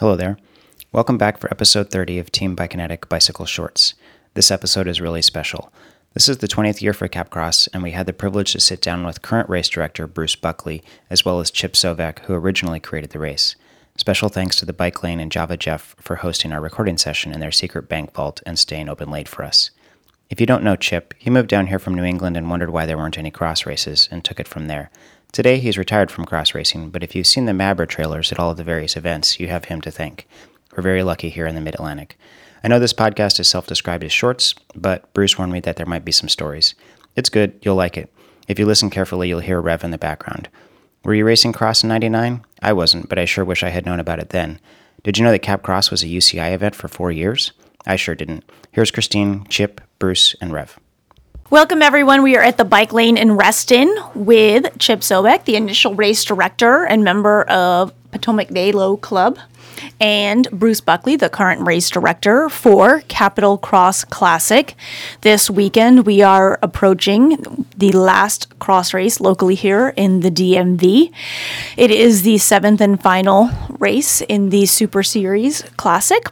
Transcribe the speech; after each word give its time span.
Hello 0.00 0.16
there. 0.16 0.38
Welcome 0.90 1.18
back 1.18 1.38
for 1.38 1.50
episode 1.50 1.90
30 1.90 2.18
of 2.18 2.32
Team 2.32 2.56
Bikinetic 2.56 3.08
Bicycle 3.10 3.44
Shorts. 3.44 3.94
This 4.34 4.50
episode 4.50 4.88
is 4.88 5.02
really 5.02 5.20
special. 5.20 5.70
This 6.14 6.30
is 6.30 6.38
the 6.38 6.48
20th 6.48 6.80
year 6.80 6.94
for 6.94 7.08
Capcross, 7.08 7.68
and 7.72 7.82
we 7.82 7.90
had 7.90 8.06
the 8.06 8.14
privilege 8.14 8.52
to 8.52 8.60
sit 8.60 8.80
down 8.80 9.04
with 9.04 9.22
current 9.22 9.50
race 9.50 9.68
director 9.68 10.06
Bruce 10.06 10.34
Buckley, 10.34 10.82
as 11.10 11.26
well 11.26 11.40
as 11.40 11.50
Chip 11.50 11.74
Sovak, 11.74 12.20
who 12.20 12.32
originally 12.34 12.80
created 12.80 13.10
the 13.10 13.18
race. 13.18 13.54
Special 13.96 14.30
thanks 14.30 14.56
to 14.56 14.64
the 14.64 14.72
Bike 14.72 15.02
Lane 15.02 15.20
and 15.20 15.30
Java 15.30 15.58
Jeff 15.58 15.94
for 16.00 16.16
hosting 16.16 16.52
our 16.52 16.60
recording 16.60 16.96
session 16.96 17.30
in 17.30 17.40
their 17.40 17.52
secret 17.52 17.88
bank 17.88 18.14
vault 18.14 18.42
and 18.46 18.58
staying 18.58 18.88
open 18.88 19.10
late 19.10 19.28
for 19.28 19.44
us. 19.44 19.70
If 20.30 20.40
you 20.40 20.46
don't 20.46 20.64
know 20.64 20.74
Chip, 20.74 21.12
he 21.18 21.28
moved 21.28 21.48
down 21.48 21.66
here 21.66 21.78
from 21.78 21.94
New 21.94 22.04
England 22.04 22.38
and 22.38 22.48
wondered 22.48 22.70
why 22.70 22.86
there 22.86 22.96
weren't 22.96 23.18
any 23.18 23.30
cross 23.30 23.66
races 23.66 24.08
and 24.10 24.24
took 24.24 24.40
it 24.40 24.48
from 24.48 24.66
there. 24.66 24.90
Today, 25.32 25.60
he's 25.60 25.78
retired 25.78 26.10
from 26.10 26.26
cross 26.26 26.54
racing, 26.54 26.90
but 26.90 27.02
if 27.02 27.14
you've 27.14 27.26
seen 27.26 27.46
the 27.46 27.52
Mabra 27.52 27.88
trailers 27.88 28.30
at 28.32 28.38
all 28.38 28.50
of 28.50 28.58
the 28.58 28.64
various 28.64 28.98
events, 28.98 29.40
you 29.40 29.48
have 29.48 29.64
him 29.64 29.80
to 29.80 29.90
thank. 29.90 30.28
We're 30.76 30.82
very 30.82 31.02
lucky 31.02 31.30
here 31.30 31.46
in 31.46 31.54
the 31.54 31.60
Mid 31.62 31.72
Atlantic. 31.72 32.18
I 32.62 32.68
know 32.68 32.78
this 32.78 32.92
podcast 32.92 33.40
is 33.40 33.48
self 33.48 33.66
described 33.66 34.04
as 34.04 34.12
shorts, 34.12 34.54
but 34.74 35.10
Bruce 35.14 35.38
warned 35.38 35.54
me 35.54 35.60
that 35.60 35.76
there 35.76 35.86
might 35.86 36.04
be 36.04 36.12
some 36.12 36.28
stories. 36.28 36.74
It's 37.16 37.30
good, 37.30 37.58
you'll 37.62 37.76
like 37.76 37.96
it. 37.96 38.12
If 38.46 38.58
you 38.58 38.66
listen 38.66 38.90
carefully, 38.90 39.30
you'll 39.30 39.40
hear 39.40 39.58
Rev 39.58 39.82
in 39.82 39.90
the 39.90 39.96
background. 39.96 40.50
Were 41.02 41.14
you 41.14 41.24
racing 41.24 41.54
cross 41.54 41.82
in 41.82 41.88
99? 41.88 42.44
I 42.60 42.74
wasn't, 42.74 43.08
but 43.08 43.18
I 43.18 43.24
sure 43.24 43.44
wish 43.44 43.62
I 43.62 43.70
had 43.70 43.86
known 43.86 44.00
about 44.00 44.18
it 44.18 44.28
then. 44.28 44.60
Did 45.02 45.16
you 45.16 45.24
know 45.24 45.32
that 45.32 45.38
Cap 45.38 45.62
Cross 45.62 45.90
was 45.90 46.02
a 46.02 46.08
UCI 46.08 46.52
event 46.52 46.74
for 46.74 46.88
four 46.88 47.10
years? 47.10 47.52
I 47.86 47.96
sure 47.96 48.14
didn't. 48.14 48.44
Here's 48.70 48.90
Christine, 48.90 49.46
Chip, 49.48 49.80
Bruce, 49.98 50.36
and 50.42 50.52
Rev. 50.52 50.78
Welcome, 51.52 51.82
everyone. 51.82 52.22
We 52.22 52.34
are 52.38 52.42
at 52.42 52.56
the 52.56 52.64
bike 52.64 52.94
lane 52.94 53.18
in 53.18 53.32
Reston 53.32 53.94
with 54.14 54.78
Chip 54.78 55.00
Sobek, 55.00 55.44
the 55.44 55.54
initial 55.54 55.94
race 55.94 56.24
director 56.24 56.86
and 56.86 57.04
member 57.04 57.42
of 57.42 57.92
Potomac 58.10 58.48
Velo 58.48 58.96
Club, 58.96 59.38
and 60.00 60.48
Bruce 60.50 60.80
Buckley, 60.80 61.14
the 61.14 61.28
current 61.28 61.60
race 61.60 61.90
director 61.90 62.48
for 62.48 63.02
Capital 63.08 63.58
Cross 63.58 64.04
Classic. 64.04 64.74
This 65.20 65.50
weekend, 65.50 66.06
we 66.06 66.22
are 66.22 66.58
approaching 66.62 67.66
the 67.76 67.92
last 67.92 68.58
cross 68.58 68.94
race 68.94 69.20
locally 69.20 69.54
here 69.54 69.92
in 69.94 70.20
the 70.20 70.30
DMV. 70.30 71.12
It 71.76 71.90
is 71.90 72.22
the 72.22 72.38
seventh 72.38 72.80
and 72.80 72.98
final 72.98 73.50
race 73.78 74.22
in 74.22 74.48
the 74.48 74.64
Super 74.64 75.02
Series 75.02 75.64
Classic. 75.76 76.30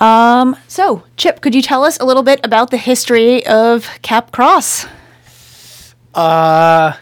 Um, 0.00 0.56
so, 0.68 1.02
Chip, 1.16 1.40
could 1.40 1.54
you 1.54 1.62
tell 1.62 1.84
us 1.84 1.98
a 1.98 2.04
little 2.04 2.22
bit 2.22 2.40
about 2.44 2.70
the 2.70 2.76
history 2.76 3.44
of 3.46 3.88
Cap 4.02 4.30
Cross? 4.30 4.86
Uh, 6.14 6.92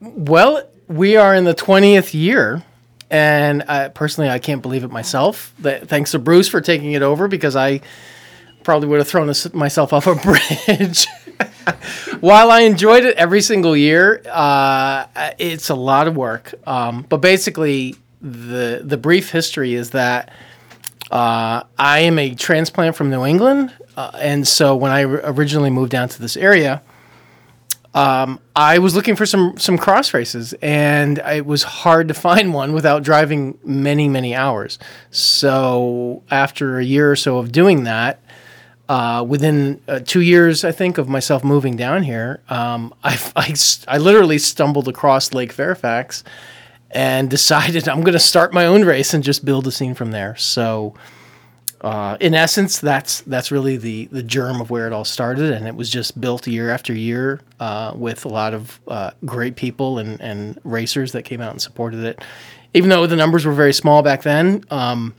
well, 0.00 0.68
we 0.88 1.16
are 1.16 1.34
in 1.34 1.44
the 1.44 1.54
20th 1.54 2.14
year. 2.14 2.62
And 3.10 3.62
uh, 3.68 3.90
personally, 3.90 4.30
I 4.30 4.38
can't 4.38 4.62
believe 4.62 4.82
it 4.82 4.90
myself. 4.90 5.54
Thanks 5.60 6.12
to 6.12 6.18
Bruce 6.18 6.48
for 6.48 6.60
taking 6.60 6.92
it 6.92 7.02
over 7.02 7.28
because 7.28 7.54
I 7.54 7.80
probably 8.64 8.88
would 8.88 8.98
have 8.98 9.08
thrown 9.08 9.32
myself 9.52 9.92
off 9.92 10.06
a 10.06 10.14
bridge. 10.66 11.06
While 12.20 12.50
I 12.50 12.62
enjoyed 12.62 13.04
it 13.04 13.16
every 13.16 13.40
single 13.40 13.76
year, 13.76 14.22
uh, 14.28 15.06
it's 15.38 15.70
a 15.70 15.74
lot 15.74 16.08
of 16.08 16.16
work. 16.16 16.54
Um, 16.66 17.06
but 17.08 17.18
basically, 17.18 17.94
the 18.20 18.80
the 18.82 18.96
brief 18.96 19.30
history 19.30 19.74
is 19.74 19.90
that 19.90 20.32
uh, 21.14 21.62
I 21.78 22.00
am 22.00 22.18
a 22.18 22.34
transplant 22.34 22.96
from 22.96 23.08
New 23.08 23.24
England, 23.24 23.72
uh, 23.96 24.10
and 24.18 24.46
so 24.46 24.74
when 24.74 24.90
I 24.90 25.02
originally 25.02 25.70
moved 25.70 25.92
down 25.92 26.08
to 26.08 26.20
this 26.20 26.36
area, 26.36 26.82
um, 27.94 28.40
I 28.56 28.78
was 28.78 28.96
looking 28.96 29.14
for 29.14 29.24
some 29.24 29.56
some 29.56 29.78
cross 29.78 30.12
races, 30.12 30.54
and 30.60 31.18
it 31.18 31.46
was 31.46 31.62
hard 31.62 32.08
to 32.08 32.14
find 32.28 32.52
one 32.52 32.72
without 32.72 33.04
driving 33.04 33.56
many 33.62 34.08
many 34.08 34.34
hours. 34.34 34.80
So 35.12 36.24
after 36.32 36.78
a 36.78 36.84
year 36.84 37.12
or 37.12 37.16
so 37.16 37.38
of 37.38 37.52
doing 37.52 37.84
that, 37.84 38.20
uh, 38.88 39.24
within 39.26 39.80
uh, 39.86 40.00
two 40.00 40.20
years, 40.20 40.64
I 40.64 40.72
think, 40.72 40.98
of 40.98 41.08
myself 41.08 41.44
moving 41.44 41.76
down 41.76 42.02
here, 42.02 42.40
um, 42.48 42.92
I, 43.04 43.16
I, 43.36 43.54
I 43.86 43.98
literally 43.98 44.38
stumbled 44.38 44.88
across 44.88 45.32
Lake 45.32 45.52
Fairfax 45.52 46.24
and 46.94 47.28
decided 47.38 47.88
I'm 47.88 48.00
going 48.00 48.14
to 48.14 48.18
start 48.18 48.54
my 48.54 48.66
own 48.66 48.84
race 48.84 49.12
and 49.12 49.22
just 49.22 49.44
build 49.44 49.66
a 49.66 49.72
scene 49.72 49.94
from 49.94 50.12
there. 50.12 50.36
So, 50.36 50.94
uh, 51.80 52.16
in 52.18 52.34
essence, 52.34 52.78
that's 52.78 53.20
that's 53.22 53.50
really 53.50 53.76
the 53.76 54.06
the 54.06 54.22
germ 54.22 54.60
of 54.60 54.70
where 54.70 54.86
it 54.86 54.92
all 54.94 55.04
started, 55.04 55.52
and 55.52 55.66
it 55.68 55.74
was 55.74 55.90
just 55.90 56.18
built 56.18 56.46
year 56.46 56.70
after 56.70 56.94
year 56.94 57.42
uh, 57.60 57.92
with 57.94 58.24
a 58.24 58.28
lot 58.28 58.54
of 58.54 58.80
uh, 58.88 59.10
great 59.26 59.56
people 59.56 59.98
and 59.98 60.18
and 60.20 60.58
racers 60.64 61.12
that 61.12 61.24
came 61.24 61.42
out 61.42 61.50
and 61.50 61.60
supported 61.60 62.02
it. 62.04 62.24
Even 62.72 62.88
though 62.88 63.06
the 63.06 63.16
numbers 63.16 63.44
were 63.44 63.52
very 63.52 63.74
small 63.74 64.02
back 64.02 64.22
then, 64.22 64.64
um, 64.70 65.14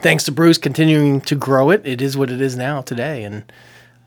thanks 0.00 0.24
to 0.24 0.32
Bruce 0.32 0.56
continuing 0.56 1.20
to 1.22 1.34
grow 1.34 1.70
it, 1.70 1.82
it 1.84 2.00
is 2.00 2.16
what 2.16 2.30
it 2.30 2.40
is 2.40 2.56
now 2.56 2.80
today. 2.80 3.24
And 3.24 3.52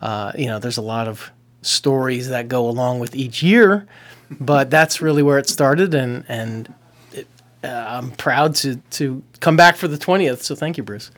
uh, 0.01 0.31
you 0.38 0.47
know, 0.47 0.59
there's 0.59 0.78
a 0.78 0.81
lot 0.81 1.07
of 1.09 1.29
stories 1.61 2.29
that 2.29 2.47
go 2.47 2.67
along 2.67 3.00
with 3.00 3.16
each 3.16 3.44
year, 3.44 3.85
but 4.29 4.69
that's 4.69 5.01
really 5.01 5.22
where 5.22 5.38
it 5.38 5.50
started, 5.50 5.94
and 5.94 6.23
and 6.29 6.73
uh, 7.63 7.67
I'm 7.67 8.11
proud 8.11 8.55
to 8.55 8.77
to 8.91 9.23
come 9.39 9.55
back 9.55 9.75
for 9.75 9.88
the 9.88 9.97
20th. 9.97 10.41
So 10.41 10.55
thank 10.55 10.77
you, 10.77 10.83
Bruce. 10.83 11.11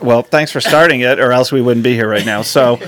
Well, 0.00 0.22
thanks 0.22 0.52
for 0.52 0.60
starting 0.60 1.00
it, 1.00 1.18
or 1.18 1.32
else 1.32 1.50
we 1.50 1.60
wouldn't 1.60 1.82
be 1.82 1.94
here 1.94 2.08
right 2.08 2.24
now. 2.24 2.42
So, 2.42 2.76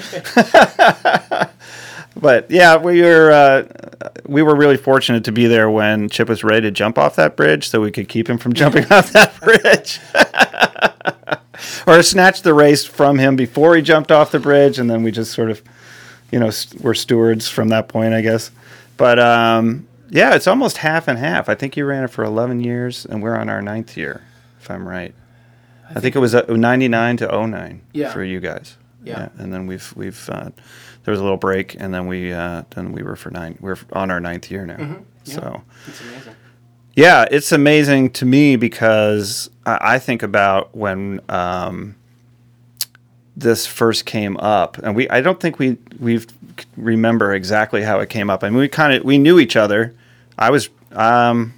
but 2.16 2.48
yeah, 2.50 2.76
we 2.76 3.02
were 3.02 3.32
uh, 3.32 4.08
we 4.26 4.42
were 4.42 4.54
really 4.54 4.76
fortunate 4.76 5.24
to 5.24 5.32
be 5.32 5.46
there 5.46 5.68
when 5.70 6.08
Chip 6.08 6.28
was 6.28 6.44
ready 6.44 6.62
to 6.62 6.70
jump 6.70 6.98
off 6.98 7.16
that 7.16 7.36
bridge, 7.36 7.68
so 7.68 7.80
we 7.80 7.90
could 7.90 8.08
keep 8.08 8.28
him 8.28 8.38
from 8.38 8.52
jumping 8.52 8.84
off 8.92 9.12
that 9.12 9.38
bridge. 9.40 10.00
or 11.86 12.02
snatch 12.02 12.42
the 12.42 12.54
race 12.54 12.84
from 12.84 13.18
him 13.18 13.36
before 13.36 13.74
he 13.76 13.82
jumped 13.82 14.12
off 14.12 14.30
the 14.30 14.40
bridge, 14.40 14.78
and 14.78 14.88
then 14.88 15.02
we 15.02 15.10
just 15.10 15.32
sort 15.32 15.50
of, 15.50 15.62
you 16.30 16.38
know, 16.38 16.50
st- 16.50 16.82
were 16.82 16.94
stewards 16.94 17.48
from 17.48 17.68
that 17.68 17.88
point, 17.88 18.14
I 18.14 18.20
guess. 18.20 18.50
But 18.96 19.18
um, 19.18 19.86
yeah, 20.12 20.34
it's 20.34 20.46
almost 20.46 20.78
half 20.78 21.08
and 21.08 21.18
half. 21.18 21.48
I 21.48 21.54
think 21.54 21.74
you 21.74 21.86
ran 21.86 22.04
it 22.04 22.10
for 22.10 22.22
11 22.22 22.60
years, 22.60 23.06
and 23.06 23.22
we're 23.22 23.34
on 23.34 23.48
our 23.48 23.62
ninth 23.62 23.96
year, 23.96 24.22
if 24.60 24.70
I'm 24.70 24.86
right. 24.86 25.14
I, 25.84 25.90
I 25.90 25.92
think, 25.94 26.02
think, 26.02 26.16
it 26.16 26.18
was 26.18 26.34
uh, 26.34 26.44
99 26.48 27.16
to 27.16 27.46
09 27.46 27.80
yeah. 27.92 28.12
for 28.12 28.22
you 28.22 28.38
guys. 28.38 28.76
Yeah. 29.02 29.20
yeah. 29.20 29.42
and 29.42 29.52
then 29.52 29.66
we've 29.66 29.92
we've 29.96 30.28
uh, 30.28 30.50
there 31.04 31.12
was 31.12 31.18
a 31.18 31.22
little 31.22 31.38
break, 31.38 31.74
and 31.80 31.94
then 31.94 32.06
we 32.06 32.30
uh, 32.30 32.62
then 32.70 32.92
we 32.92 33.02
were 33.02 33.16
for 33.16 33.30
nine. 33.30 33.56
We're 33.58 33.78
on 33.94 34.10
our 34.10 34.20
ninth 34.20 34.50
year 34.50 34.66
now. 34.66 34.76
Mm-hmm. 34.76 35.02
Yeah. 35.24 35.34
So 35.34 35.62
it's 35.88 36.00
amazing. 36.02 36.34
Yeah, 36.94 37.26
it's 37.30 37.50
amazing 37.50 38.10
to 38.10 38.26
me 38.26 38.56
because 38.56 39.48
I, 39.64 39.94
I 39.94 39.98
think 39.98 40.22
about 40.22 40.76
when 40.76 41.20
um, 41.30 41.96
this 43.34 43.66
first 43.66 44.04
came 44.04 44.36
up, 44.36 44.76
and 44.78 44.94
we 44.94 45.08
I 45.08 45.22
don't 45.22 45.40
think 45.40 45.58
we 45.58 45.78
we 45.98 46.20
remember 46.76 47.32
exactly 47.32 47.82
how 47.82 47.98
it 48.00 48.10
came 48.10 48.28
up. 48.28 48.44
I 48.44 48.50
mean, 48.50 48.58
we 48.58 48.68
kind 48.68 48.92
of 48.92 49.04
we 49.04 49.16
knew 49.16 49.38
each 49.38 49.56
other 49.56 49.94
I 50.42 50.50
was, 50.50 50.68
um, 50.90 51.54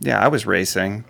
yeah, 0.00 0.22
I 0.22 0.28
was 0.28 0.46
racing. 0.46 1.04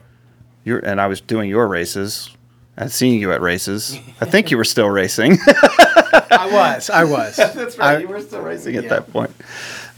You 0.65 0.81
and 0.85 1.01
I 1.01 1.09
was 1.09 1.21
doing 1.21 1.51
your 1.51 1.67
races 1.67 2.31
and 2.77 2.91
seeing 2.91 3.21
you 3.21 3.33
at 3.33 3.41
races. 3.41 3.99
I 4.21 4.27
think 4.27 4.51
you 4.51 4.57
were 4.57 4.65
still 4.65 4.89
racing. 4.89 5.39
I 5.47 6.49
was. 6.53 6.89
I 6.91 7.05
was. 7.05 7.37
That's 7.55 7.77
right. 7.77 7.97
I, 7.97 7.99
you 7.99 8.09
were 8.09 8.21
still 8.21 8.41
racing 8.43 8.77
at 8.77 8.85
yeah. 8.85 8.91
that 8.91 9.13
point. 9.13 9.33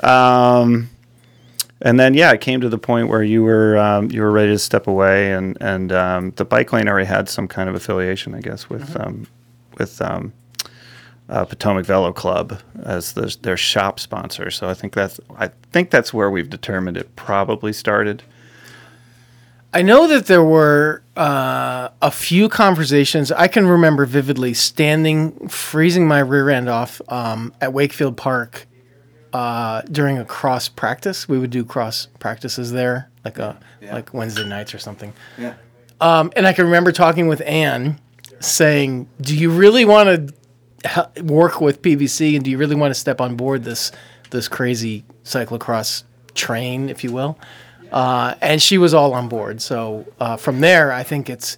Um, 0.02 0.88
and 1.82 2.00
then 2.00 2.14
yeah, 2.14 2.32
it 2.32 2.40
came 2.40 2.62
to 2.62 2.70
the 2.70 2.78
point 2.78 3.08
where 3.08 3.22
you 3.22 3.42
were 3.42 3.76
um, 3.76 4.10
you 4.10 4.22
were 4.22 4.30
ready 4.30 4.52
to 4.52 4.58
step 4.58 4.86
away, 4.86 5.32
and 5.32 5.58
and 5.60 5.92
um, 5.92 6.30
the 6.36 6.44
bike 6.46 6.72
lane 6.72 6.88
already 6.88 7.06
had 7.06 7.28
some 7.28 7.46
kind 7.46 7.68
of 7.68 7.74
affiliation, 7.74 8.34
I 8.34 8.40
guess, 8.40 8.70
with 8.70 8.88
mm-hmm. 8.88 9.02
Um, 9.02 9.26
with 9.76 10.00
um, 10.00 10.32
uh, 11.28 11.44
Potomac 11.44 11.86
Velo 11.86 12.12
Club 12.12 12.60
as 12.84 13.12
the, 13.12 13.36
their 13.42 13.56
shop 13.56 13.98
sponsor. 13.98 14.50
So 14.50 14.68
I 14.68 14.74
think 14.74 14.94
that's 14.94 15.20
I 15.36 15.48
think 15.72 15.90
that's 15.90 16.12
where 16.12 16.30
we've 16.30 16.50
determined 16.50 16.96
it 16.96 17.14
probably 17.16 17.72
started. 17.72 18.22
I 19.72 19.82
know 19.82 20.06
that 20.06 20.26
there 20.26 20.44
were 20.44 21.02
uh, 21.16 21.88
a 22.00 22.10
few 22.12 22.48
conversations. 22.48 23.32
I 23.32 23.48
can 23.48 23.66
remember 23.66 24.06
vividly 24.06 24.54
standing, 24.54 25.48
freezing 25.48 26.06
my 26.06 26.20
rear 26.20 26.48
end 26.48 26.68
off 26.68 27.00
um, 27.08 27.52
at 27.60 27.72
Wakefield 27.72 28.16
Park 28.16 28.68
uh, 29.32 29.82
during 29.90 30.16
a 30.16 30.24
cross 30.24 30.68
practice. 30.68 31.28
We 31.28 31.40
would 31.40 31.50
do 31.50 31.64
cross 31.64 32.06
practices 32.20 32.70
there, 32.70 33.10
like 33.24 33.38
a 33.38 33.58
yeah. 33.80 33.94
like 33.94 34.14
Wednesday 34.14 34.46
nights 34.46 34.74
or 34.74 34.78
something. 34.78 35.12
Yeah. 35.36 35.54
Um, 36.00 36.32
and 36.36 36.46
I 36.46 36.52
can 36.52 36.66
remember 36.66 36.92
talking 36.92 37.26
with 37.26 37.40
Anne, 37.40 37.98
saying, 38.38 39.08
"Do 39.20 39.36
you 39.36 39.50
really 39.50 39.84
want 39.84 40.28
to 40.28 40.34
work 41.22 41.60
with 41.60 41.82
PVC, 41.82 42.36
and 42.36 42.44
do 42.44 42.50
you 42.50 42.58
really 42.58 42.76
want 42.76 42.90
to 42.90 42.98
step 42.98 43.20
on 43.20 43.36
board 43.36 43.64
this 43.64 43.92
this 44.30 44.48
crazy 44.48 45.04
cyclocross 45.24 46.04
train, 46.34 46.88
if 46.88 47.04
you 47.04 47.12
will? 47.12 47.38
Uh, 47.92 48.34
and 48.40 48.60
she 48.60 48.76
was 48.76 48.92
all 48.92 49.14
on 49.14 49.28
board. 49.28 49.62
So 49.62 50.04
uh, 50.18 50.36
from 50.36 50.60
there, 50.60 50.92
I 50.92 51.04
think 51.04 51.30
it's 51.30 51.56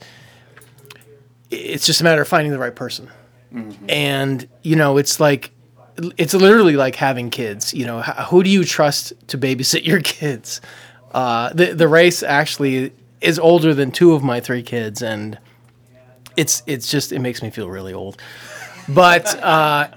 it's 1.50 1.86
just 1.86 2.00
a 2.00 2.04
matter 2.04 2.22
of 2.22 2.28
finding 2.28 2.52
the 2.52 2.58
right 2.58 2.74
person. 2.74 3.10
Mm-hmm. 3.52 3.86
And 3.88 4.48
you 4.62 4.76
know, 4.76 4.98
it's 4.98 5.18
like 5.18 5.52
it's 6.16 6.34
literally 6.34 6.76
like 6.76 6.96
having 6.96 7.30
kids. 7.30 7.72
You 7.72 7.86
know, 7.86 8.02
who 8.02 8.42
do 8.42 8.50
you 8.50 8.64
trust 8.64 9.12
to 9.28 9.38
babysit 9.38 9.84
your 9.86 10.00
kids? 10.00 10.60
Uh, 11.12 11.52
the 11.52 11.72
the 11.72 11.88
race 11.88 12.22
actually 12.22 12.92
is 13.20 13.38
older 13.38 13.72
than 13.72 13.90
two 13.90 14.12
of 14.12 14.22
my 14.22 14.40
three 14.40 14.62
kids, 14.62 15.02
and 15.02 15.38
it's 16.36 16.62
it's 16.66 16.90
just 16.90 17.12
it 17.12 17.20
makes 17.20 17.42
me 17.42 17.50
feel 17.50 17.70
really 17.70 17.94
old. 17.94 18.20
But 18.88 19.26
uh, 19.42 19.88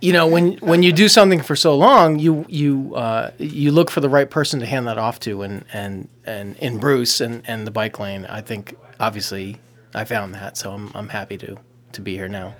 you 0.00 0.12
know, 0.12 0.26
when 0.26 0.58
when 0.58 0.82
you 0.82 0.92
do 0.92 1.08
something 1.08 1.40
for 1.40 1.56
so 1.56 1.76
long, 1.76 2.18
you 2.18 2.44
you 2.48 2.94
uh, 2.94 3.30
you 3.38 3.72
look 3.72 3.90
for 3.90 4.00
the 4.00 4.08
right 4.08 4.28
person 4.28 4.60
to 4.60 4.66
hand 4.66 4.86
that 4.86 4.98
off 4.98 5.20
to, 5.20 5.42
and 5.42 5.64
and 5.72 6.08
and 6.24 6.56
in 6.58 6.78
Bruce 6.78 7.20
and 7.20 7.42
and 7.46 7.66
the 7.66 7.70
bike 7.70 7.98
lane, 7.98 8.26
I 8.26 8.40
think 8.40 8.76
obviously 9.00 9.58
I 9.94 10.04
found 10.04 10.34
that, 10.34 10.56
so 10.56 10.72
I'm 10.72 10.90
I'm 10.94 11.08
happy 11.08 11.38
to 11.38 11.56
to 11.92 12.00
be 12.00 12.14
here 12.14 12.28
now. 12.28 12.54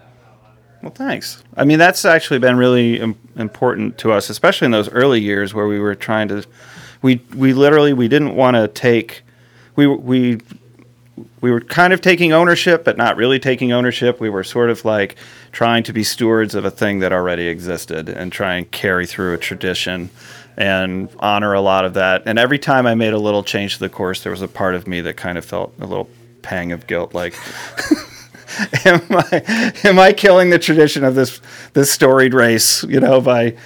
Well, 0.83 0.93
thanks. 0.93 1.43
I 1.57 1.65
mean, 1.65 1.79
that's 1.79 2.05
actually 2.05 2.39
been 2.39 2.57
really 2.57 3.01
Im- 3.01 3.19
important 3.37 3.99
to 3.99 4.13
us, 4.13 4.31
especially 4.31 4.67
in 4.67 4.71
those 4.71 4.89
early 4.91 5.21
years 5.21 5.53
where 5.53 5.67
we 5.67 5.81
were 5.81 5.95
trying 5.95 6.29
to. 6.29 6.45
We 7.03 7.21
we 7.35 7.53
literally 7.53 7.93
we 7.93 8.09
didn't 8.09 8.35
want 8.35 8.57
to 8.57 8.69
take. 8.69 9.23
We 9.75 9.87
we 9.87 10.41
we 11.41 11.51
were 11.51 11.61
kind 11.61 11.93
of 11.93 12.01
taking 12.01 12.33
ownership, 12.33 12.85
but 12.85 12.97
not 12.97 13.17
really 13.17 13.39
taking 13.39 13.73
ownership. 13.73 14.21
We 14.21 14.31
were 14.31 14.45
sort 14.45 14.71
of 14.71 14.85
like 14.85 15.17
trying 15.53 15.83
to 15.85 15.93
be 15.93 16.05
stewards 16.05 16.55
of 16.55 16.65
a 16.65 16.71
thing 16.71 16.99
that 17.01 17.13
already 17.13 17.49
existed 17.49 18.09
and 18.09 18.31
try 18.31 18.57
and 18.57 18.71
carry 18.71 19.07
through 19.07 19.35
a 19.35 19.39
tradition 19.39 20.11
and 20.57 21.09
honor 21.19 21.55
a 21.55 21.61
lot 21.61 21.85
of 21.85 21.95
that. 21.95 22.23
And 22.27 22.39
every 22.39 22.59
time 22.59 22.87
I 22.87 22.95
made 22.95 23.13
a 23.13 23.19
little 23.19 23.43
change 23.43 23.75
to 23.75 23.81
the 23.81 23.89
course, 23.89 24.23
there 24.23 24.33
was 24.33 24.43
a 24.43 24.49
part 24.49 24.75
of 24.75 24.87
me 24.87 25.01
that 25.03 25.17
kind 25.17 25.39
of 25.39 25.45
felt 25.45 25.73
a 25.81 25.87
little 25.87 26.09
pang 26.43 26.73
of 26.73 26.87
guilt, 26.87 27.15
like. 27.15 27.35
am 28.85 29.03
I 29.11 29.75
am 29.85 29.99
I 29.99 30.13
killing 30.13 30.51
the 30.51 30.59
tradition 30.59 31.05
of 31.05 31.15
this 31.15 31.41
this 31.73 31.91
storied 31.91 32.33
race? 32.33 32.85
You 32.85 33.01
know, 33.01 33.21
by 33.21 33.57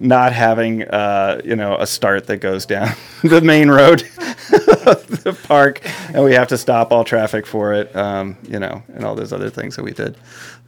not 0.00 0.32
having 0.32 0.82
uh, 0.82 1.40
you 1.44 1.56
know 1.56 1.76
a 1.76 1.86
start 1.86 2.26
that 2.26 2.38
goes 2.38 2.66
down 2.66 2.94
the 3.22 3.40
main 3.40 3.70
road 3.70 4.02
of 4.02 5.24
the 5.24 5.38
park, 5.46 5.80
and 6.12 6.24
we 6.24 6.34
have 6.34 6.48
to 6.48 6.58
stop 6.58 6.92
all 6.92 7.04
traffic 7.04 7.46
for 7.46 7.72
it. 7.74 7.94
Um, 7.94 8.36
you 8.48 8.58
know, 8.58 8.82
and 8.94 9.04
all 9.04 9.14
those 9.14 9.32
other 9.32 9.50
things 9.50 9.76
that 9.76 9.82
we 9.82 9.92
did. 9.92 10.16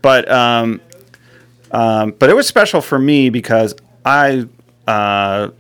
But 0.03 0.31
um, 0.31 0.81
um, 1.71 2.13
but 2.13 2.31
it 2.31 2.35
was 2.35 2.47
special 2.47 2.81
for 2.81 2.99
me 2.99 3.31
because 3.31 3.75
I 4.05 4.47
uh, 4.87 5.51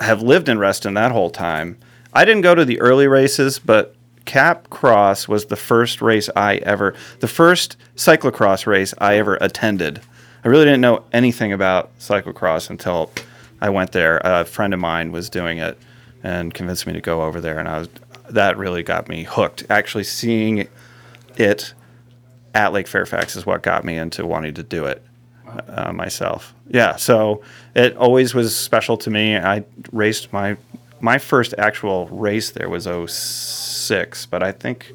have 0.00 0.22
lived 0.22 0.48
in 0.48 0.58
Reston 0.58 0.94
that 0.94 1.12
whole 1.12 1.30
time. 1.30 1.78
I 2.12 2.24
didn't 2.24 2.42
go 2.42 2.54
to 2.54 2.64
the 2.64 2.80
early 2.80 3.06
races, 3.06 3.58
but 3.58 3.94
Cap 4.24 4.70
Cross 4.70 5.28
was 5.28 5.46
the 5.46 5.56
first 5.56 6.02
race 6.02 6.28
I 6.36 6.56
ever, 6.56 6.94
the 7.20 7.28
first 7.28 7.76
cyclocross 7.96 8.66
race 8.66 8.94
I 8.98 9.16
ever 9.16 9.36
attended. 9.40 10.00
I 10.44 10.48
really 10.48 10.64
didn't 10.64 10.80
know 10.80 11.04
anything 11.12 11.52
about 11.52 11.96
cyclocross 11.98 12.68
until 12.68 13.10
I 13.60 13.70
went 13.70 13.92
there. 13.92 14.20
A 14.24 14.44
friend 14.44 14.74
of 14.74 14.80
mine 14.80 15.12
was 15.12 15.30
doing 15.30 15.58
it 15.58 15.78
and 16.22 16.52
convinced 16.52 16.86
me 16.86 16.92
to 16.94 17.00
go 17.00 17.22
over 17.22 17.40
there, 17.40 17.58
and 17.58 17.68
I 17.68 17.78
was 17.78 17.88
that 18.30 18.56
really 18.56 18.82
got 18.82 19.08
me 19.08 19.24
hooked. 19.24 19.64
Actually, 19.70 20.04
seeing 20.04 20.66
it 21.36 21.74
at 22.54 22.72
Lake 22.72 22.88
Fairfax 22.88 23.36
is 23.36 23.46
what 23.46 23.62
got 23.62 23.84
me 23.84 23.96
into 23.96 24.26
wanting 24.26 24.54
to 24.54 24.62
do 24.62 24.84
it 24.86 25.02
uh, 25.68 25.92
myself. 25.92 26.54
Yeah, 26.68 26.96
so 26.96 27.42
it 27.74 27.96
always 27.96 28.34
was 28.34 28.56
special 28.56 28.96
to 28.98 29.10
me. 29.10 29.36
I 29.36 29.64
raced 29.92 30.32
my 30.32 30.56
my 31.00 31.18
first 31.18 31.54
actual 31.58 32.08
race 32.08 32.50
there 32.50 32.68
was 32.68 32.84
06, 32.84 34.26
but 34.26 34.42
I 34.42 34.52
think 34.52 34.92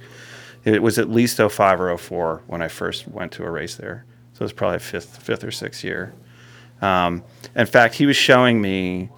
it 0.66 0.82
was 0.82 0.98
at 0.98 1.10
least 1.10 1.38
05 1.38 1.82
or 1.82 1.98
04 1.98 2.44
when 2.48 2.62
I 2.62 2.68
first 2.68 3.08
went 3.08 3.32
to 3.34 3.44
a 3.44 3.50
race 3.50 3.76
there. 3.76 4.06
So 4.38 4.44
it 4.44 4.46
was 4.46 4.54
probably 4.54 4.78
fifth 4.78 5.24
fifth 5.24 5.44
or 5.44 5.50
sixth 5.50 5.84
year. 5.84 6.14
Um, 6.80 7.24
in 7.56 7.66
fact, 7.66 7.96
he 7.96 8.06
was 8.06 8.16
showing 8.16 8.62
me 8.62 9.10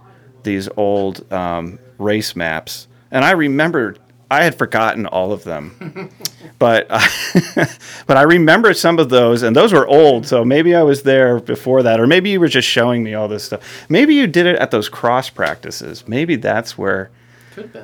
these 0.44 0.70
old 0.78 1.30
um, 1.34 1.78
race 1.98 2.38
maps, 2.38 2.88
and 3.12 3.26
I 3.26 3.32
remembered 3.32 4.00
I 4.32 4.46
had 4.46 4.56
forgotten 4.56 5.06
all 5.08 5.34
of 5.34 5.44
them, 5.44 6.10
but 6.58 6.88
I, 6.90 7.06
but 8.08 8.16
I 8.16 8.22
remember 8.22 8.74
some 8.74 8.98
of 8.98 9.10
those, 9.10 9.44
and 9.44 9.54
those 9.54 9.74
were 9.74 9.86
old. 9.86 10.26
So 10.26 10.46
maybe 10.46 10.74
I 10.74 10.84
was 10.84 11.04
there 11.04 11.42
before 11.42 11.84
that, 11.84 12.00
or 12.00 12.08
maybe 12.08 12.30
you 12.30 12.40
were 12.40 12.48
just 12.48 12.70
showing 12.70 13.04
me 13.04 13.14
all 13.14 13.28
this 13.28 13.44
stuff. 13.44 13.90
Maybe 13.90 14.16
you 14.16 14.26
did 14.26 14.46
it 14.46 14.56
at 14.56 14.72
those 14.72 14.88
cross 14.88 15.30
practices. 15.30 16.08
Maybe 16.08 16.38
that's 16.38 16.78
where, 16.78 17.12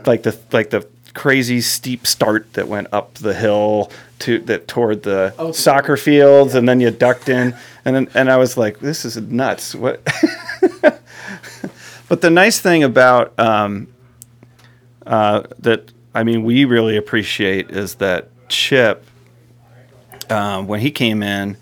like 0.05 0.23
the 0.23 0.39
like 0.53 0.69
the 0.69 0.87
crazy 1.15 1.62
steep 1.62 2.06
start 2.06 2.53
that 2.53 2.67
went 2.67 2.89
up 2.91 3.15
the 3.15 3.33
hill 3.33 3.91
to 4.19 4.39
that 4.39 4.67
toward 4.67 5.01
the 5.03 5.33
Oh, 5.39 5.51
soccer 5.51 5.97
fields, 5.97 6.53
and 6.53 6.69
then 6.69 6.79
you 6.79 6.91
ducked 6.91 7.29
in, 7.29 7.56
and 7.83 7.95
then 7.95 8.09
and 8.13 8.29
I 8.29 8.38
was 8.38 8.57
like, 8.57 8.79
this 8.79 9.06
is 9.06 9.17
nuts. 9.17 9.73
What? 9.73 10.03
but 12.07 12.21
the 12.21 12.29
nice 12.29 12.59
thing 12.59 12.83
about 12.83 13.38
um, 13.39 13.88
uh, 15.07 15.44
that 15.59 15.91
I 16.13 16.23
mean 16.23 16.44
we 16.44 16.65
really 16.65 16.97
appreciate 16.97 17.71
is 17.71 17.95
that 17.95 18.29
Chip, 18.47 19.03
um, 20.29 20.68
when 20.68 20.79
he 20.81 20.91
came 20.91 21.23
in, 21.23 21.57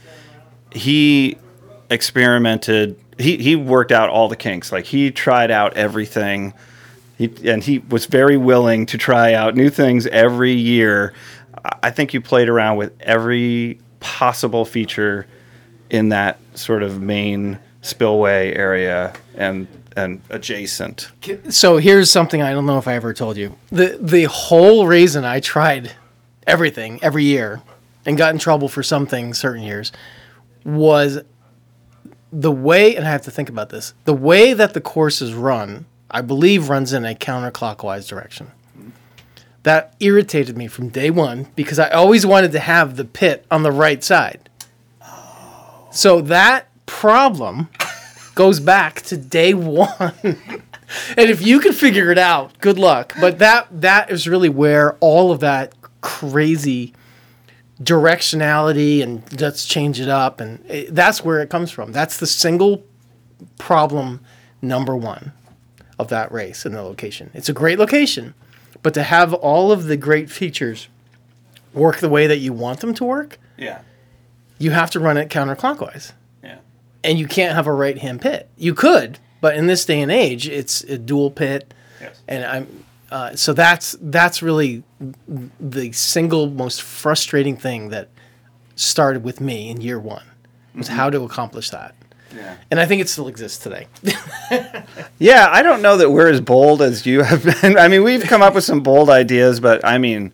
he 0.72 1.38
experimented. 1.90 3.00
He 3.20 3.38
he 3.38 3.56
worked 3.56 3.92
out 3.92 4.10
all 4.10 4.28
the 4.28 4.36
kinks. 4.36 4.72
Like 4.72 4.86
he 4.86 5.12
tried 5.12 5.52
out 5.52 5.78
everything. 5.78 6.54
He, 7.18 7.32
and 7.46 7.64
he 7.64 7.80
was 7.80 8.06
very 8.06 8.38
willing 8.38 8.86
to 8.88 8.98
try 8.98 9.34
out 9.34 9.56
new 9.56 9.70
things 9.70 10.08
every 10.08 10.54
year. 10.54 11.14
I- 11.82 11.92
think 11.92 12.14
you 12.14 12.22
played 12.22 12.50
around 12.50 12.78
with 12.78 12.92
every 13.02 13.80
possible 14.00 14.66
feature 14.66 15.28
in 15.90 16.10
that 16.10 16.40
sort 16.56 16.84
of 16.84 17.02
main 17.02 17.60
spillway 17.82 18.54
area 18.56 19.14
and 19.36 19.68
and 19.96 20.22
adjacent. 20.32 21.12
So 21.50 21.78
here's 21.78 22.10
something 22.10 22.42
I 22.42 22.52
don't 22.52 22.66
know 22.66 22.80
if 22.80 22.88
I 22.88 22.96
ever 22.96 23.14
told 23.14 23.38
you. 23.38 23.56
The 23.72 24.00
the 24.02 24.24
whole 24.24 24.88
reason 24.88 25.24
I 25.24 25.40
tried 25.40 25.92
everything 26.48 27.00
every 27.04 27.24
year 27.26 27.62
and 28.06 28.18
got 28.18 28.34
in 28.34 28.40
trouble 28.40 28.68
for 28.68 28.82
something 28.82 29.36
certain 29.36 29.62
years 29.64 29.92
was 30.66 31.22
the 32.32 32.52
way 32.52 32.96
and 32.96 33.06
I 33.06 33.12
have 33.12 33.22
to 33.24 33.32
think 33.32 33.50
about 33.50 33.70
this. 33.70 33.94
The 34.06 34.14
way 34.16 34.54
that 34.54 34.74
the 34.74 34.82
course 34.82 35.22
is 35.22 35.34
run, 35.36 35.86
I 36.14 36.22
believe 36.22 36.70
runs 36.70 36.94
in 36.94 37.06
a 37.06 37.16
counterclockwise 37.16 38.08
direction. 38.08 38.52
That 39.64 39.96
irritated 40.00 40.56
me 40.56 40.68
from 40.68 40.90
day 40.90 41.10
1 41.10 41.48
because 41.56 41.80
I 41.80 41.90
always 41.90 42.26
wanted 42.26 42.52
to 42.52 42.60
have 42.60 42.96
the 42.96 43.06
pit 43.06 43.46
on 43.50 43.64
the 43.64 43.72
right 43.72 44.04
side. 44.04 44.50
So 45.92 46.22
that 46.22 46.68
problem 46.86 47.70
goes 48.36 48.60
back 48.60 49.02
to 49.04 49.18
day 49.18 49.54
one. 49.54 50.14
and 50.24 51.30
if 51.30 51.42
you 51.42 51.60
can 51.60 51.72
figure 51.72 52.12
it 52.12 52.18
out, 52.18 52.60
good 52.60 52.78
luck. 52.78 53.14
But 53.20 53.40
that 53.40 53.68
that 53.82 54.10
is 54.10 54.28
really 54.28 54.50
where 54.50 54.96
all 55.00 55.32
of 55.32 55.40
that 55.42 55.74
crazy 56.02 56.94
directionality 57.82 59.02
and 59.02 59.24
let's 59.40 59.66
change 59.66 60.00
it 60.00 60.10
up 60.10 60.40
and 60.40 60.64
it, 60.70 60.94
that's 60.94 61.24
where 61.24 61.42
it 61.42 61.50
comes 61.50 61.72
from. 61.72 61.92
That's 61.92 62.18
the 62.18 62.28
single 62.28 62.84
problem 63.58 64.20
number 64.62 64.96
1 64.96 65.32
of 66.04 66.10
that 66.10 66.32
race 66.32 66.66
and 66.66 66.76
the 66.76 66.82
location. 66.84 67.32
It's 67.34 67.50
a 67.50 67.54
great 67.54 67.80
location, 67.80 68.36
but 68.84 68.94
to 68.94 69.02
have 69.04 69.34
all 69.34 69.72
of 69.72 69.86
the 69.86 69.98
great 69.98 70.30
features 70.30 70.88
work 71.74 71.98
the 71.98 72.10
way 72.10 72.28
that 72.28 72.38
you 72.38 72.54
want 72.54 72.82
them 72.82 72.94
to 72.94 73.04
work, 73.04 73.40
Yeah. 73.58 73.80
you 74.60 74.72
have 74.72 74.92
to 74.92 75.00
run 75.00 75.18
it 75.18 75.30
counterclockwise 75.30 76.12
Yeah. 76.44 76.58
and 77.04 77.18
you 77.18 77.28
can't 77.28 77.56
have 77.56 77.66
a 77.66 77.74
right 77.74 77.98
hand 77.98 78.22
pit. 78.22 78.48
You 78.58 78.76
could, 78.76 79.18
but 79.42 79.56
in 79.56 79.66
this 79.68 79.84
day 79.86 80.00
and 80.02 80.12
age, 80.12 80.48
it's 80.48 80.84
a 80.84 80.98
dual 81.00 81.32
pit, 81.32 81.74
Yes. 82.00 82.16
and 82.28 82.46
I'm. 82.46 82.68
Uh, 83.12 83.36
so 83.36 83.54
that's 83.54 83.96
that's 84.02 84.42
really 84.42 84.84
the 85.60 85.92
single 85.92 86.50
most 86.50 86.82
frustrating 86.82 87.56
thing 87.56 87.90
that 87.90 88.10
started 88.76 89.24
with 89.24 89.40
me 89.40 89.70
in 89.70 89.82
year 89.82 90.00
one 90.00 90.24
was 90.74 90.88
how 90.88 91.12
to 91.12 91.22
accomplish 91.24 91.70
that, 91.70 91.94
Yeah. 92.36 92.56
and 92.72 92.80
I 92.80 92.86
think 92.86 93.02
it 93.02 93.10
still 93.10 93.28
exists 93.28 93.64
today. 93.64 93.88
Yeah, 95.20 95.48
I 95.50 95.62
don't 95.62 95.82
know 95.82 95.96
that 95.98 96.10
we're 96.10 96.28
as 96.28 96.42
bold 96.42 96.82
as 96.82 97.06
you 97.06 97.22
have 97.22 97.44
been. 97.44 97.78
I 97.78 97.88
mean, 97.88 98.04
we've 98.04 98.24
come 98.24 98.42
up 98.42 98.56
with 98.56 98.66
some 98.66 98.82
bold 98.82 99.10
ideas, 99.10 99.62
but 99.62 99.86
I 99.86 99.98
mean, 99.98 100.34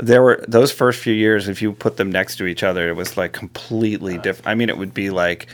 there 0.00 0.22
were 0.22 0.44
those 0.46 0.70
first 0.70 1.00
few 1.00 1.14
years. 1.14 1.48
If 1.48 1.62
you 1.62 1.72
put 1.72 1.96
them 1.96 2.12
next 2.12 2.36
to 2.36 2.46
each 2.46 2.62
other, 2.62 2.88
it 2.88 2.92
was 2.94 3.16
like 3.16 3.32
completely 3.32 4.18
uh. 4.18 4.22
different. 4.22 4.48
I 4.48 4.54
mean, 4.54 4.68
it 4.68 4.76
would 4.76 4.92
be 4.92 5.08
like 5.08 5.48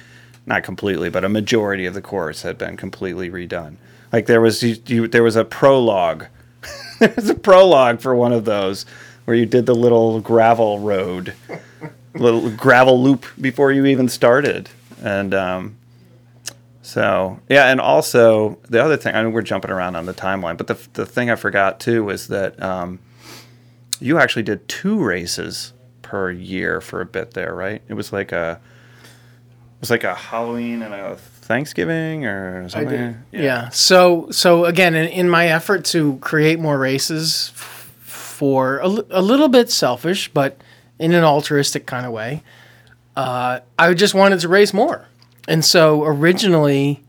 not 0.47 0.65
completely, 0.65 1.09
but 1.09 1.25
a 1.25 1.29
majority 1.29 1.87
of 1.87 1.95
the 1.95 2.03
course 2.03 2.43
had 2.43 2.59
been 2.59 2.77
completely 2.77 3.31
redone. 3.31 3.77
Like 4.13 4.27
there 4.27 4.41
was 4.41 4.63
you, 4.63 4.77
you 4.87 5.09
there 5.09 5.23
was 5.23 5.37
a 5.37 5.45
prologue. 5.45 6.27
there 6.99 7.13
was 7.15 7.31
a 7.31 7.35
prologue 7.35 8.01
for 8.01 8.15
one 8.15 8.33
of 8.33 8.45
those 8.45 8.87
where 9.25 9.37
you 9.37 9.47
did 9.47 9.67
the 9.67 9.75
little 9.75 10.21
gravel 10.21 10.81
road, 10.81 11.35
little 12.15 12.51
gravel 12.51 13.03
loop 13.03 13.27
before 13.41 13.73
you 13.73 13.87
even 13.87 14.09
started, 14.09 14.69
and 15.05 15.35
um, 15.35 15.77
so 16.83 17.39
yeah, 17.49 17.71
and 17.71 17.81
also 17.81 18.59
the 18.69 18.83
other 18.83 18.97
thing. 18.97 19.15
I 19.15 19.23
mean, 19.23 19.33
we're 19.33 19.43
jumping 19.43 19.71
around 19.71 19.97
on 19.97 20.07
the 20.07 20.15
timeline, 20.15 20.57
but 20.57 20.67
the 20.67 20.79
the 20.95 21.07
thing 21.07 21.31
I 21.31 21.37
forgot 21.37 21.79
too 21.79 22.03
was 22.05 22.29
that 22.29 22.61
um, 22.61 22.99
you 24.01 24.19
actually 24.19 24.43
did 24.45 24.67
two 24.67 24.99
races 24.99 25.75
per 26.03 26.31
year 26.31 26.81
for 26.81 27.01
a 27.01 27.07
bit 27.07 27.35
there, 27.35 27.55
right? 27.55 27.83
It 27.87 27.95
was 27.95 28.13
like 28.13 28.33
a 28.33 28.61
it 29.03 29.81
was 29.81 29.91
like 29.91 30.05
a 30.05 30.15
Halloween 30.15 30.81
and 30.83 30.95
a 30.95 31.17
Thanksgiving 31.17 32.25
or 32.25 32.67
something. 32.71 33.23
Yeah. 33.31 33.69
So 33.69 34.29
so 34.31 34.65
again, 34.65 34.95
in, 34.95 35.09
in 35.09 35.29
my 35.29 35.49
effort 35.49 35.85
to 35.87 36.17
create 36.19 36.59
more 36.59 36.79
races 36.79 37.53
f- 37.55 37.93
for 38.01 38.79
a, 38.79 38.87
a 39.11 39.21
little 39.21 39.49
bit 39.49 39.71
selfish, 39.71 40.31
but 40.33 40.63
in 40.99 41.13
an 41.13 41.25
altruistic 41.25 41.85
kind 41.85 42.07
of 42.07 42.13
way. 42.13 42.43
Uh, 43.17 43.61
I 43.79 43.95
just 43.95 44.15
wanted 44.15 44.41
to 44.41 44.49
race 44.49 44.75
more. 44.75 45.07
And 45.47 45.65
so 45.65 46.05
originally, 46.05 47.03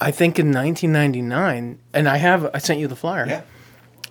I 0.00 0.10
think 0.10 0.38
in 0.38 0.46
1999, 0.46 1.78
and 1.92 2.08
I 2.08 2.16
have, 2.18 2.50
I 2.54 2.58
sent 2.58 2.80
you 2.80 2.86
the 2.86 2.96
flyer. 2.96 3.26
Yeah. 3.26 3.42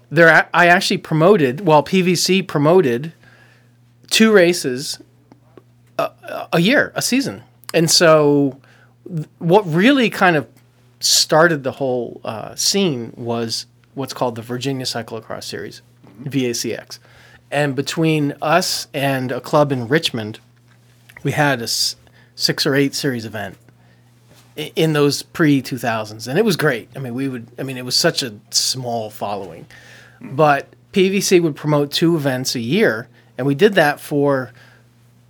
There, 0.09 0.49
I 0.53 0.67
actually 0.67 0.97
promoted, 0.99 1.61
well, 1.61 1.83
PVC 1.83 2.47
promoted 2.47 3.13
two 4.09 4.31
races 4.31 4.99
a, 5.97 6.11
a 6.53 6.59
year, 6.59 6.91
a 6.95 7.01
season. 7.01 7.43
And 7.73 7.89
so 7.89 8.59
th- 9.07 9.27
what 9.39 9.65
really 9.65 10.09
kind 10.09 10.35
of 10.35 10.47
started 10.99 11.63
the 11.63 11.73
whole 11.73 12.21
uh, 12.23 12.55
scene 12.55 13.13
was 13.15 13.65
what's 13.93 14.13
called 14.13 14.35
the 14.35 14.41
Virginia 14.41 14.85
Cyclocross 14.85 15.43
Series, 15.43 15.81
VACX. 16.23 16.99
And 17.51 17.75
between 17.75 18.33
us 18.41 18.87
and 18.93 19.31
a 19.31 19.41
club 19.41 19.71
in 19.71 19.87
Richmond, 19.87 20.39
we 21.24 21.32
had 21.32 21.60
a 21.60 21.63
s- 21.63 21.96
six 22.36 22.65
or 22.65 22.75
eight 22.75 22.94
series 22.96 23.25
event 23.25 23.58
in 24.56 24.94
those 24.94 25.24
pre 25.24 25.62
2000s. 25.62 26.27
And 26.27 26.38
it 26.38 26.46
was 26.46 26.56
great. 26.58 26.89
I 26.96 27.00
mean, 27.00 27.13
we 27.13 27.27
would, 27.27 27.48
I 27.58 27.63
mean, 27.63 27.77
it 27.77 27.86
was 27.86 27.96
such 27.96 28.22
a 28.24 28.36
small 28.51 29.10
following. 29.10 29.65
But 30.22 30.68
PVC 30.94 31.42
would 31.42 31.56
promote 31.56 31.92
two 31.92 32.15
events 32.15 32.56
a 32.56 32.60
year. 32.60 33.08
And 33.38 33.48
we 33.48 33.56
did 33.56 33.74
that 33.74 34.00
for 34.00 34.51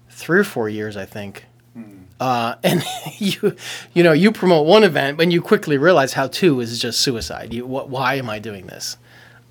three 0.10 0.40
or 0.40 0.44
four 0.44 0.70
years, 0.70 0.98
I 0.98 1.06
think. 1.06 1.46
Uh, 2.20 2.56
and 2.64 2.84
you, 3.18 3.56
you 3.94 4.04
know, 4.04 4.12
you 4.12 4.32
promote 4.32 4.66
one 4.68 4.84
event, 4.84 5.18
but 5.18 5.32
you 5.32 5.42
quickly 5.42 5.78
realize 5.78 6.14
how 6.14 6.28
two 6.28 6.60
is 6.60 6.80
just 6.80 7.00
suicide. 7.02 7.54
You, 7.54 7.66
what, 7.66 7.90
why 7.90 8.16
am 8.16 8.30
I 8.30 8.40
doing 8.40 8.68
this? 8.68 8.98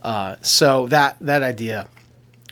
Uh, 0.03 0.37
so 0.43 0.87
that 0.89 1.17
that 1.21 1.43
idea 1.43 1.87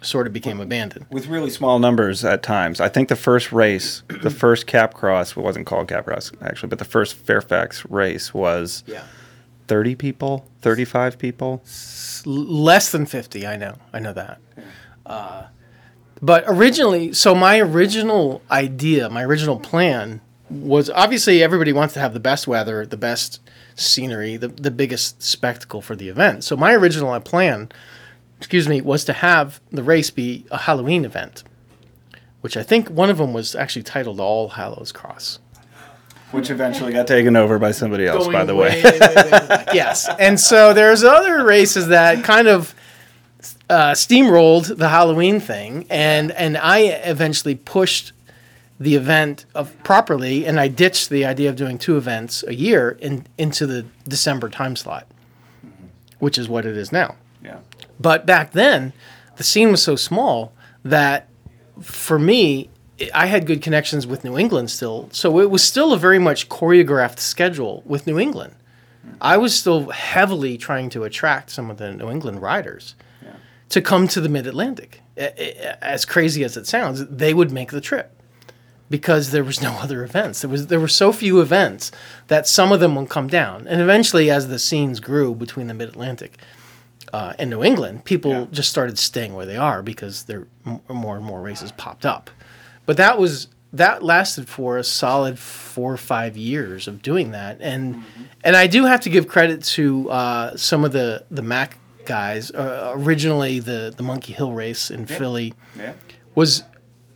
sort 0.02 0.26
of 0.26 0.32
became 0.32 0.60
abandoned. 0.60 1.06
with 1.10 1.26
really 1.26 1.50
small 1.50 1.78
numbers 1.78 2.24
at 2.24 2.42
times. 2.42 2.80
I 2.80 2.88
think 2.88 3.08
the 3.08 3.16
first 3.16 3.52
race, 3.52 4.02
the 4.22 4.30
first 4.44 4.66
Cap 4.66 4.94
Cross, 4.94 5.32
it 5.32 5.40
wasn't 5.40 5.66
called 5.66 5.88
Cap 5.88 6.04
Cross 6.06 6.32
actually, 6.42 6.68
but 6.68 6.78
the 6.78 6.84
first 6.84 7.14
Fairfax 7.14 7.84
race 7.90 8.32
was 8.34 8.82
Yeah, 8.86 9.02
30 9.68 9.94
people, 9.96 10.46
35 10.62 11.18
people. 11.18 11.62
less 12.24 12.90
than 12.92 13.06
fifty. 13.06 13.46
I 13.46 13.56
know, 13.56 13.76
I 13.92 13.98
know 14.00 14.12
that. 14.12 14.40
Uh, 15.06 15.44
but 16.22 16.44
originally, 16.46 17.12
so 17.12 17.34
my 17.34 17.58
original 17.60 18.42
idea, 18.50 19.08
my 19.08 19.22
original 19.24 19.58
plan 19.58 20.20
was 20.50 20.90
obviously 20.90 21.42
everybody 21.42 21.72
wants 21.72 21.94
to 21.94 22.00
have 22.00 22.12
the 22.12 22.20
best 22.20 22.46
weather, 22.48 22.84
the 22.84 22.96
best 22.96 23.40
scenery, 23.76 24.36
the, 24.36 24.48
the 24.48 24.70
biggest 24.70 25.22
spectacle 25.22 25.80
for 25.80 25.94
the 25.96 26.08
event. 26.08 26.44
So 26.44 26.56
my 26.56 26.74
original 26.74 27.18
plan, 27.20 27.70
excuse 28.40 28.66
me, 28.66 28.80
was 28.80 29.04
to 29.04 29.12
have 29.12 29.60
the 29.70 29.82
race 29.82 30.10
be 30.10 30.46
a 30.50 30.56
Halloween 30.56 31.04
event, 31.04 31.44
which 32.40 32.56
I 32.56 32.62
think 32.62 32.88
one 32.88 33.10
of 33.10 33.18
them 33.18 33.34
was 33.34 33.54
actually 33.54 33.82
titled 33.82 34.18
All 34.18 34.48
Hallows 34.48 34.92
Cross. 34.92 35.40
Which 36.30 36.48
eventually 36.48 36.90
got 36.90 37.06
taken 37.06 37.36
over 37.36 37.58
by 37.58 37.72
somebody 37.72 38.06
else, 38.06 38.28
by 38.28 38.44
the 38.44 38.54
way. 38.54 38.82
way, 38.82 38.98
way, 38.98 38.98
way 38.98 39.64
yes. 39.74 40.08
And 40.18 40.40
so 40.40 40.72
there's 40.72 41.04
other 41.04 41.44
races 41.44 41.88
that 41.88 42.24
kind 42.24 42.48
of 42.48 42.74
uh, 43.68 43.92
steamrolled 43.92 44.78
the 44.78 44.88
Halloween 44.88 45.38
thing, 45.38 45.84
and 45.90 46.30
and 46.32 46.56
I 46.56 46.78
eventually 46.84 47.56
pushed 47.56 48.12
the 48.78 48.94
event 48.94 49.44
of 49.54 49.76
properly, 49.82 50.46
and 50.46 50.58
I 50.58 50.68
ditched 50.68 51.10
the 51.10 51.26
idea 51.26 51.50
of 51.50 51.56
doing 51.56 51.76
two 51.76 51.98
events 51.98 52.42
a 52.46 52.54
year 52.54 52.96
in, 53.02 53.26
into 53.36 53.66
the 53.66 53.84
December 54.08 54.48
time 54.48 54.76
slot, 54.76 55.06
which 56.20 56.38
is 56.38 56.48
what 56.48 56.64
it 56.64 56.76
is 56.76 56.90
now. 56.90 57.16
Yeah. 58.00 58.02
But 58.02 58.26
back 58.26 58.52
then, 58.52 58.92
the 59.36 59.44
scene 59.44 59.70
was 59.70 59.82
so 59.82 59.96
small 59.96 60.52
that 60.84 61.28
for 61.80 62.18
me, 62.18 62.70
I 63.14 63.26
had 63.26 63.46
good 63.46 63.62
connections 63.62 64.06
with 64.06 64.24
New 64.24 64.36
England 64.36 64.70
still. 64.70 65.08
So 65.12 65.38
it 65.40 65.50
was 65.50 65.62
still 65.62 65.92
a 65.92 65.98
very 65.98 66.18
much 66.18 66.48
choreographed 66.48 67.18
schedule 67.18 67.82
with 67.86 68.06
New 68.06 68.18
England. 68.18 68.54
I 69.20 69.36
was 69.38 69.54
still 69.54 69.90
heavily 69.90 70.58
trying 70.58 70.90
to 70.90 71.04
attract 71.04 71.50
some 71.50 71.70
of 71.70 71.78
the 71.78 71.92
New 71.92 72.10
England 72.10 72.42
riders 72.42 72.94
to 73.70 73.80
come 73.80 74.08
to 74.08 74.20
the 74.20 74.28
Mid 74.28 74.46
Atlantic. 74.46 75.00
As 75.16 76.04
crazy 76.04 76.44
as 76.44 76.56
it 76.56 76.66
sounds, 76.66 77.06
they 77.06 77.34
would 77.34 77.52
make 77.52 77.70
the 77.70 77.80
trip 77.80 78.20
because 78.90 79.30
there 79.30 79.44
was 79.44 79.62
no 79.62 79.70
other 79.82 80.04
events. 80.04 80.40
There 80.40 80.50
was 80.50 80.66
there 80.66 80.80
were 80.80 80.88
so 80.88 81.12
few 81.12 81.40
events 81.40 81.92
that 82.28 82.46
some 82.46 82.72
of 82.72 82.80
them 82.80 82.94
would 82.96 83.08
come 83.08 83.28
down. 83.28 83.66
And 83.66 83.80
eventually, 83.80 84.30
as 84.30 84.48
the 84.48 84.58
scenes 84.58 85.00
grew 85.00 85.34
between 85.34 85.68
the 85.68 85.74
Mid 85.74 85.88
Atlantic, 85.88 86.38
uh, 87.12 87.32
in 87.38 87.50
New 87.50 87.62
England, 87.64 88.04
people 88.04 88.46
just 88.46 88.70
started 88.70 88.98
staying 88.98 89.34
where 89.34 89.46
they 89.46 89.56
are 89.56 89.82
because 89.82 90.24
there 90.24 90.46
more 90.88 91.16
and 91.16 91.24
more 91.24 91.40
races 91.40 91.72
popped 91.72 92.04
up. 92.06 92.30
But 92.86 92.96
that 92.96 93.18
was 93.18 93.48
that 93.72 94.02
lasted 94.02 94.48
for 94.48 94.78
a 94.78 94.84
solid 94.84 95.38
four 95.38 95.92
or 95.92 95.96
five 95.96 96.36
years 96.36 96.88
of 96.88 97.02
doing 97.02 97.30
that, 97.32 97.58
and 97.60 98.02
and 98.44 98.56
I 98.56 98.66
do 98.66 98.84
have 98.84 99.00
to 99.02 99.10
give 99.10 99.28
credit 99.28 99.62
to 99.76 100.10
uh, 100.10 100.56
some 100.56 100.84
of 100.84 100.92
the 100.92 101.24
the 101.30 101.42
Mac 101.42 101.78
guys. 102.04 102.50
Uh, 102.50 102.92
originally, 102.96 103.60
the 103.60 103.92
the 103.96 104.02
Monkey 104.02 104.32
Hill 104.32 104.52
race 104.52 104.90
in 104.90 105.06
Philly 105.06 105.54
Yeah. 105.78 105.92
was 106.34 106.64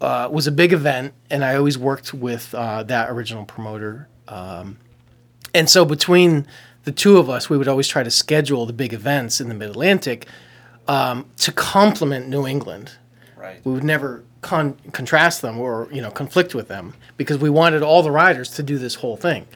uh, 0.01 0.29
was 0.31 0.47
a 0.47 0.53
big 0.53 0.73
event, 0.73 1.15
and 1.31 1.45
I 1.45 1.57
always 1.57 1.77
worked 1.79 2.15
with 2.15 2.55
uh, 2.55 2.83
that 2.85 3.11
original 3.11 3.45
promoter. 3.45 4.09
Um, 4.29 4.79
and 5.55 5.69
so 5.71 5.85
between 5.85 6.47
the 6.85 6.93
two 6.93 7.19
of 7.19 7.29
us, 7.29 7.51
we 7.51 7.57
would 7.59 7.69
always 7.69 7.89
try 7.89 8.03
to 8.03 8.11
schedule 8.11 8.67
the 8.67 8.73
big 8.73 8.93
events 8.93 9.41
in 9.41 9.49
the 9.49 9.55
Mid 9.55 9.71
Atlantic 9.71 10.27
um, 10.87 11.27
to 11.39 11.53
complement 11.53 12.29
New 12.29 12.47
England. 12.47 12.93
Right. 13.37 13.61
We 13.65 13.73
would 13.73 13.85
never 13.85 14.23
con- 14.43 14.77
contrast 14.93 15.43
them 15.43 15.59
or 15.59 15.89
you 15.91 16.03
know 16.03 16.11
conflict 16.11 16.55
with 16.55 16.69
them 16.69 16.95
because 17.17 17.39
we 17.39 17.51
wanted 17.51 17.83
all 17.83 18.03
the 18.03 18.11
riders 18.11 18.51
to 18.51 18.63
do 18.63 18.79
this 18.79 18.97
whole 18.97 19.17
thing. 19.17 19.47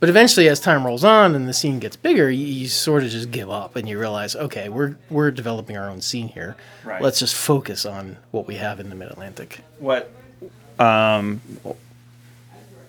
But 0.00 0.08
eventually, 0.08 0.48
as 0.48 0.60
time 0.60 0.86
rolls 0.86 1.02
on 1.02 1.34
and 1.34 1.48
the 1.48 1.52
scene 1.52 1.80
gets 1.80 1.96
bigger, 1.96 2.30
you, 2.30 2.46
you 2.46 2.68
sort 2.68 3.02
of 3.02 3.10
just 3.10 3.32
give 3.32 3.50
up 3.50 3.74
and 3.74 3.88
you 3.88 3.98
realize, 3.98 4.36
okay, 4.36 4.68
we're 4.68 4.96
we're 5.10 5.30
developing 5.30 5.76
our 5.76 5.88
own 5.88 6.00
scene 6.00 6.28
here. 6.28 6.56
Right. 6.84 7.02
Let's 7.02 7.18
just 7.18 7.34
focus 7.34 7.84
on 7.84 8.16
what 8.30 8.46
we 8.46 8.54
have 8.56 8.80
in 8.80 8.90
the 8.90 8.94
Mid 8.94 9.10
Atlantic. 9.10 9.60
what 9.78 10.10
um, 10.78 11.40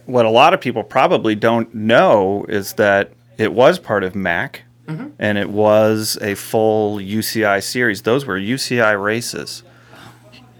what 0.05 0.25
a 0.25 0.29
lot 0.29 0.53
of 0.53 0.61
people 0.61 0.83
probably 0.83 1.35
don't 1.35 1.73
know 1.73 2.45
is 2.47 2.73
that 2.73 3.11
it 3.39 3.53
was 3.53 3.79
part 3.79 4.03
of 4.03 4.15
MAC 4.15 4.63
mm-hmm. 4.85 5.07
and 5.17 5.37
it 5.37 5.49
was 5.49 6.17
a 6.21 6.35
full 6.35 6.97
UCI 6.97 7.63
series. 7.63 8.01
Those 8.01 8.25
were 8.25 8.37
UCI 8.37 9.01
races. 9.01 9.63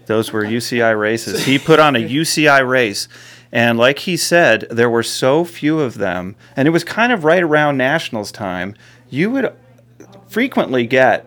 Those 0.06 0.32
were 0.32 0.42
UCI 0.42 0.98
races. 0.98 1.44
He 1.44 1.58
put 1.58 1.78
on 1.78 1.94
a 1.94 2.00
UCI 2.00 2.66
race. 2.66 3.06
And 3.52 3.78
like 3.78 4.00
he 4.00 4.16
said, 4.16 4.66
there 4.70 4.90
were 4.90 5.02
so 5.02 5.44
few 5.44 5.80
of 5.80 5.98
them. 5.98 6.36
And 6.56 6.66
it 6.66 6.70
was 6.70 6.82
kind 6.82 7.12
of 7.12 7.22
right 7.24 7.42
around 7.42 7.76
Nationals 7.76 8.32
time. 8.32 8.74
You 9.08 9.30
would 9.30 9.54
frequently 10.28 10.86
get 10.86 11.26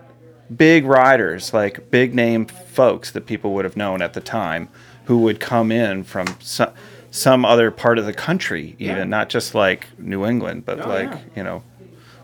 big 0.54 0.84
riders, 0.84 1.54
like 1.54 1.90
big 1.90 2.14
name 2.14 2.46
folks 2.46 3.10
that 3.12 3.26
people 3.26 3.54
would 3.54 3.64
have 3.64 3.76
known 3.76 4.02
at 4.02 4.14
the 4.14 4.20
time, 4.20 4.68
who 5.04 5.18
would 5.18 5.38
come 5.38 5.70
in 5.70 6.02
from 6.02 6.26
some, 6.40 6.72
some 7.14 7.44
other 7.44 7.70
part 7.70 7.96
of 7.98 8.06
the 8.06 8.12
country, 8.12 8.74
even 8.80 9.08
not 9.08 9.28
just 9.28 9.54
like 9.54 9.86
New 9.98 10.26
England, 10.26 10.64
but 10.66 10.80
Oh, 10.80 10.88
like 10.88 11.10
yeah. 11.10 11.18
you 11.36 11.42
know, 11.44 11.62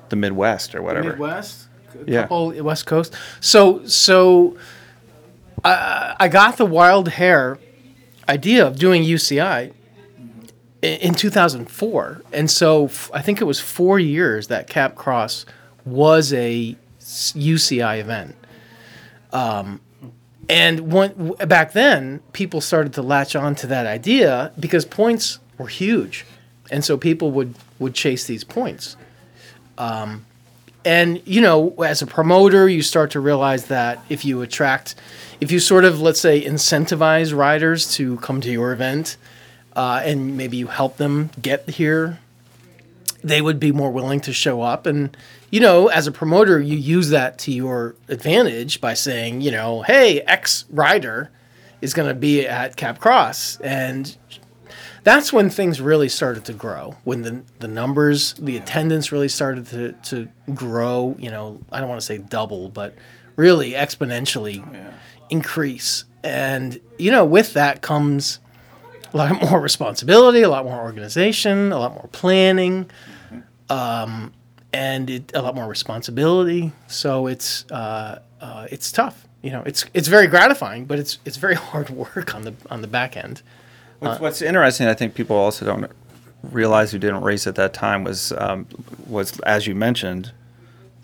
the 0.09 0.17
Midwest 0.17 0.75
or 0.75 0.83
whatever. 0.83 1.11
Midwest, 1.11 1.69
Yeah. 2.07 2.27
West 2.29 2.87
Coast. 2.87 3.15
So 3.41 3.87
so 3.87 4.57
I 5.65 6.17
I 6.19 6.29
got 6.29 6.57
the 6.57 6.67
wild 6.67 7.09
hair 7.11 7.59
idea 8.29 8.67
of 8.67 8.79
doing 8.79 9.03
UCI 9.05 9.73
in 10.83 11.15
2004, 11.15 12.23
and 12.33 12.51
so 12.51 12.87
f- 12.87 13.11
I 13.13 13.21
think 13.23 13.41
it 13.41 13.45
was 13.45 13.61
four 13.61 13.99
years 14.01 14.47
that 14.49 14.67
Cap 14.69 14.95
Cross 14.97 15.47
was 15.85 16.33
a 16.33 16.75
UCI 17.01 17.99
event. 18.01 18.35
Um, 19.33 19.81
and 20.51 20.91
w- 20.91 21.37
back 21.47 21.73
then, 21.73 22.21
people 22.33 22.61
started 22.61 22.95
to 22.95 23.03
latch 23.03 23.37
on 23.37 23.55
to 23.57 23.67
that 23.69 23.87
idea 23.87 24.53
because 24.61 24.85
points 24.85 25.39
were 25.59 25.69
huge, 25.69 26.27
and 26.71 26.85
so 26.85 26.99
people 26.99 27.31
would 27.33 27.55
would 27.79 27.95
chase 27.95 28.27
these 28.27 28.45
points. 28.45 28.97
And 30.85 31.23
you 31.27 31.41
know 31.43 31.75
as 31.83 32.03
a 32.03 32.07
promoter 32.07 32.69
you 32.69 32.83
start 32.83 33.11
to 33.13 33.21
realize 33.21 33.67
that 33.67 34.03
if 34.09 34.25
you 34.25 34.43
attract 34.43 34.95
if 35.41 35.53
you 35.53 35.61
sort 35.61 35.85
of 35.85 36.01
let's 36.01 36.21
say 36.21 36.43
incentivize 36.43 37.37
riders 37.37 37.93
to 37.97 38.17
come 38.19 38.41
to 38.41 38.51
your 38.51 38.73
event 38.73 39.19
uh, 39.77 40.01
and 40.05 40.37
maybe 40.39 40.57
you 40.57 40.69
help 40.69 40.97
them 40.97 41.31
get 41.43 41.69
here 41.69 42.19
they 43.23 43.43
would 43.43 43.61
be 43.61 43.73
more 43.73 43.91
willing 43.91 44.21
to 44.21 44.33
show 44.33 44.63
up. 44.63 44.87
And 44.87 45.17
you 45.51 45.61
know 45.61 45.89
as 45.89 46.07
a 46.07 46.13
promoter 46.13 46.61
you 46.61 46.77
use 46.77 47.11
that 47.11 47.39
to 47.39 47.53
your 47.53 47.95
advantage 48.09 48.81
by 48.81 48.95
saying 48.95 49.41
you 49.41 49.51
know 49.51 49.83
hey 49.83 50.21
x 50.23 50.65
rider 50.71 51.31
is 51.81 51.95
going 51.95 52.09
to 52.09 52.15
be 52.15 52.47
at 52.47 52.77
cap 52.77 52.99
cross 52.99 53.59
and 53.61 54.17
that's 55.03 55.33
when 55.33 55.49
things 55.49 55.81
really 55.81 56.09
started 56.09 56.45
to 56.47 56.53
grow. 56.53 56.97
When 57.05 57.23
the 57.23 57.43
the 57.59 57.69
numbers, 57.69 58.35
the 58.35 58.57
attendance 58.57 59.13
really 59.13 59.29
started 59.29 59.67
to 59.69 59.93
to 59.93 60.29
grow. 60.55 61.17
You 61.19 61.31
know, 61.31 61.61
I 61.73 61.81
don't 61.81 61.89
want 61.89 62.01
to 62.01 62.07
say 62.07 62.19
double, 62.19 62.69
but 62.69 62.95
really 63.37 63.73
exponentially 63.73 64.65
increase. 65.31 66.05
And 66.23 66.79
you 66.99 67.11
know, 67.11 67.25
with 67.25 67.55
that 67.55 67.81
comes 67.81 68.41
a 69.13 69.17
lot 69.17 69.41
more 69.51 69.61
responsibility, 69.61 70.43
a 70.43 70.51
lot 70.51 70.65
more 70.65 70.81
organization, 70.81 71.73
a 71.73 71.79
lot 71.79 71.95
more 71.95 72.09
planning, 72.13 72.91
um, 73.71 74.33
and 74.73 75.11
it, 75.11 75.33
a 75.35 75.43
lot 75.43 75.55
more 75.55 75.67
responsibility. 75.67 76.73
So 76.87 77.27
it's 77.27 77.65
uh, 77.71 78.21
uh, 78.41 78.67
it's 78.71 78.93
tough. 78.93 79.27
You 79.43 79.51
know, 79.51 79.63
it's 79.65 79.85
it's 79.95 80.09
very 80.09 80.27
gratifying, 80.27 80.85
but 80.85 80.99
it's 80.99 81.19
it's 81.25 81.37
very 81.37 81.55
hard 81.71 81.91
work 81.91 82.35
on 82.35 82.43
the 82.43 82.55
on 82.71 82.83
the 82.83 82.89
back 82.89 83.17
end. 83.17 83.43
What's, 84.01 84.21
what's 84.21 84.43
interesting, 84.43 84.87
I 84.87 84.95
think 84.95 85.15
people 85.15 85.37
also 85.37 85.67
don't 85.67 85.91
realize 86.43 86.91
who 86.91 86.99
didn't 86.99 87.21
race 87.21 87.47
at 87.47 87.55
that 87.57 87.75
time 87.75 88.05
was 88.05 88.33
um, 88.33 88.67
was 89.07 89.39
as 89.41 89.67
you 89.67 89.75
mentioned, 89.75 90.33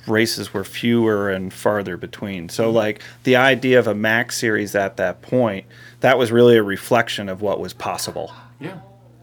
races 0.07 0.55
were 0.55 0.65
fewer 0.65 1.31
and 1.31 1.53
farther 1.53 1.97
between. 1.97 2.49
So 2.49 2.71
like 2.71 3.03
the 3.25 3.37
idea 3.37 3.79
of 3.79 3.87
a 3.87 3.95
MAC 3.95 4.33
series 4.33 4.75
at 4.75 4.97
that 4.97 5.23
point, 5.23 5.67
that 6.01 6.19
was 6.19 6.33
really 6.33 6.57
a 6.57 6.63
reflection 6.63 7.29
of 7.29 7.43
what 7.43 7.61
was 7.61 7.73
possible. 7.73 8.33
Yeah. 8.61 8.79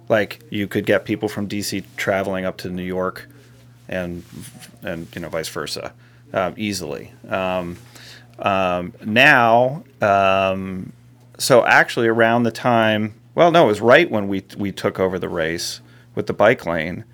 Like 0.09 0.41
you 0.49 0.67
could 0.67 0.85
get 0.85 1.05
people 1.05 1.29
from 1.29 1.47
DC 1.47 1.83
traveling 1.97 2.45
up 2.45 2.57
to 2.57 2.69
New 2.69 2.83
York, 2.83 3.27
and 3.93 4.23
and 4.81 5.07
you 5.15 5.21
know 5.21 5.29
vice 5.29 5.49
versa, 5.49 5.93
um, 6.33 6.53
easily. 6.57 7.11
Um, 7.29 7.77
um, 8.39 8.93
now, 9.05 9.83
um, 10.01 10.91
so 11.37 11.65
actually 11.65 12.07
around 12.07 12.43
the 12.43 12.51
time, 12.51 13.13
well, 13.35 13.51
no, 13.51 13.65
it 13.65 13.67
was 13.67 13.81
right 13.81 14.09
when 14.09 14.27
we 14.27 14.43
we 14.57 14.71
took 14.71 14.99
over 14.99 15.19
the 15.19 15.29
race 15.29 15.81
with 16.15 16.27
the 16.27 16.33
bike 16.33 16.65
lane. 16.65 17.05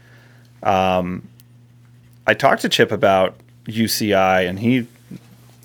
Um, 0.64 1.28
I 2.26 2.34
talked 2.34 2.62
to 2.64 2.70
Chip 2.70 2.92
about 2.92 3.36
UCI, 3.66 4.48
and 4.48 4.60
he 4.60 4.88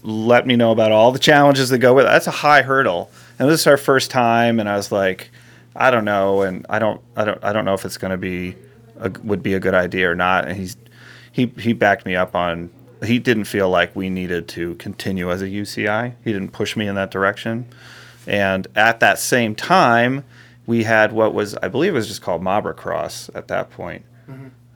let 0.03 0.47
me 0.47 0.57
know 0.57 0.71
about 0.71 0.93
all 0.93 1.13
the 1.13 1.19
challenges 1.19 1.71
that 1.71 1.79
go 1.79 1.95
with 1.95 2.07
it. 2.07 2.09
That's 2.09 2.27
a 2.27 2.33
high 2.33 2.63
hurdle, 2.63 3.11
and 3.39 3.49
this 3.49 3.61
is 3.61 3.67
our 3.67 3.77
first 3.77 4.11
time, 4.11 4.61
and 4.61 4.69
I 4.69 4.77
was 4.77 4.93
like, 4.93 5.31
I 5.77 5.91
don't 5.91 6.05
know, 6.05 6.43
and 6.43 6.65
I 6.69 6.79
don't, 6.79 7.01
I 7.17 7.25
don't, 7.25 7.43
I 7.43 7.53
don't 7.53 7.65
know 7.65 7.75
if 7.75 7.85
it's 7.85 7.99
going 7.99 8.13
to 8.13 8.17
be, 8.17 8.55
a, 8.99 9.11
would 9.25 9.43
be 9.43 9.55
a 9.55 9.61
good 9.61 9.75
idea 9.75 10.11
or 10.11 10.15
not. 10.15 10.47
And 10.47 10.57
he's, 10.57 10.77
he, 11.35 11.47
he 11.59 11.73
backed 11.73 12.07
me 12.07 12.15
up 12.15 12.35
on. 12.35 12.71
He 13.05 13.19
didn't 13.19 13.45
feel 13.45 13.69
like 13.69 13.95
we 13.95 14.09
needed 14.09 14.47
to 14.49 14.77
continue 14.77 15.31
as 15.31 15.43
a 15.43 15.47
UCI. 15.47 16.15
He 16.23 16.33
didn't 16.33 16.53
push 16.53 16.77
me 16.77 16.87
in 16.87 16.95
that 16.95 17.11
direction. 17.11 17.67
And 18.27 18.67
at 18.75 19.01
that 19.01 19.19
same 19.19 19.55
time, 19.55 20.25
we 20.65 20.85
had 20.85 21.13
what 21.13 21.35
was, 21.35 21.55
I 21.57 21.69
believe, 21.69 21.93
it 21.93 21.97
was 21.97 22.07
just 22.09 22.23
called 22.23 22.41
Mabra 22.41 22.75
Cross 22.75 23.31
at 23.35 23.49
that 23.49 23.71
point. 23.71 24.05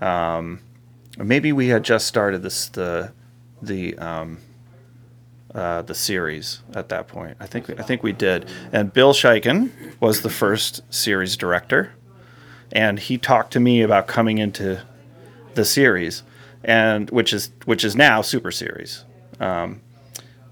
Um, 0.00 0.60
maybe 1.16 1.52
we 1.52 1.68
had 1.68 1.84
just 1.84 2.06
started 2.06 2.42
this 2.42 2.68
the 2.68 3.12
the 3.62 3.96
um, 3.98 4.38
uh, 5.54 5.82
the 5.82 5.94
series 5.94 6.60
at 6.74 6.88
that 6.90 7.08
point. 7.08 7.36
I 7.40 7.46
think 7.46 7.70
I 7.70 7.82
think 7.82 8.02
we 8.02 8.12
did. 8.12 8.48
And 8.72 8.92
Bill 8.92 9.12
Scheiken 9.12 9.70
was 10.00 10.22
the 10.22 10.30
first 10.30 10.82
series 10.92 11.36
director, 11.36 11.92
and 12.72 12.98
he 12.98 13.16
talked 13.16 13.52
to 13.54 13.60
me 13.60 13.80
about 13.80 14.06
coming 14.06 14.38
into 14.38 14.82
the 15.54 15.64
series, 15.64 16.22
and 16.64 17.10
which 17.10 17.32
is 17.32 17.50
which 17.64 17.84
is 17.84 17.96
now 17.96 18.22
Super 18.22 18.50
Series. 18.50 19.04
Um, 19.40 19.80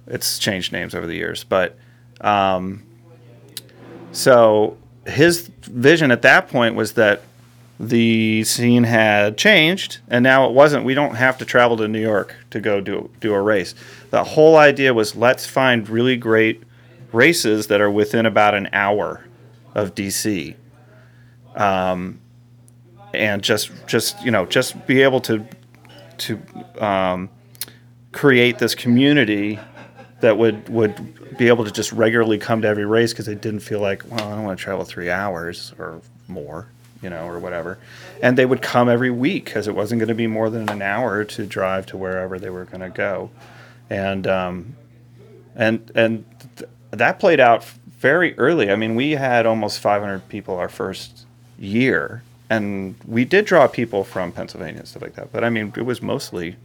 it's 0.06 0.38
changed 0.38 0.72
names 0.72 0.94
over 0.94 1.06
the 1.06 1.16
years, 1.16 1.44
but 1.44 1.76
um, 2.20 2.84
so 4.12 4.76
his 5.06 5.48
vision 5.62 6.10
at 6.10 6.22
that 6.22 6.48
point 6.48 6.74
was 6.74 6.92
that 6.94 7.22
the 7.78 8.42
scene 8.44 8.84
had 8.84 9.36
changed 9.36 9.98
and 10.08 10.22
now 10.22 10.48
it 10.48 10.52
wasn't 10.52 10.82
we 10.82 10.94
don't 10.94 11.16
have 11.16 11.36
to 11.36 11.44
travel 11.44 11.76
to 11.76 11.86
New 11.86 12.00
York 12.00 12.34
to 12.50 12.60
go 12.60 12.80
do 12.80 13.10
do 13.20 13.34
a 13.34 13.40
race. 13.40 13.74
The 14.10 14.24
whole 14.24 14.56
idea 14.56 14.94
was 14.94 15.14
let's 15.14 15.46
find 15.46 15.88
really 15.88 16.16
great 16.16 16.62
races 17.12 17.66
that 17.66 17.80
are 17.80 17.90
within 17.90 18.26
about 18.26 18.54
an 18.54 18.68
hour 18.72 19.24
of 19.74 19.94
DC. 19.94 20.54
Um, 21.54 22.20
and 23.14 23.42
just 23.42 23.70
just 23.86 24.22
you 24.24 24.30
know 24.30 24.46
just 24.46 24.86
be 24.86 25.02
able 25.02 25.20
to 25.20 25.46
to 26.18 26.40
um, 26.78 27.30
create 28.12 28.58
this 28.58 28.74
community 28.74 29.58
that 30.20 30.38
would 30.38 30.68
would 30.68 31.36
be 31.36 31.48
able 31.48 31.64
to 31.64 31.70
just 31.70 31.92
regularly 31.92 32.38
come 32.38 32.62
to 32.62 32.68
every 32.68 32.86
race 32.86 33.12
because 33.12 33.26
they 33.26 33.34
didn't 33.34 33.60
feel 33.60 33.80
like 33.80 34.02
well 34.10 34.26
I 34.26 34.34
don't 34.34 34.44
want 34.44 34.58
to 34.58 34.64
travel 34.64 34.84
three 34.84 35.10
hours 35.10 35.74
or 35.78 36.00
more 36.26 36.68
you 37.02 37.10
know, 37.10 37.26
or 37.26 37.38
whatever. 37.38 37.78
And 38.22 38.36
they 38.36 38.46
would 38.46 38.62
come 38.62 38.88
every 38.88 39.10
week 39.10 39.44
because 39.46 39.68
it 39.68 39.74
wasn't 39.74 40.00
going 40.00 40.08
to 40.08 40.14
be 40.14 40.26
more 40.26 40.50
than 40.50 40.68
an 40.68 40.82
hour 40.82 41.24
to 41.24 41.46
drive 41.46 41.86
to 41.86 41.96
wherever 41.96 42.38
they 42.38 42.50
were 42.50 42.64
going 42.64 42.80
to 42.80 42.90
go. 42.90 43.30
And 43.90 44.26
um, 44.26 44.76
and 45.54 45.90
and 45.94 46.24
th- 46.56 46.70
that 46.90 47.20
played 47.20 47.40
out 47.40 47.64
very 47.64 48.36
early. 48.38 48.70
I 48.70 48.76
mean, 48.76 48.94
we 48.94 49.12
had 49.12 49.46
almost 49.46 49.80
500 49.80 50.28
people 50.28 50.56
our 50.56 50.68
first 50.68 51.26
year, 51.58 52.22
and 52.48 52.94
we 53.06 53.24
did 53.24 53.44
draw 53.44 53.66
people 53.66 54.04
from 54.04 54.32
Pennsylvania 54.32 54.80
and 54.80 54.88
stuff 54.88 55.02
like 55.02 55.14
that. 55.14 55.32
But 55.32 55.44
I 55.44 55.50
mean, 55.50 55.72
it 55.76 55.82
was 55.82 56.00
mostly 56.00 56.56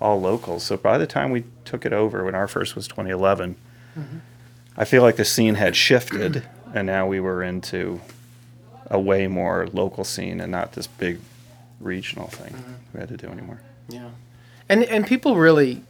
all 0.00 0.20
locals. 0.20 0.64
So 0.64 0.76
by 0.76 0.98
the 0.98 1.06
time 1.06 1.30
we 1.30 1.44
took 1.64 1.84
it 1.84 1.92
over, 1.92 2.24
when 2.24 2.34
our 2.34 2.48
first 2.48 2.74
was 2.74 2.86
2011, 2.88 3.56
I 4.76 4.84
feel 4.84 5.02
like 5.02 5.16
the 5.16 5.24
scene 5.24 5.54
had 5.54 5.74
shifted, 5.74 6.42
and 6.74 6.86
now 6.86 7.06
we 7.06 7.18
were 7.20 7.42
into 7.42 8.00
a 8.90 9.00
way 9.00 9.26
more 9.26 9.66
local 9.72 10.04
scene 10.04 10.40
and 10.40 10.52
not 10.52 10.72
this 10.72 10.86
big 10.86 11.18
regional 11.80 12.28
thing 12.28 12.54
we 12.92 13.00
had 13.00 13.08
to 13.08 13.16
do 13.16 13.28
anymore. 13.28 13.60
Yeah, 13.88 14.10
and 14.68 14.84
and 14.84 15.06
people 15.06 15.36
really. 15.36 15.82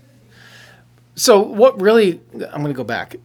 So 1.17 1.41
what 1.41 1.81
really? 1.81 2.21
I'm 2.35 2.63
going 2.63 2.67
to 2.67 2.73
go 2.75 2.85
back. 2.85 3.17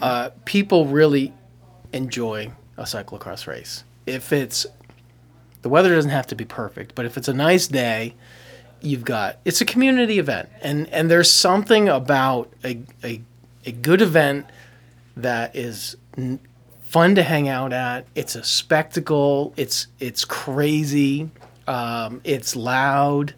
Uh, 0.00 0.30
people 0.44 0.86
really 0.86 1.32
enjoy 1.92 2.52
a 2.76 2.84
cyclocross 2.84 3.48
race 3.48 3.82
if 4.06 4.32
it's 4.32 4.66
the 5.62 5.68
weather 5.68 5.94
doesn't 5.94 6.10
have 6.10 6.26
to 6.28 6.34
be 6.34 6.44
perfect, 6.44 6.94
but 6.94 7.06
if 7.06 7.16
it's 7.16 7.28
a 7.28 7.34
nice 7.34 7.66
day, 7.68 8.14
you've 8.80 9.04
got 9.04 9.38
it's 9.44 9.60
a 9.60 9.64
community 9.64 10.18
event, 10.18 10.48
and 10.62 10.88
and 10.88 11.10
there's 11.10 11.30
something 11.30 11.88
about 11.88 12.52
a 12.64 12.80
a, 13.04 13.20
a 13.66 13.72
good 13.72 14.00
event 14.02 14.46
that 15.16 15.54
is 15.54 15.96
n- 16.16 16.40
fun 16.82 17.14
to 17.14 17.22
hang 17.22 17.48
out 17.48 17.72
at. 17.72 18.06
It's 18.14 18.34
a 18.34 18.42
spectacle. 18.44 19.52
It's 19.56 19.86
it's 19.98 20.24
crazy. 20.24 21.30
Um, 21.66 22.20
it's 22.24 22.56
loud. 22.56 23.34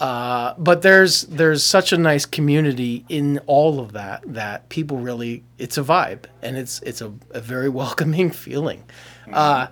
Uh, 0.00 0.54
but 0.58 0.82
there's 0.82 1.22
there's 1.22 1.64
such 1.64 1.92
a 1.92 1.98
nice 1.98 2.24
community 2.24 3.04
in 3.08 3.38
all 3.46 3.80
of 3.80 3.92
that 3.92 4.22
that 4.26 4.68
people 4.68 4.98
really 4.98 5.42
it's 5.58 5.76
a 5.76 5.82
vibe 5.82 6.24
and 6.40 6.56
it's 6.56 6.80
it's 6.82 7.00
a, 7.00 7.12
a 7.32 7.40
very 7.40 7.68
welcoming 7.80 8.30
feeling. 8.30 8.84
Uh, 9.32 9.66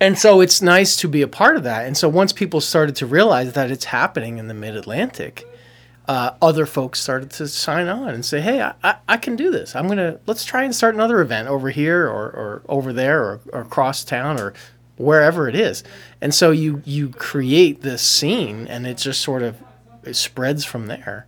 and 0.00 0.18
so 0.18 0.40
it's 0.40 0.62
nice 0.62 0.96
to 0.96 1.08
be 1.08 1.22
a 1.22 1.28
part 1.28 1.56
of 1.56 1.64
that. 1.64 1.86
And 1.86 1.96
so 1.96 2.08
once 2.08 2.32
people 2.32 2.60
started 2.60 2.96
to 2.96 3.06
realize 3.06 3.52
that 3.54 3.70
it's 3.70 3.86
happening 3.86 4.38
in 4.38 4.48
the 4.48 4.54
mid 4.54 4.76
Atlantic, 4.76 5.46
uh, 6.06 6.32
other 6.40 6.64
folks 6.64 7.00
started 7.00 7.30
to 7.30 7.48
sign 7.48 7.88
on 7.88 8.08
and 8.08 8.24
say, 8.24 8.40
"Hey, 8.40 8.62
I, 8.62 8.74
I, 8.82 8.96
I 9.08 9.16
can 9.16 9.36
do 9.36 9.50
this. 9.50 9.76
I'm 9.76 9.88
gonna 9.88 10.18
let's 10.26 10.44
try 10.44 10.64
and 10.64 10.74
start 10.74 10.94
another 10.94 11.20
event 11.20 11.48
over 11.48 11.70
here 11.70 12.06
or, 12.06 12.30
or 12.30 12.62
over 12.68 12.92
there 12.92 13.22
or, 13.22 13.40
or 13.52 13.60
across 13.60 14.04
town 14.04 14.40
or 14.40 14.54
wherever 14.96 15.48
it 15.48 15.54
is." 15.54 15.84
And 16.20 16.34
so 16.34 16.50
you 16.50 16.82
you 16.86 17.10
create 17.10 17.82
this 17.82 18.00
scene, 18.00 18.66
and 18.68 18.86
it 18.86 18.96
just 18.96 19.20
sort 19.20 19.42
of 19.42 19.56
spreads 20.12 20.64
from 20.64 20.86
there. 20.86 21.26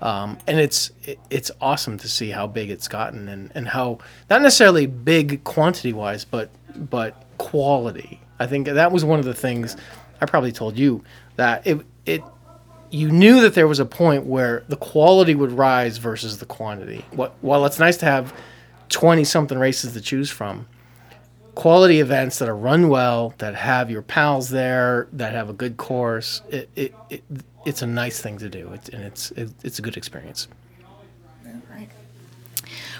Um, 0.00 0.38
and 0.46 0.58
it's 0.58 0.90
it, 1.04 1.18
it's 1.30 1.50
awesome 1.60 1.98
to 1.98 2.08
see 2.08 2.30
how 2.30 2.46
big 2.46 2.70
it's 2.70 2.88
gotten 2.88 3.28
and, 3.28 3.52
and 3.54 3.68
how 3.68 3.98
not 4.30 4.42
necessarily 4.42 4.86
big 4.86 5.44
quantity 5.44 5.92
wise, 5.92 6.24
but 6.24 6.50
but 6.74 7.24
quality. 7.38 8.20
I 8.38 8.46
think 8.46 8.66
that 8.66 8.92
was 8.92 9.04
one 9.04 9.18
of 9.18 9.24
the 9.24 9.34
things 9.34 9.76
I 10.20 10.26
probably 10.26 10.52
told 10.52 10.78
you 10.78 11.02
that 11.36 11.66
it 11.66 11.80
it 12.06 12.22
you 12.90 13.10
knew 13.10 13.40
that 13.42 13.54
there 13.54 13.68
was 13.68 13.80
a 13.80 13.84
point 13.84 14.24
where 14.24 14.64
the 14.68 14.76
quality 14.76 15.34
would 15.34 15.52
rise 15.52 15.98
versus 15.98 16.38
the 16.38 16.46
quantity. 16.46 17.04
What 17.12 17.34
while 17.40 17.64
it's 17.66 17.78
nice 17.78 17.96
to 17.98 18.06
have 18.06 18.34
twenty 18.88 19.24
something 19.24 19.58
races 19.58 19.92
to 19.92 20.00
choose 20.00 20.30
from, 20.30 20.66
quality 21.54 22.00
events 22.00 22.38
that 22.38 22.48
are 22.48 22.56
run 22.56 22.88
well, 22.88 23.34
that 23.38 23.54
have 23.54 23.90
your 23.90 24.02
pals 24.02 24.48
there, 24.50 25.08
that 25.12 25.34
have 25.34 25.48
a 25.48 25.52
good 25.52 25.76
course, 25.76 26.42
it, 26.48 26.70
it, 26.76 26.94
it 27.10 27.22
it's 27.66 27.82
a 27.82 27.86
nice 27.86 28.20
thing 28.20 28.38
to 28.38 28.48
do, 28.48 28.72
it, 28.72 28.88
and 28.90 29.02
it's 29.02 29.30
it, 29.32 29.50
it's 29.62 29.78
a 29.78 29.82
good 29.82 29.96
experience. 29.96 30.48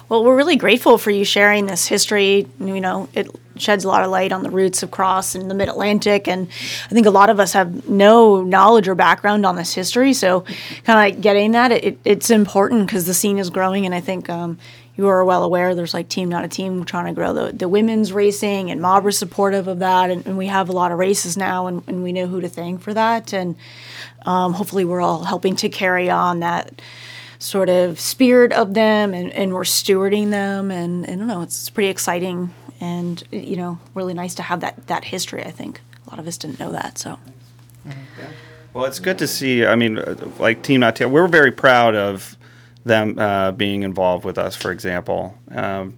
Well, 0.09 0.24
we're 0.24 0.37
really 0.37 0.57
grateful 0.57 0.96
for 0.96 1.11
you 1.11 1.22
sharing 1.22 1.66
this 1.66 1.87
history. 1.87 2.46
You 2.59 2.81
know, 2.81 3.09
it 3.12 3.29
sheds 3.61 3.85
a 3.85 3.88
lot 3.88 4.03
of 4.03 4.11
light 4.11 4.33
on 4.33 4.42
the 4.42 4.51
roots 4.51 4.83
of 4.83 4.90
cross 4.90 5.35
in 5.35 5.49
the 5.49 5.55
Mid 5.55 5.68
Atlantic, 5.68 6.29
and 6.29 6.49
I 6.87 6.94
think 6.94 7.07
a 7.07 7.11
lot 7.11 7.31
of 7.31 7.40
us 7.40 7.53
have 7.53 7.88
no 7.88 8.42
knowledge 8.42 8.88
or 8.88 8.94
background 8.94 9.44
on 9.47 9.57
this 9.57 9.75
history. 9.75 10.12
So, 10.12 10.40
kind 10.40 10.51
of 10.88 10.94
like 10.94 11.21
getting 11.21 11.53
that, 11.53 11.73
it, 11.73 11.99
it's 12.05 12.31
important 12.31 12.87
because 12.87 13.07
the 13.07 13.14
scene 13.14 13.38
is 13.38 13.51
growing, 13.51 13.87
and 13.87 13.94
I 13.94 14.01
think 14.01 14.29
um, 14.29 14.59
you 14.97 15.07
are 15.09 15.25
well 15.25 15.44
aware 15.44 15.75
there's 15.75 15.94
like 15.94 16.09
Team 16.09 16.29
Not 16.29 16.44
a 16.44 16.49
Team 16.49 16.85
trying 16.85 17.07
to 17.07 17.12
grow 17.12 17.33
the, 17.33 17.53
the 17.53 17.68
women's 17.68 18.12
racing, 18.12 18.71
and 18.71 18.81
Mob 18.81 19.07
is 19.07 19.18
supportive 19.18 19.68
of 19.68 19.79
that, 19.79 20.11
and, 20.11 20.27
and 20.27 20.37
we 20.37 20.47
have 20.47 20.68
a 20.68 20.73
lot 20.73 20.92
of 20.92 20.99
races 20.99 21.37
now, 21.37 21.66
and, 21.66 21.83
and 21.87 22.03
we 22.03 22.12
know 22.12 22.27
who 22.27 22.40
to 22.40 22.49
thank 22.49 22.81
for 22.81 22.92
that, 22.94 23.33
and 23.33 23.57
um, 24.27 24.53
hopefully 24.53 24.85
we're 24.85 25.01
all 25.01 25.25
helping 25.25 25.57
to 25.57 25.68
carry 25.68 26.11
on 26.11 26.40
that 26.40 26.81
sort 27.38 27.68
of 27.68 28.01
spirit 28.01 28.53
of 28.53 28.75
them 28.75 29.14
and, 29.14 29.33
and 29.33 29.55
we're 29.55 29.62
stewarding 29.62 30.31
them 30.31 30.71
and, 30.71 31.09
and 31.09 31.14
I 31.14 31.16
don't 31.16 31.29
know 31.29 31.42
it's 31.42 31.71
pretty 31.71 31.88
exciting 31.88 32.53
and 32.81 33.23
you 33.31 33.57
know 33.57 33.79
really 33.95 34.14
nice 34.14 34.35
to 34.35 34.43
have 34.43 34.61
that 34.61 34.87
that 34.87 35.05
history 35.05 35.45
I 35.45 35.51
think 35.51 35.81
a 36.07 36.11
lot 36.11 36.19
of 36.19 36.27
us 36.27 36.37
didn't 36.38 36.61
know 36.61 36.73
that 36.73 36.99
so 36.99 37.19
Well, 38.75 38.85
it's 38.85 38.99
good 38.99 39.19
to 39.19 39.27
see. 39.27 39.64
I 39.64 39.75
mean, 39.77 39.99
uh, 39.99 40.14
like 40.38 40.62
Team 40.62 40.81
Not 40.81 40.97
Tail, 40.97 41.09
we're 41.09 41.27
very 41.27 41.51
proud 41.51 41.95
of 41.95 42.37
them 42.85 43.19
uh, 43.19 43.53
being 43.53 43.83
involved 43.83 44.25
with 44.25 44.38
us. 44.38 44.55
For 44.55 44.71
example, 44.71 45.37
um, 45.51 45.97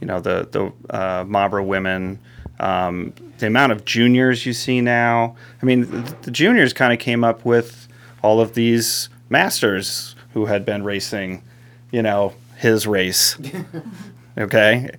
you 0.00 0.06
know 0.06 0.20
the 0.20 0.46
the 0.50 0.72
uh, 0.94 1.24
Mabra 1.24 1.64
women, 1.64 2.18
um, 2.58 3.14
the 3.38 3.46
amount 3.46 3.72
of 3.72 3.84
juniors 3.84 4.46
you 4.46 4.52
see 4.52 4.80
now. 4.80 5.36
I 5.62 5.66
mean, 5.66 5.90
the, 5.90 6.16
the 6.22 6.30
juniors 6.30 6.72
kind 6.72 6.92
of 6.92 6.98
came 6.98 7.24
up 7.24 7.44
with 7.44 7.88
all 8.22 8.40
of 8.40 8.54
these 8.54 9.08
masters 9.28 10.14
who 10.34 10.46
had 10.46 10.64
been 10.64 10.84
racing, 10.84 11.42
you 11.90 12.02
know, 12.02 12.34
his 12.56 12.86
race. 12.86 13.36
okay. 14.38 14.90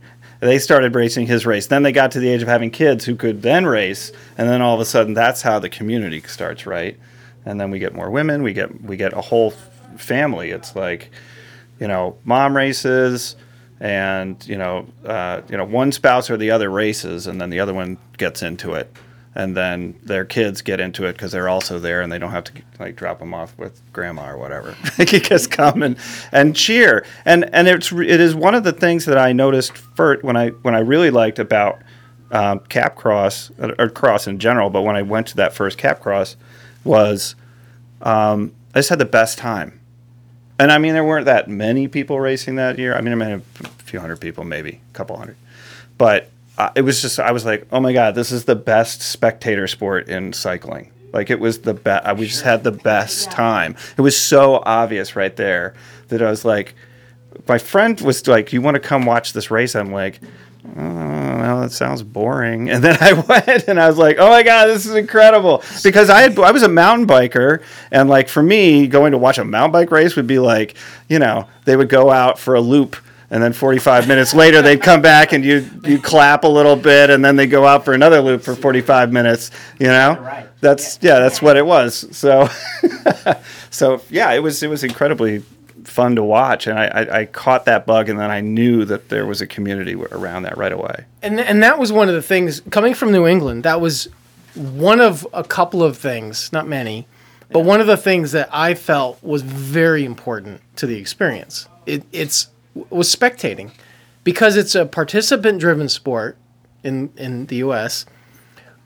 They 0.42 0.58
started 0.58 0.96
racing 0.96 1.28
his 1.28 1.46
race. 1.46 1.68
Then 1.68 1.84
they 1.84 1.92
got 1.92 2.12
to 2.12 2.20
the 2.20 2.28
age 2.28 2.42
of 2.42 2.48
having 2.48 2.72
kids 2.72 3.06
who 3.06 3.16
could 3.16 3.44
then 3.44 3.66
race, 3.66 4.12
and 4.38 4.50
then 4.50 4.62
all 4.62 4.74
of 4.74 4.82
a 4.82 4.86
sudden, 4.86 5.14
that's 5.14 5.44
how 5.44 5.60
the 5.60 5.70
community 5.70 6.20
starts, 6.22 6.66
right? 6.66 7.00
And 7.46 7.62
then 7.62 7.70
we 7.70 7.78
get 7.78 7.94
more 7.94 8.10
women. 8.10 8.42
We 8.42 8.54
get 8.54 8.84
we 8.84 8.98
get 8.98 9.14
a 9.14 9.22
whole 9.22 9.52
family. 9.98 10.50
It's 10.50 10.76
like, 10.76 11.12
you 11.80 11.88
know, 11.88 12.18
mom 12.24 12.58
races, 12.58 13.36
and 13.80 14.44
you 14.48 14.58
know, 14.58 14.88
uh, 15.06 15.42
you 15.48 15.58
know, 15.58 15.66
one 15.66 15.92
spouse 15.92 16.30
or 16.32 16.38
the 16.38 16.50
other 16.52 16.70
races, 16.72 17.28
and 17.28 17.40
then 17.40 17.52
the 17.52 17.60
other 17.60 17.74
one 17.74 17.98
gets 18.18 18.42
into 18.42 18.74
it, 18.74 18.92
and 19.34 19.56
then 19.56 19.98
their 20.04 20.26
kids 20.26 20.62
get 20.62 20.80
into 20.80 21.06
it 21.06 21.14
because 21.14 21.32
they're 21.32 21.50
also 21.50 21.80
there, 21.80 22.02
and 22.02 22.12
they 22.12 22.20
don't 22.20 22.32
have 22.32 22.44
to 22.46 22.54
like 22.80 22.96
drop 22.96 23.20
them 23.20 23.34
off 23.34 23.58
with 23.58 23.82
grandma 23.94 24.30
or 24.30 24.38
whatever. 24.38 24.76
they 24.98 25.06
can 25.06 25.22
just 25.22 25.52
come 25.52 25.84
and, 25.84 25.98
and 26.32 26.56
cheer, 26.56 27.06
and 27.26 27.54
and 27.54 27.68
it's 27.68 27.92
it 27.92 28.20
is 28.20 28.36
one 28.36 28.56
of 28.56 28.64
the 28.64 28.74
things 28.74 29.06
that 29.06 29.18
I 29.18 29.32
noticed 29.32 29.78
first 29.78 30.24
when 30.24 30.36
I 30.36 30.50
when 30.50 30.76
I 30.76 30.80
really 30.80 31.12
liked 31.12 31.40
about 31.40 31.82
um, 32.32 32.60
Cap 32.62 32.96
Cross 32.96 33.52
or, 33.60 33.76
or 33.78 33.90
cross 33.90 34.28
in 34.28 34.40
general, 34.40 34.70
but 34.70 34.82
when 34.82 34.96
I 34.96 35.02
went 35.02 35.28
to 35.28 35.38
that 35.38 35.54
first 35.54 35.78
Cap 35.78 36.02
Cross, 36.02 36.36
was 36.84 37.36
um, 38.02 38.54
I 38.74 38.80
just 38.80 38.90
had 38.90 39.00
the 39.00 39.06
best 39.06 39.38
time. 39.38 39.80
And 40.60 40.72
I 40.72 40.78
mean, 40.78 40.94
there 40.94 41.04
weren't 41.04 41.26
that 41.26 41.48
many 41.48 41.88
people 41.88 42.20
racing 42.20 42.56
that 42.56 42.78
year. 42.78 42.96
I 42.96 43.02
mean, 43.02 43.14
I 43.14 43.16
mean, 43.16 43.42
a 43.64 43.68
few 43.84 44.00
hundred 44.00 44.22
people, 44.22 44.44
maybe 44.44 44.82
a 44.90 44.94
couple 44.94 45.18
hundred. 45.18 45.38
But 45.98 46.31
uh, 46.62 46.72
it 46.76 46.84
was 46.84 47.02
just, 47.02 47.20
I 47.20 47.32
was 47.32 47.44
like, 47.44 47.68
oh 47.72 47.80
my 47.80 47.92
God, 47.92 48.14
this 48.14 48.32
is 48.32 48.46
the 48.46 48.56
best 48.56 49.02
spectator 49.02 49.66
sport 49.66 50.10
in 50.10 50.32
cycling. 50.32 50.92
Like 51.12 51.32
it 51.32 51.40
was 51.40 51.62
the 51.62 51.74
best. 51.74 52.18
We 52.18 52.28
just 52.28 52.44
had 52.44 52.64
the 52.64 52.72
best 52.72 53.32
time. 53.32 53.76
It 53.98 54.02
was 54.02 54.16
so 54.16 54.62
obvious 54.64 55.16
right 55.16 55.36
there 55.36 55.74
that 56.10 56.22
I 56.22 56.30
was 56.30 56.46
like, 56.46 56.76
my 57.48 57.58
friend 57.58 58.00
was 58.02 58.28
like, 58.28 58.54
"You 58.54 58.62
want 58.62 58.76
to 58.76 58.80
come 58.80 59.06
watch 59.06 59.34
this 59.34 59.50
race?" 59.50 59.76
I'm 59.76 59.92
like, 59.92 60.20
"Oh, 60.78 60.82
well, 60.82 61.62
that 61.62 61.72
sounds 61.72 62.04
boring." 62.04 62.70
And 62.70 62.84
then 62.84 62.98
I 63.02 63.14
went, 63.14 63.68
and 63.68 63.80
I 63.80 63.88
was 63.88 63.98
like, 63.98 64.18
"Oh 64.20 64.30
my 64.30 64.44
god, 64.44 64.68
this 64.68 64.86
is 64.86 64.96
incredible!" 64.96 65.64
Because 65.84 66.10
I 66.10 66.22
had 66.22 66.38
I 66.38 66.52
was 66.52 66.64
a 66.64 66.70
mountain 66.70 67.08
biker, 67.08 67.64
and 67.92 68.08
like 68.08 68.30
for 68.30 68.44
me, 68.44 68.88
going 68.88 69.14
to 69.14 69.18
watch 69.18 69.38
a 69.38 69.44
mountain 69.44 69.72
bike 69.72 69.92
race 69.92 70.16
would 70.16 70.28
be 70.28 70.40
like, 70.40 70.78
you 71.10 71.20
know, 71.20 71.48
they 71.66 71.76
would 71.76 71.90
go 71.90 72.12
out 72.12 72.38
for 72.38 72.54
a 72.56 72.62
loop. 72.62 72.96
And 73.32 73.42
then 73.42 73.54
45 73.54 74.10
minutes 74.10 74.34
later, 74.34 74.62
they'd 74.62 74.82
come 74.82 75.02
back 75.02 75.32
and 75.32 75.44
you 75.46 75.66
you 75.86 76.00
clap 76.00 76.44
a 76.44 76.48
little 76.50 76.76
bit, 76.76 77.10
and 77.10 77.24
then 77.24 77.38
they 77.38 77.48
go 77.48 77.66
out 77.66 77.86
for 77.86 77.94
another 77.94 78.20
loop 78.20 78.42
for 78.44 78.56
45 78.56 79.12
minutes. 79.14 79.52
You 79.80 79.88
know, 79.88 80.18
Right. 80.20 80.48
that's 80.60 81.00
yeah, 81.02 81.20
that's 81.20 81.42
what 81.42 81.56
it 81.56 81.66
was. 81.66 82.06
So, 82.12 82.50
so 83.70 84.02
yeah, 84.10 84.32
it 84.34 84.40
was 84.40 84.62
it 84.64 84.68
was 84.70 84.84
incredibly 84.84 85.44
fun 85.86 86.16
to 86.16 86.24
watch, 86.24 86.68
and 86.68 86.78
I, 86.78 86.86
I, 86.88 87.20
I 87.22 87.26
caught 87.26 87.66
that 87.66 87.86
bug, 87.86 88.10
and 88.10 88.20
then 88.20 88.30
I 88.30 88.42
knew 88.42 88.86
that 88.86 89.10
there 89.10 89.26
was 89.26 89.42
a 89.42 89.48
community 89.48 89.96
around 89.96 90.44
that 90.44 90.58
right 90.58 90.72
away. 90.74 91.06
and 91.22 91.40
and 91.40 91.64
that 91.64 91.80
was 91.80 91.92
one 91.92 92.10
of 92.10 92.16
the 92.16 92.22
things 92.22 92.62
coming 92.70 92.94
from 92.94 93.12
New 93.12 93.26
England. 93.26 93.64
That 93.64 93.80
was 93.82 94.10
one 94.56 95.00
of 95.00 95.26
a 95.34 95.44
couple 95.44 95.82
of 95.82 95.98
things, 95.98 96.52
not 96.52 96.68
many, 96.68 97.08
but 97.50 97.62
one 97.62 97.80
of 97.80 97.88
the 97.88 97.98
things 97.98 98.34
that 98.34 98.50
I 98.52 98.74
felt 98.74 99.24
was 99.24 99.42
very 99.42 100.04
important 100.04 100.62
to 100.76 100.86
the 100.86 100.98
experience. 100.98 101.68
It 101.86 102.04
it's 102.12 102.48
was 102.90 103.14
spectating 103.14 103.72
because 104.24 104.56
it's 104.56 104.76
a 104.76 104.86
participant-driven 104.86 105.90
sport 105.90 106.38
in 106.84 107.12
in 107.18 107.46
the 107.48 107.58
U.S. 107.58 108.06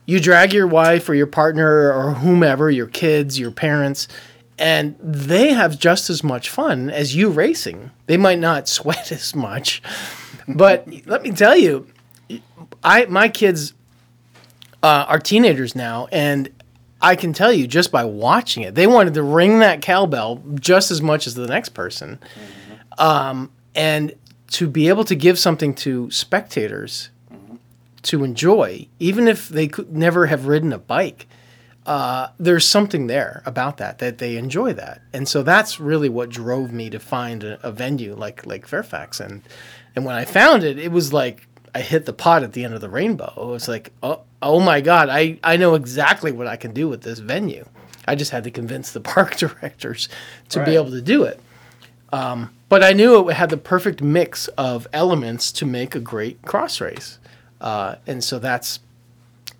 You 0.06 0.20
drag 0.20 0.52
your 0.52 0.66
wife 0.66 1.08
or 1.08 1.14
your 1.14 1.26
partner 1.26 1.92
or 1.92 2.14
whomever, 2.14 2.70
your 2.70 2.86
kids, 2.86 3.38
your 3.38 3.50
parents, 3.50 4.06
and 4.58 4.96
they 5.00 5.52
have 5.52 5.78
just 5.78 6.08
as 6.10 6.22
much 6.22 6.48
fun 6.48 6.90
as 6.90 7.16
you 7.16 7.28
racing. 7.28 7.90
They 8.06 8.16
might 8.16 8.38
not 8.38 8.68
sweat 8.76 9.12
as 9.12 9.34
much, 9.34 9.82
but 10.48 10.88
let 11.06 11.22
me 11.22 11.30
tell 11.32 11.56
you, 11.56 11.88
I 12.82 13.06
my 13.06 13.28
kids 13.28 13.74
uh, 14.82 15.06
are 15.08 15.18
teenagers 15.18 15.74
now, 15.74 16.06
and 16.12 16.48
I 17.00 17.16
can 17.16 17.32
tell 17.32 17.52
you 17.52 17.66
just 17.66 17.92
by 17.92 18.04
watching 18.04 18.62
it, 18.62 18.74
they 18.74 18.86
wanted 18.86 19.14
to 19.14 19.22
ring 19.22 19.58
that 19.58 19.82
cowbell 19.82 20.42
just 20.54 20.90
as 20.90 21.02
much 21.02 21.26
as 21.26 21.34
the 21.34 21.46
next 21.46 21.70
person, 21.70 22.18
um, 22.98 23.50
and 23.76 24.12
to 24.52 24.66
be 24.68 24.88
able 24.88 25.04
to 25.04 25.14
give 25.14 25.38
something 25.38 25.74
to 25.74 26.10
spectators 26.10 27.10
to 28.02 28.22
enjoy, 28.24 28.86
even 28.98 29.26
if 29.28 29.48
they 29.48 29.66
could 29.68 29.92
never 29.96 30.26
have 30.26 30.46
ridden 30.46 30.72
a 30.72 30.78
bike. 30.78 31.26
Uh, 31.84 32.28
there's 32.38 32.66
something 32.68 33.06
there 33.06 33.42
about 33.46 33.76
that 33.76 33.98
that 33.98 34.18
they 34.18 34.36
enjoy 34.36 34.72
that, 34.72 35.00
and 35.12 35.28
so 35.28 35.44
that's 35.44 35.78
really 35.78 36.08
what 36.08 36.28
drove 36.30 36.72
me 36.72 36.90
to 36.90 36.98
find 36.98 37.44
a, 37.44 37.64
a 37.64 37.70
venue 37.70 38.12
like 38.16 38.44
Lake 38.44 38.66
Fairfax, 38.66 39.20
and 39.20 39.40
and 39.94 40.04
when 40.04 40.16
I 40.16 40.24
found 40.24 40.64
it, 40.64 40.80
it 40.80 40.90
was 40.90 41.12
like 41.12 41.46
I 41.76 41.80
hit 41.82 42.04
the 42.06 42.12
pot 42.12 42.42
at 42.42 42.54
the 42.54 42.64
end 42.64 42.74
of 42.74 42.80
the 42.80 42.88
rainbow. 42.88 43.32
It 43.36 43.46
was 43.46 43.68
like, 43.68 43.92
oh, 44.02 44.22
oh 44.42 44.58
my 44.58 44.80
God, 44.80 45.08
I, 45.10 45.38
I 45.44 45.56
know 45.58 45.74
exactly 45.74 46.32
what 46.32 46.46
I 46.48 46.56
can 46.56 46.72
do 46.72 46.88
with 46.88 47.02
this 47.02 47.18
venue. 47.20 47.64
I 48.08 48.14
just 48.16 48.30
had 48.32 48.44
to 48.44 48.50
convince 48.50 48.90
the 48.92 49.00
park 49.12 49.36
directors 49.36 50.08
to 50.48 50.58
Right. 50.60 50.66
be 50.66 50.74
able 50.74 50.90
to 50.90 51.02
do 51.02 51.22
it. 51.24 51.38
Um, 52.12 52.52
but 52.68 52.82
I 52.82 52.92
knew 52.92 53.28
it 53.28 53.34
had 53.34 53.50
the 53.50 53.56
perfect 53.56 54.02
mix 54.02 54.48
of 54.48 54.86
elements 54.92 55.52
to 55.52 55.66
make 55.66 55.94
a 55.94 56.00
great 56.00 56.42
cross 56.42 56.80
race. 56.80 57.18
Uh, 57.60 57.96
and 58.06 58.22
so 58.22 58.38
that's 58.38 58.80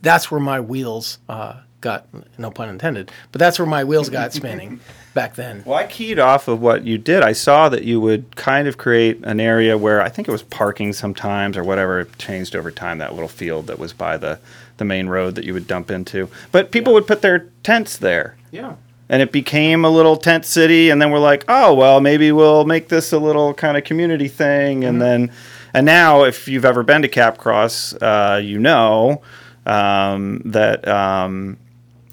that's 0.03 0.31
where 0.31 0.41
my 0.41 0.61
wheels 0.61 1.19
uh, 1.29 1.61
got, 1.81 2.07
no 2.39 2.51
pun 2.51 2.69
intended, 2.69 3.11
but 3.33 3.39
that's 3.39 3.59
where 3.59 3.67
my 3.67 3.85
wheels 3.85 4.09
got 4.09 4.33
spinning 4.33 4.81
back 5.15 5.35
then. 5.35 5.63
Well, 5.65 5.79
I 5.79 5.87
keyed 5.87 6.19
off 6.19 6.49
of 6.49 6.61
what 6.61 6.85
you 6.85 6.99
did. 6.99 7.23
I 7.23 7.33
saw 7.33 7.69
that 7.69 7.85
you 7.85 8.01
would 8.01 8.37
kind 8.37 8.69
of 8.69 8.77
create 8.77 9.21
an 9.25 9.41
area 9.41 9.79
where 9.79 10.03
I 10.03 10.09
think 10.09 10.29
it 10.29 10.33
was 10.33 10.43
parking 10.43 10.93
sometimes 10.93 11.57
or 11.57 11.65
whatever. 11.65 12.01
It 12.01 12.19
changed 12.19 12.55
over 12.55 12.71
time. 12.71 12.99
That 12.99 13.15
little 13.15 13.29
field 13.29 13.67
that 13.69 13.79
was 13.79 13.93
by 13.93 14.17
the 14.17 14.39
the 14.77 14.85
main 14.85 15.09
road 15.09 15.37
that 15.37 15.45
you 15.45 15.55
would 15.55 15.67
dump 15.67 15.91
into, 15.91 16.29
but 16.53 16.71
people 16.71 16.93
would 16.93 17.07
put 17.07 17.23
their 17.23 17.49
tents 17.63 17.97
there. 17.97 18.37
Yeah. 18.51 18.75
And 19.09 19.23
it 19.23 19.33
became 19.33 19.85
a 19.85 19.91
little 19.91 20.17
tent 20.17 20.45
city 20.45 20.91
and 20.91 21.01
then 21.01 21.11
we're 21.11 21.19
like 21.19 21.45
oh 21.49 21.75
well 21.75 22.01
maybe 22.01 22.33
we'll 22.33 22.65
make 22.65 22.89
this 22.89 23.13
a 23.13 23.19
little 23.19 23.55
kind 23.55 23.77
of 23.77 23.85
community 23.85 24.29
thing. 24.29 24.85
And 24.85 25.01
then 25.01 25.31
and 25.75 25.87
now 25.87 26.25
if 26.25 26.49
you've 26.49 26.65
ever 26.65 26.83
been 26.83 27.03
to 27.03 27.09
capcross 27.09 27.97
uh, 28.01 28.39
you 28.39 28.59
know 28.59 29.23
um, 29.65 30.43
that 30.45 30.87
um, 30.87 31.57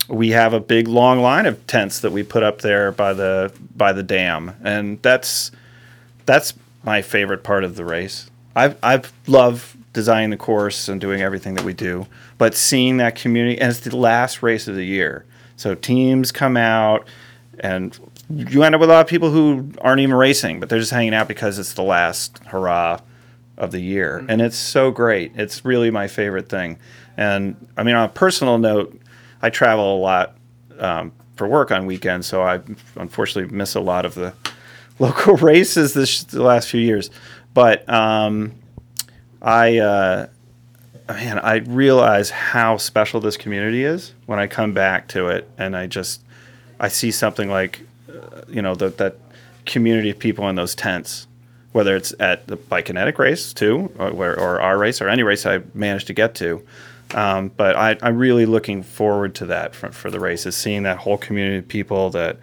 we 0.07 0.31
have 0.31 0.53
a 0.53 0.59
big 0.59 0.87
long 0.87 1.21
line 1.21 1.45
of 1.45 1.65
tents 1.67 1.99
that 1.99 2.11
we 2.11 2.23
put 2.23 2.43
up 2.43 2.61
there 2.61 2.91
by 2.91 3.13
the 3.13 3.53
by 3.75 3.93
the 3.93 4.03
dam. 4.03 4.55
And 4.63 5.01
that's 5.01 5.51
that's 6.25 6.53
my 6.83 7.01
favorite 7.01 7.43
part 7.43 7.63
of 7.63 7.75
the 7.75 7.85
race. 7.85 8.29
I've 8.55 8.77
i've 8.83 9.11
loved 9.27 9.77
designing 9.93 10.31
the 10.31 10.37
course 10.37 10.87
and 10.87 10.99
doing 10.99 11.21
everything 11.21 11.53
that 11.53 11.63
we 11.63 11.73
do 11.73 12.07
but 12.37 12.55
seeing 12.55 12.97
that 12.97 13.15
community 13.15 13.59
and 13.59 13.69
it's 13.69 13.79
the 13.81 13.95
last 13.95 14.41
race 14.41 14.67
of 14.67 14.75
the 14.75 14.85
year 14.85 15.23
so 15.55 15.75
teams 15.75 16.31
come 16.31 16.57
out 16.57 17.07
and 17.59 17.97
you 18.29 18.63
end 18.63 18.73
up 18.73 18.81
with 18.81 18.89
a 18.89 18.93
lot 18.93 19.01
of 19.01 19.07
people 19.07 19.29
who 19.29 19.71
aren't 19.81 20.01
even 20.01 20.15
racing 20.15 20.59
but 20.59 20.69
they're 20.69 20.79
just 20.79 20.91
hanging 20.91 21.13
out 21.13 21.27
because 21.27 21.59
it's 21.59 21.73
the 21.73 21.83
last 21.83 22.39
hurrah 22.45 22.99
of 23.57 23.71
the 23.71 23.79
year. 23.79 24.25
And 24.27 24.41
it's 24.41 24.57
so 24.57 24.89
great. 24.89 25.33
It's 25.35 25.63
really 25.63 25.91
my 25.91 26.07
favorite 26.07 26.49
thing. 26.49 26.77
And 27.17 27.67
i 27.77 27.83
mean 27.83 27.95
on 27.95 28.05
a 28.05 28.11
personal 28.11 28.57
note 28.57 28.99
i 29.41 29.49
travel 29.49 29.97
a 29.97 29.99
lot 29.99 30.35
um, 30.79 31.11
for 31.35 31.47
work 31.47 31.71
on 31.71 31.85
weekends 31.85 32.25
so 32.25 32.41
i 32.41 32.59
unfortunately 32.95 33.55
miss 33.55 33.75
a 33.75 33.79
lot 33.79 34.05
of 34.05 34.15
the 34.15 34.33
local 34.99 35.35
races 35.37 35.93
this 35.93 36.23
the 36.25 36.43
last 36.43 36.69
few 36.69 36.81
years. 36.81 37.09
But 37.53 37.87
um, 37.87 38.53
i 39.41 39.77
uh, 39.77 40.27
man 41.07 41.39
i 41.39 41.55
realize 41.57 42.29
how 42.29 42.77
special 42.77 43.19
this 43.19 43.37
community 43.37 43.83
is 43.83 44.13
when 44.25 44.39
i 44.39 44.47
come 44.47 44.73
back 44.73 45.07
to 45.07 45.27
it 45.27 45.49
and 45.57 45.75
i 45.75 45.85
just 45.85 46.21
i 46.79 46.87
see 46.87 47.11
something 47.11 47.49
like 47.49 47.81
uh, 48.09 48.41
you 48.47 48.61
know 48.61 48.75
the, 48.75 48.89
that 48.89 49.17
community 49.65 50.09
of 50.09 50.19
people 50.19 50.47
in 50.49 50.55
those 50.55 50.75
tents 50.75 51.27
whether 51.73 51.95
it's 51.95 52.13
at 52.19 52.47
the 52.47 52.55
bikinetic 52.55 53.17
race 53.17 53.51
too, 53.51 53.91
or, 53.97 54.11
or 54.11 54.61
our 54.61 54.77
race, 54.77 55.01
or 55.01 55.09
any 55.09 55.23
race 55.23 55.45
I 55.45 55.61
managed 55.73 56.07
to 56.07 56.13
get 56.13 56.35
to. 56.35 56.65
Um, 57.13 57.49
but 57.49 57.75
I, 57.75 57.97
I'm 58.01 58.17
really 58.17 58.45
looking 58.45 58.81
forward 58.81 59.35
to 59.35 59.47
that 59.47 59.75
for, 59.75 59.91
for 59.91 60.09
the 60.09 60.19
races, 60.19 60.55
seeing 60.55 60.83
that 60.83 60.99
whole 60.99 61.17
community 61.17 61.57
of 61.57 61.67
people 61.67 62.11
that 62.11 62.37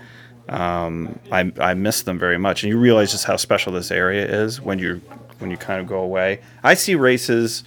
um, 0.49 1.18
I, 1.33 1.51
I 1.61 1.75
miss 1.75 2.03
them 2.03 2.18
very 2.18 2.38
much. 2.38 2.62
And 2.62 2.70
you 2.70 2.79
realize 2.79 3.12
just 3.12 3.25
how 3.25 3.37
special 3.37 3.73
this 3.73 3.90
area 3.90 4.27
is 4.27 4.61
when 4.61 4.79
you 4.79 5.01
when 5.38 5.51
you 5.51 5.57
kind 5.57 5.81
of 5.81 5.87
go 5.87 6.01
away. 6.01 6.40
I 6.62 6.75
see 6.75 6.96
races 6.96 7.64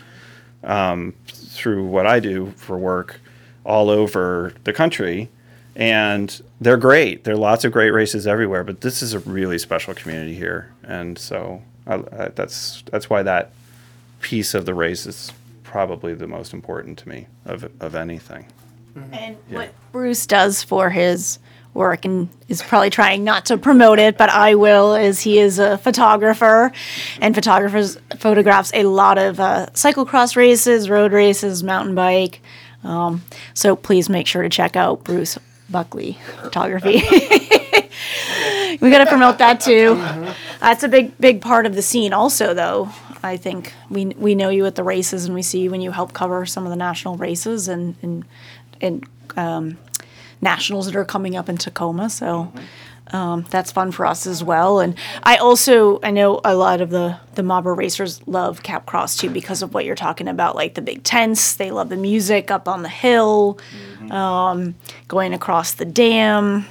um, 0.63 1.13
through 1.28 1.86
what 1.86 2.06
I 2.06 2.19
do 2.19 2.52
for 2.58 2.78
work 2.78 3.19
all 3.65 3.89
over 3.89 4.54
the 4.63 4.73
country, 4.73 5.30
and 5.76 6.41
they're 6.62 6.78
great. 6.78 7.23
There 7.23 7.34
are 7.34 7.38
lots 7.38 7.65
of 7.65 7.71
great 7.71 7.91
races 7.91 8.28
everywhere, 8.28 8.63
but 8.63 8.82
this 8.82 9.02
is 9.02 9.13
a 9.13 9.19
really 9.19 9.58
special 9.58 9.93
community 9.93 10.36
here, 10.36 10.71
and 10.84 11.17
so 11.17 11.62
I, 11.88 11.95
I, 11.95 12.28
that's 12.30 12.84
that's 12.91 13.10
why 13.10 13.23
that 13.23 13.52
piece 14.21 14.54
of 14.54 14.65
the 14.65 14.73
race 14.73 15.06
is 15.06 15.32
probably 15.63 16.13
the 16.13 16.28
most 16.28 16.54
important 16.54 16.97
to 16.99 17.10
me 17.10 17.28
of 17.45 17.69
of 17.82 17.95
anything. 17.95 18.45
And 19.12 19.38
what 19.49 19.73
Bruce 19.91 20.28
does 20.28 20.62
for 20.62 20.89
his 20.91 21.39
work 21.73 22.05
and 22.05 22.29
is 22.47 22.62
probably 22.62 22.89
trying 22.89 23.23
not 23.23 23.45
to 23.45 23.57
promote 23.57 23.99
it, 23.99 24.17
but 24.17 24.29
I 24.29 24.55
will, 24.55 24.93
as 24.93 25.21
he 25.21 25.39
is 25.39 25.59
a 25.59 25.77
photographer 25.77 26.71
and 27.19 27.33
photographers 27.33 27.97
photographs 28.17 28.71
a 28.73 28.83
lot 28.83 29.17
of 29.17 29.39
uh, 29.39 29.67
cyclocross 29.73 30.36
races, 30.36 30.89
road 30.89 31.12
races, 31.12 31.63
mountain 31.63 31.95
bike. 31.95 32.41
Um, 32.83 33.23
so 33.53 33.75
please 33.75 34.09
make 34.09 34.27
sure 34.27 34.43
to 34.43 34.49
check 34.49 34.75
out 34.75 35.03
Bruce 35.03 35.38
Buckley 35.69 36.17
Photography. 36.41 37.01
we 38.81 38.89
got 38.89 38.99
to 38.99 39.05
promote 39.07 39.38
that 39.39 39.59
too. 39.62 39.95
That's 40.59 40.83
a 40.83 40.88
big, 40.88 41.17
big 41.17 41.41
part 41.41 41.65
of 41.65 41.75
the 41.75 41.81
scene, 41.81 42.13
also. 42.13 42.53
Though 42.53 42.89
I 43.23 43.38
think 43.38 43.73
we 43.89 44.07
we 44.07 44.36
know 44.36 44.49
you 44.49 44.65
at 44.65 44.75
the 44.75 44.83
races, 44.83 45.25
and 45.25 45.33
we 45.33 45.41
see 45.41 45.62
you 45.62 45.71
when 45.71 45.81
you 45.81 45.91
help 45.91 46.13
cover 46.13 46.45
some 46.45 46.65
of 46.65 46.69
the 46.69 46.75
national 46.75 47.17
races 47.17 47.67
and 47.67 47.95
and 48.01 48.25
and 48.81 49.07
um, 49.38 49.77
nationals 50.43 50.86
that 50.86 50.95
are 50.95 51.06
coming 51.06 51.36
up 51.36 51.49
in 51.49 51.58
Tacoma. 51.58 52.10
So. 52.10 52.51
Um, 53.12 53.45
that's 53.49 53.69
fun 53.69 53.91
for 53.91 54.06
us 54.06 54.25
as 54.25 54.43
well, 54.43 54.79
and 54.79 54.95
I 55.23 55.36
also 55.36 55.99
I 56.01 56.10
know 56.10 56.39
a 56.45 56.56
lot 56.56 56.79
of 56.79 56.89
the 56.89 57.19
the 57.36 57.41
Mabra 57.41 57.75
racers 57.75 58.25
love 58.27 58.63
Cap 58.63 58.86
Cross 58.86 59.17
too 59.17 59.29
because 59.29 59.62
of 59.62 59.73
what 59.73 59.84
you're 59.84 59.93
talking 59.93 60.29
about, 60.29 60.56
like 60.56 60.75
the 60.75 60.82
big 60.82 61.03
tents. 61.03 61.53
They 61.56 61.69
love 61.69 61.89
the 61.89 61.97
music 61.97 62.49
up 62.49 62.67
on 62.67 62.82
the 62.82 62.89
hill, 62.89 63.60
um, 64.10 64.75
going 65.10 65.34
across 65.34 65.73
the 65.73 65.86
dam 65.86 66.65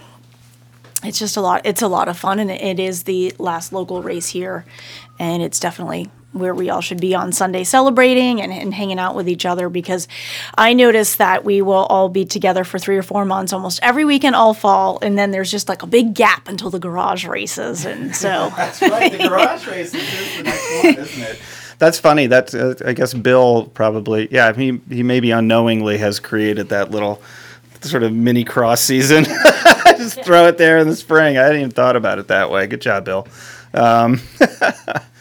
it's 1.05 1.19
just 1.19 1.37
a 1.37 1.41
lot 1.41 1.63
it's 1.65 1.83
a 1.83 1.89
lot 1.89 2.09
of 2.09 2.19
fun 2.19 2.39
and 2.39 2.51
it 2.51 2.79
is 2.79 3.05
the 3.05 3.35
last 3.39 3.73
local 3.73 4.03
race 4.03 4.29
here 4.29 4.65
and 5.19 5.43
it's 5.43 5.59
definitely 5.59 6.11
where 6.33 6.55
we 6.55 6.71
all 6.71 6.81
should 6.81 7.01
be 7.01 7.15
on 7.15 7.33
sunday 7.33 7.65
celebrating 7.65 8.41
and, 8.41 8.53
and 8.53 8.75
hanging 8.75 8.99
out 8.99 9.15
with 9.15 9.29
each 9.29 9.45
other 9.45 9.69
because 9.69 10.09
i 10.57 10.73
noticed 10.73 11.19
that 11.19 11.45
we 11.45 11.61
will 11.63 11.87
all 11.87 12.09
be 12.09 12.25
together 12.25 12.65
for 12.65 12.79
three 12.79 12.97
or 12.97 13.03
four 13.03 13.25
months 13.25 13.53
almost 13.53 13.79
every 13.83 14.05
weekend 14.05 14.35
all 14.35 14.55
fall 14.55 14.99
and 15.03 15.19
then 15.19 15.31
there's 15.31 15.51
just 15.51 15.69
like 15.69 15.83
a 15.83 15.87
big 15.87 16.15
gap 16.15 16.49
until 16.49 16.71
the 16.71 16.79
garage 16.79 17.27
races 17.27 17.85
and 17.85 18.15
so 18.17 18.51
That's 18.63 18.83
right. 18.83 19.13
The 19.13 19.29
garage 19.29 19.67
races 19.67 19.95
is 20.03 20.37
the 20.37 20.43
next 20.45 20.85
one, 20.85 20.95
isn't 20.95 21.23
it? 21.23 21.39
That's 21.79 21.99
funny. 21.99 22.27
That's 22.27 22.55
uh, 22.55 22.75
I 22.85 22.93
guess 22.93 23.13
Bill 23.13 23.67
probably 23.75 24.29
yeah. 24.31 24.53
He 24.53 24.81
he 24.89 25.03
maybe 25.03 25.31
unknowingly 25.31 25.99
has 25.99 26.21
created 26.21 26.69
that 26.69 26.91
little 26.91 27.21
sort 27.81 28.03
of 28.03 28.13
mini 28.13 28.45
cross 28.45 28.81
season. 28.81 29.25
Just 29.97 30.23
throw 30.23 30.47
it 30.47 30.59
there 30.59 30.79
in 30.79 30.89
the 30.89 30.97
spring. 30.97 31.39
I 31.39 31.43
hadn't 31.43 31.59
even 31.59 31.71
thought 31.71 31.97
about 31.97 32.19
it 32.19 32.29
that 32.29 32.51
way. 32.51 32.67
Good 32.67 32.81
job, 32.81 33.05
Bill. 33.05 33.27
Um, 33.75 34.21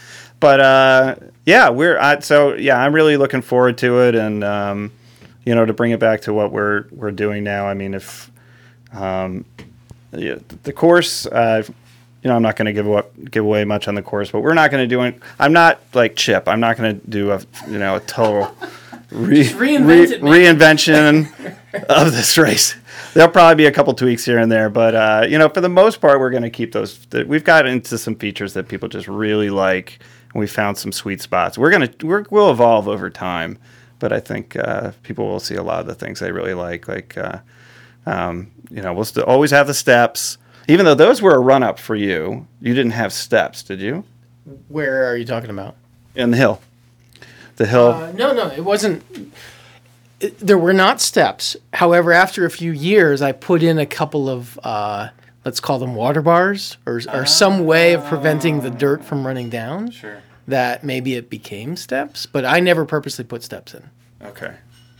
but 0.41 0.59
uh, 0.59 1.15
yeah, 1.45 1.69
we're 1.69 1.97
I, 1.97 2.19
so 2.19 2.55
yeah. 2.55 2.77
I'm 2.83 2.93
really 2.93 3.15
looking 3.15 3.41
forward 3.41 3.77
to 3.77 4.01
it, 4.01 4.15
and 4.15 4.43
um, 4.43 4.91
you 5.45 5.55
know, 5.55 5.65
to 5.65 5.71
bring 5.73 5.91
it 5.91 5.99
back 6.01 6.21
to 6.21 6.33
what 6.33 6.51
we're 6.51 6.85
we're 6.91 7.11
doing 7.11 7.45
now. 7.45 7.65
I 7.67 7.73
mean, 7.73 7.93
if 7.93 8.29
um, 8.93 9.45
yeah, 10.11 10.35
the 10.63 10.73
course, 10.73 11.25
uh, 11.27 11.63
you 11.65 12.27
know, 12.29 12.35
I'm 12.35 12.41
not 12.43 12.55
going 12.57 12.65
to 12.65 12.73
give 12.73 12.89
up, 12.91 13.11
give 13.31 13.45
away 13.45 13.63
much 13.63 13.87
on 13.87 13.95
the 13.95 14.01
course, 14.01 14.29
but 14.31 14.41
we're 14.41 14.53
not 14.53 14.69
going 14.71 14.83
to 14.83 14.87
do 14.93 15.01
it. 15.03 15.17
I'm 15.39 15.53
not 15.53 15.79
like 15.93 16.15
Chip. 16.17 16.47
I'm 16.47 16.59
not 16.59 16.75
going 16.77 16.99
to 16.99 17.07
do 17.07 17.31
a, 17.31 17.41
you 17.69 17.79
know, 17.79 17.95
a 17.95 17.99
total 18.01 18.53
re- 19.11 19.53
man. 19.53 20.07
reinvention 20.57 21.55
of 21.89 22.11
this 22.11 22.37
race. 22.37 22.75
There'll 23.13 23.31
probably 23.31 23.55
be 23.55 23.65
a 23.65 23.71
couple 23.71 23.93
tweaks 23.93 24.23
here 24.25 24.37
and 24.37 24.51
there, 24.51 24.69
but 24.69 24.95
uh, 24.95 25.25
you 25.27 25.37
know, 25.37 25.49
for 25.49 25.61
the 25.61 25.69
most 25.69 25.99
part, 26.01 26.19
we're 26.19 26.29
going 26.29 26.43
to 26.43 26.49
keep 26.49 26.71
those. 26.71 26.97
th- 27.07 27.25
We've 27.27 27.43
got 27.43 27.65
into 27.65 27.97
some 27.97 28.15
features 28.15 28.53
that 28.53 28.67
people 28.67 28.87
just 28.89 29.07
really 29.07 29.49
like, 29.49 29.99
we 30.33 30.47
found 30.47 30.77
some 30.77 30.91
sweet 30.91 31.21
spots. 31.21 31.57
We're 31.57 31.71
gonna 31.71 31.89
we're, 32.01 32.25
we'll 32.29 32.51
evolve 32.51 32.87
over 32.87 33.09
time, 33.09 33.57
but 33.99 34.11
I 34.11 34.19
think 34.19 34.55
uh, 34.55 34.91
people 35.03 35.27
will 35.27 35.39
see 35.39 35.55
a 35.55 35.63
lot 35.63 35.81
of 35.81 35.87
the 35.87 35.95
things 35.95 36.19
they 36.19 36.31
really 36.31 36.53
like, 36.53 36.87
like. 36.87 37.17
Uh, 37.17 37.39
um, 38.05 38.51
you 38.69 38.81
know, 38.81 38.93
we'll 38.93 39.05
still 39.05 39.23
always 39.23 39.51
have 39.51 39.67
the 39.67 39.73
steps. 39.73 40.37
Even 40.67 40.85
though 40.85 40.95
those 40.95 41.21
were 41.21 41.35
a 41.35 41.39
run 41.39 41.63
up 41.63 41.79
for 41.79 41.95
you, 41.95 42.47
you 42.61 42.73
didn't 42.73 42.91
have 42.91 43.11
steps, 43.11 43.63
did 43.63 43.81
you? 43.81 44.03
Where 44.69 45.09
are 45.09 45.17
you 45.17 45.25
talking 45.25 45.49
about? 45.49 45.75
In 46.15 46.31
the 46.31 46.37
hill. 46.37 46.61
The 47.57 47.65
hill. 47.65 47.89
Uh, 47.89 48.11
no, 48.13 48.33
no, 48.33 48.47
it 48.47 48.63
wasn't. 48.63 49.03
It, 50.19 50.37
there 50.39 50.57
were 50.57 50.73
not 50.73 51.01
steps. 51.01 51.55
However, 51.73 52.11
after 52.11 52.45
a 52.45 52.51
few 52.51 52.71
years, 52.71 53.21
I 53.21 53.31
put 53.31 53.63
in 53.63 53.77
a 53.77 53.85
couple 53.85 54.29
of, 54.29 54.59
uh, 54.63 55.09
let's 55.45 55.59
call 55.59 55.79
them 55.79 55.95
water 55.95 56.21
bars, 56.21 56.77
or, 56.85 57.01
or 57.13 57.25
some 57.25 57.65
way 57.65 57.93
of 57.93 58.03
preventing 58.05 58.61
the 58.61 58.69
dirt 58.69 59.03
from 59.03 59.25
running 59.25 59.49
down. 59.49 59.91
Sure. 59.91 60.21
That 60.47 60.83
maybe 60.83 61.15
it 61.15 61.29
became 61.29 61.75
steps, 61.75 62.25
but 62.25 62.45
I 62.45 62.59
never 62.59 62.85
purposely 62.85 63.23
put 63.23 63.43
steps 63.43 63.73
in. 63.73 63.89
Okay. 64.21 64.55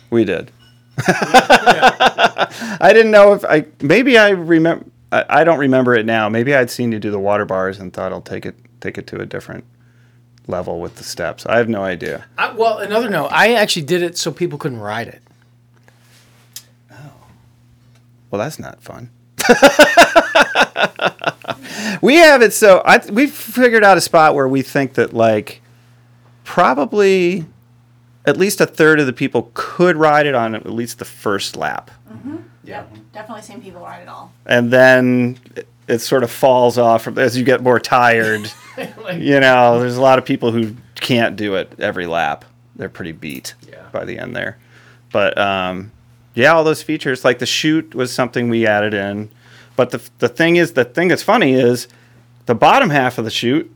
We 0.09 0.23
did. 0.23 0.51
I 1.07 2.91
didn't 2.93 3.11
know 3.11 3.33
if 3.33 3.43
I 3.45 3.65
maybe 3.81 4.17
I 4.17 4.29
remember 4.29 4.85
I, 5.11 5.25
I 5.29 5.43
don't 5.43 5.59
remember 5.59 5.95
it 5.95 6.05
now. 6.05 6.29
Maybe 6.29 6.53
I'd 6.53 6.69
seen 6.69 6.91
you 6.91 6.99
do 6.99 7.11
the 7.11 7.19
water 7.19 7.45
bars 7.45 7.79
and 7.79 7.91
thought 7.91 8.11
I'll 8.11 8.21
take 8.21 8.45
it 8.45 8.55
take 8.81 8.97
it 8.97 9.07
to 9.07 9.19
a 9.19 9.25
different 9.25 9.65
level 10.47 10.79
with 10.79 10.97
the 10.97 11.03
steps. 11.03 11.45
I 11.45 11.57
have 11.57 11.69
no 11.69 11.83
idea. 11.83 12.25
I, 12.37 12.53
well, 12.53 12.77
another 12.79 13.09
note, 13.09 13.29
I 13.31 13.53
actually 13.53 13.83
did 13.83 14.01
it 14.01 14.17
so 14.17 14.31
people 14.31 14.57
couldn't 14.57 14.79
ride 14.79 15.07
it. 15.07 15.21
Oh. 16.91 17.11
Well, 18.29 18.39
that's 18.39 18.59
not 18.59 18.81
fun. 18.81 19.09
we 22.01 22.15
have 22.15 22.41
it 22.41 22.53
so 22.53 22.81
I 22.85 22.99
we've 23.11 23.31
figured 23.33 23.83
out 23.83 23.97
a 23.97 24.01
spot 24.01 24.35
where 24.35 24.47
we 24.47 24.61
think 24.61 24.93
that 24.95 25.13
like 25.13 25.61
probably 26.43 27.45
at 28.25 28.37
least 28.37 28.61
a 28.61 28.65
third 28.65 28.99
of 28.99 29.05
the 29.05 29.13
people 29.13 29.51
could 29.53 29.95
ride 29.97 30.25
it 30.25 30.35
on 30.35 30.55
at 30.55 30.65
least 30.67 30.99
the 30.99 31.05
first 31.05 31.55
lap. 31.55 31.91
yeah 32.63 32.85
definitely 33.13 33.41
seen 33.41 33.61
people 33.61 33.81
ride 33.81 34.01
it 34.01 34.07
all 34.07 34.31
And 34.45 34.71
then 34.71 35.39
it, 35.55 35.67
it 35.87 35.99
sort 35.99 36.23
of 36.23 36.31
falls 36.31 36.77
off 36.77 37.07
as 37.17 37.37
you 37.37 37.43
get 37.43 37.61
more 37.61 37.79
tired. 37.79 38.49
you 39.13 39.39
know, 39.41 39.79
there's 39.79 39.97
a 39.97 40.01
lot 40.01 40.17
of 40.19 40.25
people 40.25 40.51
who 40.51 40.75
can't 40.95 41.35
do 41.35 41.55
it 41.55 41.73
every 41.79 42.05
lap. 42.05 42.45
They're 42.77 42.87
pretty 42.87 43.11
beat 43.11 43.55
Yeah. 43.69 43.83
by 43.91 44.05
the 44.05 44.17
end 44.17 44.33
there. 44.35 44.57
But 45.11 45.37
um, 45.37 45.91
yeah, 46.33 46.53
all 46.53 46.63
those 46.63 46.81
features 46.83 47.23
like 47.25 47.39
the 47.39 47.45
chute 47.45 47.93
was 47.95 48.13
something 48.13 48.49
we 48.49 48.65
added 48.67 48.93
in. 48.93 49.29
But 49.75 49.91
the 49.91 50.01
the 50.19 50.29
thing 50.29 50.55
is, 50.57 50.73
the 50.73 50.85
thing 50.85 51.07
that's 51.07 51.23
funny 51.23 51.53
is 51.53 51.87
the 52.45 52.55
bottom 52.55 52.89
half 52.89 53.17
of 53.17 53.25
the 53.25 53.31
chute. 53.31 53.71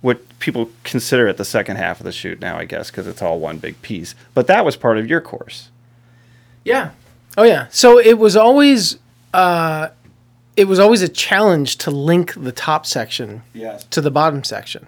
What 0.00 0.20
people 0.40 0.68
consider 0.82 1.28
it 1.28 1.36
the 1.36 1.44
second 1.44 1.76
half 1.76 2.00
of 2.00 2.04
the 2.04 2.10
chute 2.12 2.40
now, 2.40 2.58
I 2.58 2.64
guess, 2.64 2.90
because 2.90 3.06
it's 3.06 3.22
all 3.22 3.38
one 3.38 3.58
big 3.58 3.80
piece. 3.82 4.14
But 4.34 4.48
that 4.48 4.64
was 4.64 4.76
part 4.76 4.98
of 4.98 5.08
your 5.08 5.20
course. 5.20 5.70
Yeah. 6.64 6.90
Oh 7.38 7.44
yeah. 7.44 7.68
So 7.70 7.98
it 7.98 8.18
was 8.18 8.36
always 8.36 8.98
uh, 9.32 9.88
it 10.56 10.64
was 10.64 10.78
always 10.80 11.02
a 11.02 11.08
challenge 11.08 11.76
to 11.78 11.90
link 11.90 12.34
the 12.34 12.52
top 12.52 12.84
section 12.84 13.42
Yes. 13.54 13.84
to 13.84 14.00
the 14.00 14.10
bottom 14.10 14.42
section. 14.44 14.86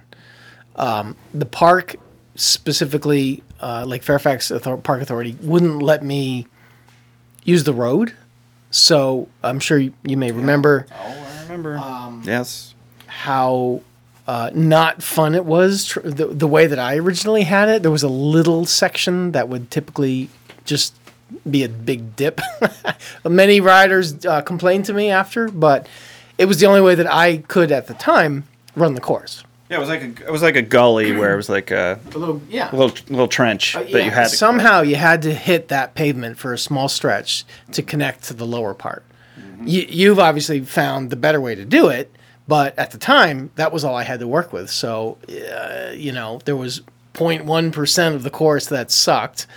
Um, 0.77 1.17
the 1.33 1.47
park 1.47 1.95
specifically, 2.35 3.43
uh, 3.61 3.85
like 3.87 4.03
Fairfax 4.03 4.51
Author- 4.51 4.77
Park 4.77 5.01
Authority, 5.01 5.37
wouldn't 5.41 5.81
let 5.83 6.03
me 6.05 6.47
use 7.45 7.65
the 7.65 7.75
road. 7.75 8.15
So 8.71 9.29
I'm 9.43 9.61
sure 9.61 9.79
you, 9.79 9.93
you 10.03 10.17
may 10.17 10.33
remember 10.33 10.87
Oh, 10.93 11.27
I 11.39 11.43
remember. 11.43 11.81
yes. 12.25 12.75
how 13.07 13.83
uh, 14.27 14.51
not 14.55 15.03
fun 15.03 15.35
it 15.35 15.45
was. 15.45 15.85
Tr- 15.85 16.01
the, 16.01 16.27
the 16.27 16.49
way 16.49 16.67
that 16.67 16.79
I 16.79 16.97
originally 16.97 17.43
had 17.45 17.69
it, 17.69 17.83
there 17.83 17.91
was 17.91 18.03
a 18.03 18.09
little 18.09 18.65
section 18.67 19.33
that 19.33 19.49
would 19.49 19.71
typically 19.71 20.29
just 20.65 20.95
be 21.49 21.63
a 21.63 21.69
big 21.69 22.17
dip. 22.17 22.41
Many 23.25 23.61
riders 23.61 24.25
uh, 24.25 24.41
complained 24.43 24.87
to 24.87 24.93
me 24.95 25.11
after, 25.11 25.49
but 25.49 25.87
it 26.39 26.47
was 26.47 26.59
the 26.59 26.67
only 26.67 26.81
way 26.81 26.95
that 26.95 27.07
I 27.13 27.39
could 27.39 27.71
at 27.71 27.87
the 27.87 27.95
time 27.95 28.45
run 28.75 28.95
the 28.95 29.01
course. 29.01 29.45
Yeah, 29.75 29.79
it 29.79 29.81
was 29.81 29.89
like 29.89 30.03
a 30.03 30.27
it 30.29 30.31
was 30.31 30.43
like 30.43 30.55
a 30.55 30.63
gully 30.63 31.11
where 31.17 31.33
it 31.33 31.37
was 31.37 31.49
like 31.49 31.73
a 31.73 31.99
A 32.15 32.19
little, 32.19 32.41
yeah. 32.49 32.71
little 32.71 32.97
little 33.09 33.27
trench 33.27 33.75
uh, 33.75 33.81
that 33.81 34.05
you 34.05 34.11
had 34.13 34.29
to 34.29 34.37
somehow 34.37 34.83
you 34.83 34.95
had 34.95 35.23
to 35.23 35.35
hit 35.35 35.67
that 35.69 35.97
pavement 35.97 36.39
for 36.39 36.53
a 36.53 36.59
small 36.59 36.89
stretch 36.89 37.45
to 37.73 37.83
mm-hmm. 37.83 37.89
connect 37.89 38.23
to 38.25 38.35
the 38.35 38.47
lower 38.47 38.73
part. 38.73 39.03
Mm-hmm. 39.37 39.67
You, 39.67 39.87
you've 39.89 40.21
obviously 40.21 40.61
found 40.61 41.11
the 41.11 41.17
better 41.17 41.41
way 41.41 41.57
to 41.57 41.65
do 41.65 41.89
it, 41.89 42.15
but 42.47 42.79
at 42.79 42.93
the 42.93 42.99
time 42.99 43.51
that 43.57 43.73
was 43.73 43.85
all 43.85 43.97
I 43.97 44.05
had 44.05 44.21
to 44.21 44.29
work 44.29 44.53
with. 44.53 44.71
So 44.71 45.19
uh, 45.29 45.91
you 45.93 46.13
know 46.13 46.39
there 46.45 46.57
was 46.57 46.83
0.1 47.15 47.73
percent 47.73 48.15
of 48.15 48.23
the 48.23 48.31
course 48.31 48.67
that 48.67 48.93
sucked, 48.93 49.49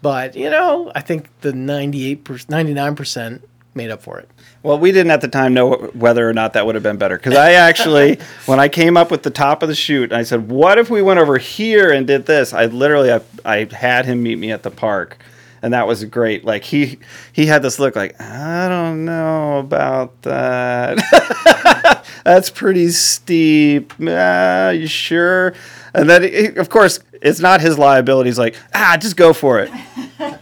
but 0.00 0.34
you 0.34 0.50
know 0.50 0.90
I 0.92 1.02
think 1.02 1.28
the 1.42 1.52
98 1.52 2.48
99 2.50 2.96
percent 2.96 3.48
made 3.76 3.92
up 3.92 4.02
for 4.02 4.18
it. 4.18 4.28
Well, 4.62 4.78
we 4.78 4.92
didn't 4.92 5.10
at 5.10 5.20
the 5.20 5.28
time 5.28 5.54
know 5.54 5.72
whether 5.92 6.28
or 6.28 6.32
not 6.32 6.52
that 6.52 6.66
would 6.66 6.76
have 6.76 6.84
been 6.84 6.96
better. 6.96 7.16
Because 7.16 7.34
I 7.34 7.52
actually, 7.52 8.18
when 8.46 8.60
I 8.60 8.68
came 8.68 8.96
up 8.96 9.10
with 9.10 9.24
the 9.24 9.30
top 9.30 9.62
of 9.62 9.68
the 9.68 9.74
chute, 9.74 10.12
I 10.12 10.22
said, 10.22 10.48
"What 10.48 10.78
if 10.78 10.88
we 10.88 11.02
went 11.02 11.18
over 11.18 11.38
here 11.38 11.90
and 11.90 12.06
did 12.06 12.26
this?" 12.26 12.52
I 12.52 12.66
literally, 12.66 13.12
I, 13.12 13.20
I 13.44 13.68
had 13.72 14.06
him 14.06 14.22
meet 14.22 14.38
me 14.38 14.52
at 14.52 14.62
the 14.62 14.70
park, 14.70 15.18
and 15.62 15.74
that 15.74 15.88
was 15.88 16.04
great. 16.04 16.44
Like 16.44 16.62
he, 16.62 16.98
he 17.32 17.46
had 17.46 17.62
this 17.62 17.80
look 17.80 17.96
like, 17.96 18.20
"I 18.20 18.68
don't 18.68 19.04
know 19.04 19.58
about 19.58 20.22
that. 20.22 22.06
That's 22.24 22.50
pretty 22.50 22.90
steep. 22.90 23.92
Ah, 24.00 24.70
you 24.70 24.86
sure?" 24.86 25.54
And 25.92 26.08
then, 26.08 26.22
he, 26.22 26.46
of 26.54 26.70
course, 26.70 27.00
it's 27.20 27.40
not 27.40 27.60
his 27.60 27.78
liability. 27.78 28.30
He's 28.30 28.38
like, 28.38 28.54
"Ah, 28.72 28.96
just 29.00 29.16
go 29.16 29.32
for 29.32 29.58
it. 29.58 29.72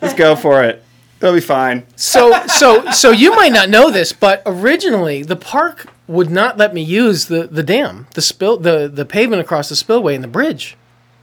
Just 0.03 0.19
go 0.19 0.37
for 0.37 0.63
it." 0.63 0.85
It'll 1.21 1.35
be 1.35 1.41
fine. 1.41 1.87
So 1.97 2.47
so 2.47 2.91
so 2.93 3.11
you 3.11 3.35
might 3.37 3.53
not 3.53 3.69
know 3.69 3.91
this, 3.91 4.13
but 4.13 4.43
originally 4.47 5.23
the 5.23 5.37
park 5.37 5.87
would 6.07 6.31
not 6.31 6.57
let 6.59 6.75
me 6.75 6.83
use 6.83 7.27
the, 7.27 7.47
the 7.47 7.63
dam, 7.63 8.07
the 8.15 8.23
spill 8.23 8.57
the, 8.57 8.89
the 8.93 9.05
pavement 9.05 9.41
across 9.41 9.69
the 9.69 9.77
spillway 9.77 10.15
and 10.15 10.25
the 10.25 10.29
bridge. 10.29 10.77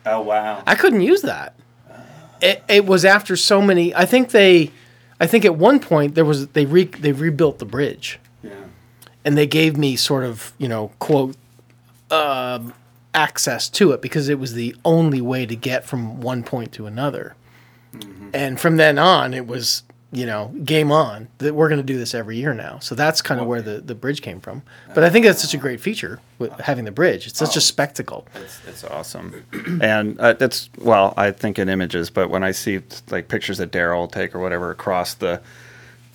Oh 0.06 0.22
wow. 0.22 0.64
I 0.66 0.76
couldn't 0.76 1.02
use 1.02 1.22
that. 1.24 1.56
It, 2.42 2.64
it 2.70 2.86
was 2.86 3.04
after 3.04 3.36
so 3.36 3.62
many. 3.62 3.94
I 3.96 4.06
think 4.06 4.30
they, 4.30 4.72
I 5.20 5.26
think 5.26 5.44
at 5.44 5.56
one 5.56 5.80
point 5.80 6.14
there 6.14 6.24
was 6.24 6.48
they 6.50 6.66
re, 6.66 6.84
they 6.86 7.12
rebuilt 7.12 7.58
the 7.58 7.66
bridge, 7.66 8.20
Yeah. 8.44 8.52
and 9.26 9.36
they 9.36 9.48
gave 9.48 9.76
me 9.76 9.96
sort 9.96 10.24
of 10.24 10.54
you 10.60 10.68
know 10.68 10.92
quote 11.00 11.36
um, 12.12 12.74
access 13.16 13.68
to 13.70 13.92
it 13.92 14.02
because 14.04 14.30
it 14.30 14.38
was 14.38 14.54
the 14.54 14.76
only 14.86 15.20
way 15.20 15.48
to 15.48 15.56
get 15.56 15.86
from 15.86 16.22
one 16.22 16.44
point 16.44 16.72
to 16.74 16.86
another. 16.86 17.36
And 18.34 18.60
from 18.60 18.78
then 18.78 19.00
on, 19.00 19.34
it 19.34 19.48
was 19.48 19.82
you 20.12 20.26
know 20.26 20.54
game 20.64 20.92
on 20.92 21.28
that 21.40 21.54
we're 21.54 21.68
going 21.68 21.80
to 21.80 21.86
do 21.86 21.98
this 21.98 22.16
every 22.16 22.38
year 22.38 22.54
now. 22.54 22.80
So 22.80 22.96
that's 22.96 23.22
kind 23.22 23.42
of 23.42 23.48
where 23.48 23.62
the, 23.62 23.80
the 23.80 23.96
bridge 23.96 24.22
came 24.22 24.40
from. 24.40 24.64
But 24.94 25.04
I 25.04 25.10
think 25.10 25.26
that's 25.26 25.42
such 25.42 25.54
a 25.54 25.58
great 25.58 25.82
feature 25.82 26.20
with 26.40 26.52
having 26.60 26.86
the 26.86 26.92
bridge. 26.92 27.28
It's 27.28 27.38
such 27.38 27.58
a 27.58 27.62
spectacle. 27.62 28.26
It's, 28.36 28.62
it's 28.68 28.84
awesome, 28.84 29.46
and 29.82 30.20
uh, 30.20 30.34
that's 30.34 30.70
well, 30.80 31.14
I 31.18 31.32
think 31.32 31.60
in 31.60 31.70
images, 31.70 32.10
but 32.10 32.30
when 32.30 32.44
I 32.44 32.52
see 32.52 32.82
like 33.10 33.28
pictures 33.28 33.58
that 33.58 33.72
Daryl 33.72 34.12
take 34.12 34.34
or 34.34 34.40
whatever 34.40 34.72
across 34.72 35.14
the 35.16 35.42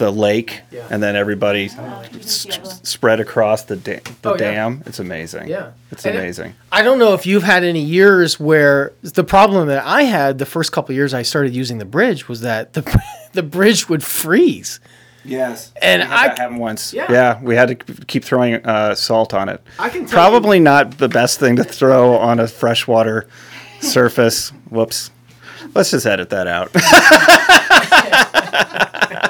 the 0.02 0.10
lake, 0.10 0.62
Yeah. 0.72 0.80
and 0.90 1.00
then 1.02 1.14
everybody 1.14 1.66
s- 1.66 2.46
s- 2.48 2.80
spread 2.82 3.20
across 3.20 3.62
the 3.62 3.76
da- 3.76 4.00
the 4.22 4.30
Oh, 4.30 4.32
yeah. 4.32 4.36
dam, 4.38 4.82
it's 4.84 4.98
amazing. 4.98 5.46
Yeah. 5.48 5.66
it's 5.92 6.04
And 6.04 6.16
it- 6.16 6.18
amazing. 6.18 6.54
I 6.72 6.82
don't 6.82 6.98
know 6.98 7.14
if 7.14 7.24
you've 7.24 7.44
had 7.44 7.62
any 7.62 7.82
years 7.82 8.40
where 8.40 8.92
the 9.02 9.22
problem 9.22 9.68
that 9.68 9.84
I 9.86 10.02
had 10.02 10.38
the 10.38 10.46
first 10.46 10.72
couple 10.72 10.92
of 10.92 10.96
years 10.96 11.14
I 11.14 11.22
started 11.22 11.54
using 11.54 11.78
the 11.78 11.84
bridge 11.84 12.28
was 12.28 12.40
that 12.40 12.72
the 12.72 12.82
the 13.32 13.44
bridge 13.44 13.88
would 13.88 14.02
freeze. 14.02 14.80
yes, 15.24 15.70
And 15.80 16.02
We 16.02 16.08
had 16.08 16.18
I- 16.18 16.28
that 16.28 16.38
happen 16.40 16.56
once. 16.58 16.92
Yeah. 16.92 17.06
Yeah. 17.12 17.38
we 17.40 17.54
had 17.54 17.68
to 17.68 17.76
keep 18.06 18.24
throwing 18.24 18.54
uh, 18.66 18.96
salt 18.96 19.32
on 19.34 19.48
it. 19.48 19.60
I 19.78 19.88
can 19.88 20.00
tell 20.06 20.18
probably 20.18 20.58
not 20.58 20.98
the 20.98 21.08
best 21.08 21.38
thing 21.38 21.54
to 21.56 21.64
throw 21.64 22.16
on 22.16 22.40
a 22.40 22.48
freshwater 22.48 23.26
surface. 23.80 24.50
Whoops. 24.68 25.12
Let's 25.74 25.92
just 25.92 26.06
edit 26.06 26.28
that 26.30 26.48
out. 26.48 26.70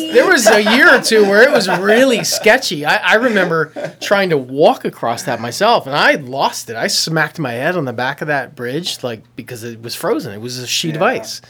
There 0.00 0.26
was 0.26 0.44
there 0.44 0.54
was 0.54 0.66
a 0.66 0.76
year 0.76 0.94
or 0.94 1.00
two 1.00 1.22
where 1.22 1.42
it 1.42 1.52
was 1.52 1.68
really 1.68 2.24
sketchy. 2.24 2.84
I, 2.84 2.96
I 2.96 3.14
remember 3.14 3.94
trying 4.00 4.30
to 4.30 4.38
walk 4.38 4.84
across 4.84 5.24
that 5.24 5.40
myself, 5.40 5.86
and 5.86 5.94
I 5.94 6.14
lost 6.14 6.70
it. 6.70 6.76
I 6.76 6.86
smacked 6.86 7.38
my 7.38 7.52
head 7.52 7.76
on 7.76 7.84
the 7.84 7.92
back 7.92 8.20
of 8.20 8.28
that 8.28 8.54
bridge, 8.54 9.02
like 9.02 9.22
because 9.36 9.64
it 9.64 9.82
was 9.82 9.94
frozen. 9.94 10.32
It 10.32 10.40
was 10.40 10.58
a 10.58 10.66
sheet 10.66 10.96
of 10.96 11.02
ice, 11.02 11.40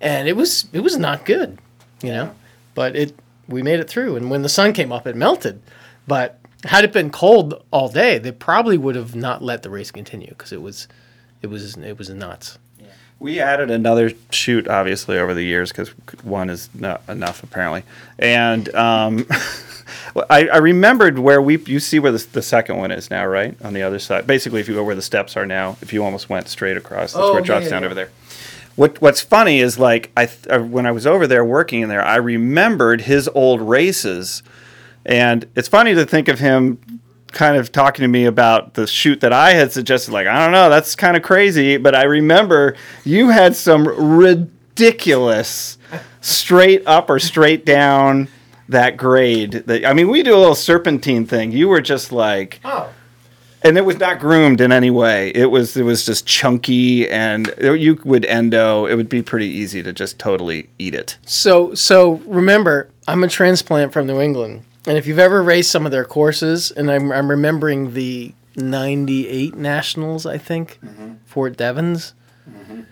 and 0.00 0.28
it 0.28 0.36
was 0.36 0.68
it 0.72 0.80
was 0.80 0.96
not 0.96 1.24
good, 1.24 1.58
you 2.02 2.10
know. 2.10 2.34
But 2.74 2.96
it 2.96 3.18
we 3.48 3.62
made 3.62 3.80
it 3.80 3.88
through, 3.88 4.16
and 4.16 4.30
when 4.30 4.42
the 4.42 4.48
sun 4.48 4.72
came 4.72 4.92
up, 4.92 5.06
it 5.06 5.16
melted. 5.16 5.62
But 6.06 6.38
had 6.64 6.84
it 6.84 6.92
been 6.92 7.10
cold 7.10 7.62
all 7.70 7.88
day, 7.88 8.18
they 8.18 8.32
probably 8.32 8.78
would 8.78 8.96
have 8.96 9.14
not 9.14 9.42
let 9.42 9.62
the 9.62 9.70
race 9.70 9.90
continue 9.90 10.28
because 10.28 10.52
it 10.52 10.62
was 10.62 10.88
it 11.42 11.48
was 11.48 11.76
it 11.76 11.98
was 11.98 12.10
nuts. 12.10 12.58
We 13.18 13.40
added 13.40 13.70
another 13.70 14.12
chute, 14.30 14.68
obviously, 14.68 15.18
over 15.18 15.32
the 15.32 15.42
years 15.42 15.70
because 15.72 15.88
one 16.22 16.50
is 16.50 16.68
not 16.74 17.02
enough 17.08 17.42
apparently. 17.42 17.82
And 18.18 18.72
um, 18.74 19.26
I, 20.30 20.48
I 20.48 20.56
remembered 20.58 21.18
where 21.18 21.40
we 21.40 21.58
you 21.58 21.80
see 21.80 21.98
where 21.98 22.12
the, 22.12 22.26
the 22.32 22.42
second 22.42 22.76
one 22.76 22.90
is 22.90 23.10
now, 23.10 23.24
right 23.26 23.56
on 23.64 23.72
the 23.72 23.82
other 23.82 23.98
side. 23.98 24.26
Basically, 24.26 24.60
if 24.60 24.68
you 24.68 24.74
go 24.74 24.84
where 24.84 24.94
the 24.94 25.02
steps 25.02 25.36
are 25.36 25.46
now, 25.46 25.76
if 25.80 25.92
you 25.92 26.04
almost 26.04 26.28
went 26.28 26.48
straight 26.48 26.76
across, 26.76 27.12
that's 27.14 27.24
Oh, 27.24 27.32
where 27.32 27.40
it 27.40 27.46
drops 27.46 27.64
yeah, 27.64 27.70
down 27.70 27.82
yeah. 27.82 27.86
over 27.86 27.94
there. 27.94 28.10
What 28.74 29.00
What's 29.00 29.22
funny 29.22 29.60
is 29.60 29.78
like 29.78 30.10
I 30.16 30.26
th- 30.26 30.46
uh, 30.48 30.60
when 30.60 30.84
I 30.84 30.90
was 30.92 31.06
over 31.06 31.26
there 31.26 31.44
working 31.44 31.80
in 31.80 31.88
there, 31.88 32.04
I 32.04 32.16
remembered 32.16 33.02
his 33.02 33.28
old 33.28 33.62
races, 33.62 34.42
and 35.06 35.46
it's 35.56 35.68
funny 35.68 35.94
to 35.94 36.04
think 36.04 36.28
of 36.28 36.38
him 36.40 36.95
kind 37.32 37.56
of 37.56 37.70
talking 37.72 38.02
to 38.02 38.08
me 38.08 38.24
about 38.24 38.74
the 38.74 38.86
chute 38.86 39.20
that 39.20 39.32
I 39.32 39.52
had 39.52 39.72
suggested. 39.72 40.12
Like, 40.12 40.26
I 40.26 40.38
don't 40.42 40.52
know, 40.52 40.70
that's 40.70 40.94
kind 40.96 41.16
of 41.16 41.22
crazy, 41.22 41.76
but 41.76 41.94
I 41.94 42.04
remember 42.04 42.76
you 43.04 43.28
had 43.30 43.54
some 43.56 43.86
ridiculous 44.76 45.78
straight 46.20 46.82
up 46.86 47.10
or 47.10 47.18
straight 47.18 47.64
down 47.64 48.28
that 48.68 48.96
grade. 48.96 49.52
That 49.66 49.84
I 49.84 49.92
mean, 49.92 50.08
we 50.08 50.22
do 50.22 50.34
a 50.34 50.38
little 50.38 50.54
serpentine 50.54 51.26
thing. 51.26 51.52
You 51.52 51.68
were 51.68 51.80
just 51.80 52.12
like, 52.12 52.60
Oh. 52.64 52.88
and 53.62 53.76
it 53.78 53.84
was 53.84 53.98
not 53.98 54.18
groomed 54.18 54.60
in 54.60 54.72
any 54.72 54.90
way. 54.90 55.30
It 55.34 55.50
was 55.50 55.76
it 55.76 55.82
was 55.84 56.04
just 56.04 56.26
chunky, 56.26 57.08
and 57.08 57.52
you 57.60 58.00
would 58.04 58.24
endo. 58.24 58.86
It 58.86 58.94
would 58.96 59.08
be 59.08 59.22
pretty 59.22 59.46
easy 59.48 59.82
to 59.82 59.92
just 59.92 60.18
totally 60.18 60.68
eat 60.78 60.94
it. 60.94 61.16
So 61.26 61.74
so 61.74 62.14
remember, 62.26 62.88
I'm 63.08 63.22
a 63.24 63.28
transplant 63.28 63.92
from 63.92 64.06
New 64.06 64.20
England, 64.20 64.62
and 64.86 64.96
if 64.96 65.06
you've 65.06 65.18
ever 65.18 65.42
raced 65.42 65.70
some 65.70 65.84
of 65.84 65.92
their 65.92 66.04
courses, 66.04 66.70
and 66.70 66.90
I'm 66.90 67.10
I'm 67.12 67.28
remembering 67.28 67.94
the 67.94 68.34
'98 68.56 69.54
Nationals, 69.56 70.26
I 70.26 70.38
think, 70.38 70.78
mm-hmm. 70.84 71.14
Fort 71.24 71.56
Devens. 71.56 72.14
Mm-hmm. 72.48 72.82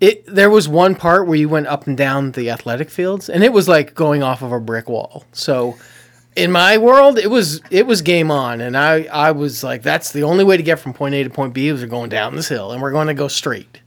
It 0.00 0.26
there 0.26 0.50
was 0.50 0.68
one 0.68 0.94
part 0.94 1.26
where 1.26 1.36
you 1.36 1.48
went 1.48 1.66
up 1.66 1.86
and 1.86 1.96
down 1.96 2.32
the 2.32 2.50
athletic 2.50 2.90
fields, 2.90 3.28
and 3.28 3.42
it 3.44 3.52
was 3.52 3.68
like 3.68 3.94
going 3.94 4.22
off 4.22 4.42
of 4.42 4.52
a 4.52 4.60
brick 4.60 4.88
wall. 4.88 5.24
So. 5.32 5.76
In 6.36 6.52
my 6.52 6.78
world, 6.78 7.18
it 7.18 7.28
was 7.28 7.60
it 7.68 7.84
was 7.84 8.00
game 8.00 8.30
on, 8.30 8.60
and 8.60 8.76
I, 8.76 9.06
I 9.06 9.32
was 9.32 9.64
like, 9.64 9.82
that's 9.82 10.12
the 10.12 10.22
only 10.22 10.44
way 10.44 10.56
to 10.56 10.62
get 10.62 10.78
from 10.78 10.92
point 10.92 11.12
A 11.16 11.24
to 11.24 11.30
point 11.30 11.52
B 11.52 11.66
is 11.66 11.80
we're 11.80 11.88
going 11.88 12.10
down 12.10 12.36
this 12.36 12.48
hill, 12.48 12.70
and 12.70 12.80
we're 12.80 12.92
going 12.92 13.08
to 13.08 13.14
go 13.14 13.26
straight. 13.26 13.80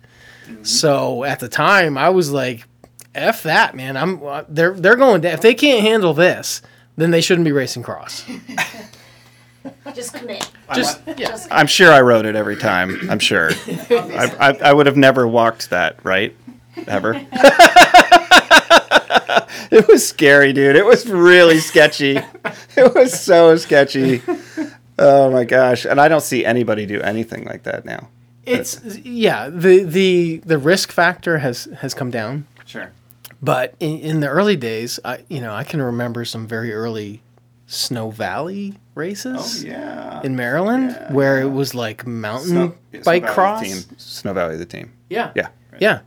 Mm-hmm. 0.47 0.63
So 0.65 1.23
at 1.23 1.39
the 1.39 1.47
time, 1.47 1.97
I 1.97 2.09
was 2.09 2.29
like, 2.29 2.67
"F 3.15 3.43
that, 3.43 3.73
man! 3.73 3.95
I'm 3.95 4.21
uh, 4.21 4.43
they're 4.49 4.73
they're 4.73 4.97
going 4.97 5.21
down. 5.21 5.31
If 5.33 5.39
they 5.39 5.53
can't 5.53 5.81
handle 5.81 6.13
this, 6.13 6.61
then 7.01 7.11
they 7.11 7.21
shouldn't 7.21 7.45
be 7.45 7.51
racing 7.51 7.83
cross." 7.83 8.23
Just 9.93 10.13
commit. 10.13 10.49
Just 10.73 11.01
yeah, 11.17 11.37
I'm 11.51 11.67
sure 11.67 11.91
I 11.91 12.01
wrote 12.01 12.25
it 12.25 12.35
every 12.35 12.55
time. 12.55 12.97
I'm 13.09 13.19
sure. 13.19 13.51
I, 13.89 14.35
I, 14.39 14.69
I 14.69 14.73
would 14.73 14.87
have 14.87 14.97
never 14.97 15.27
walked 15.27 15.69
that, 15.69 16.03
right? 16.03 16.35
Ever. 16.87 17.13
it 19.71 19.87
was 19.87 20.07
scary, 20.07 20.53
dude. 20.53 20.75
It 20.75 20.85
was 20.85 21.07
really 21.07 21.59
sketchy. 21.59 22.19
It 22.75 22.95
was 22.95 23.19
so 23.19 23.55
sketchy. 23.57 24.21
Oh 24.97 25.29
my 25.31 25.43
gosh! 25.43 25.85
And 25.85 25.99
I 25.99 26.07
don't 26.07 26.23
see 26.23 26.45
anybody 26.45 26.85
do 26.85 27.01
anything 27.01 27.45
like 27.45 27.63
that 27.63 27.85
now. 27.85 28.07
it's 28.45 28.79
yeah. 28.97 29.49
The 29.49 29.83
the 29.83 30.37
the 30.45 30.57
risk 30.57 30.91
factor 30.91 31.39
has 31.39 31.65
has 31.81 31.93
come 31.93 32.09
down, 32.11 32.47
Sure. 32.65 32.91
But 33.41 33.73
in, 33.79 33.99
in 33.99 34.19
the 34.19 34.27
early 34.27 34.55
days, 34.55 34.99
I 35.05 35.19
you 35.29 35.41
know 35.41 35.53
I 35.53 35.63
can 35.63 35.81
remember 35.81 36.25
some 36.25 36.47
very 36.47 36.73
early 36.73 37.21
Snow 37.67 38.09
Valley 38.11 38.77
races 38.95 39.63
Oh, 39.63 39.67
Yeah. 39.67 40.21
in 40.23 40.35
Maryland 40.35 40.97
where 41.09 41.39
it 41.41 41.49
was 41.49 41.73
like 41.73 42.05
mountain 42.05 42.73
bike 43.05 43.25
cross. 43.27 43.61
Team. 43.63 43.77
Snow 43.97 44.33
Valley, 44.33 44.57
the 44.57 44.65
team. 44.65 44.91
Yeah. 45.09 45.31
Yeah. 45.35 45.47
Yeah. 45.79 45.99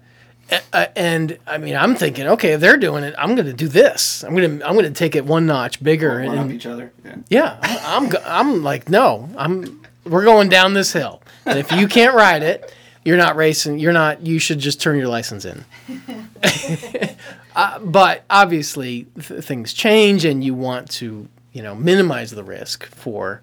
A- 0.51 0.61
uh, 0.75 0.87
and 0.94 1.38
I 1.47 1.57
mean, 1.57 1.75
I'm 1.75 1.94
thinking, 1.94 2.27
okay, 2.29 2.53
if 2.53 2.61
they're 2.61 2.77
doing 2.77 3.03
it, 3.03 3.14
I'm 3.16 3.35
going 3.35 3.47
to 3.47 3.55
do 3.55 3.66
this. 3.66 4.23
I'm 4.23 4.35
going 4.37 4.59
to, 4.59 4.66
I'm 4.68 4.74
going 4.74 4.85
to 4.85 4.91
take 4.93 5.16
it 5.16 5.24
one 5.24 5.47
notch 5.47 5.82
bigger. 5.82 6.18
and, 6.18 6.35
and- 6.39 6.53
each 6.53 6.66
other. 6.66 6.93
Yeah. 7.03 7.16
yeah, 7.30 7.59
I'm, 7.62 8.05
I'm, 8.09 8.16
I'm 8.26 8.62
like, 8.62 8.91
no, 8.91 9.30
I'm, 9.39 9.80
we're 10.05 10.24
going 10.24 10.51
down 10.51 10.74
this 10.74 10.93
hill. 10.93 11.22
And 11.47 11.59
if 11.59 11.72
you 11.72 11.89
can't 11.89 12.14
ride 12.14 12.43
it, 12.43 12.74
you're 13.05 13.16
not 13.16 13.36
racing. 13.36 13.78
You're 13.78 13.92
not, 13.92 14.24
you 14.26 14.38
should 14.38 14.59
just 14.59 14.80
turn 14.80 14.96
your 14.98 15.09
license 15.09 15.44
in. 15.44 15.64
uh, 17.57 17.78
but 17.80 18.24
obviously 18.30 19.07
th- 19.20 19.44
things 19.44 19.72
change 19.72 20.24
and 20.24 20.42
you 20.42 20.55
want 20.55 20.90
to, 20.92 21.28
you 21.52 21.62
know, 21.62 21.74
minimize 21.74 22.30
the 22.30 22.42
risk 22.44 22.86
for, 22.86 23.42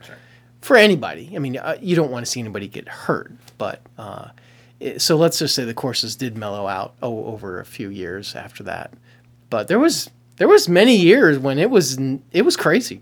for 0.62 0.76
anybody. 0.78 1.34
I 1.36 1.40
mean, 1.40 1.58
uh, 1.58 1.78
you 1.82 1.96
don't 1.96 2.12
want 2.12 2.26
to 2.26 2.32
see 2.32 2.40
anybody 2.40 2.68
get 2.68 2.88
hurt, 2.88 3.32
but, 3.58 3.82
uh, 3.98 4.30
it- 4.80 5.02
so 5.02 5.16
let's 5.16 5.40
just 5.40 5.56
say 5.56 5.64
the 5.64 5.74
courses 5.74 6.16
did 6.16 6.36
mellow 6.38 6.68
out 6.68 6.96
oh, 7.02 7.26
over 7.26 7.60
a 7.60 7.66
few 7.66 7.90
years 7.90 8.36
after 8.36 8.64
that. 8.64 8.92
But 9.50 9.68
there 9.68 9.80
was 9.80 10.10
there 10.38 10.48
was 10.48 10.68
many 10.68 10.96
years 10.96 11.38
when 11.38 11.60
it 11.60 11.70
was 11.70 12.00
it 12.32 12.44
was 12.44 12.56
crazy. 12.56 13.02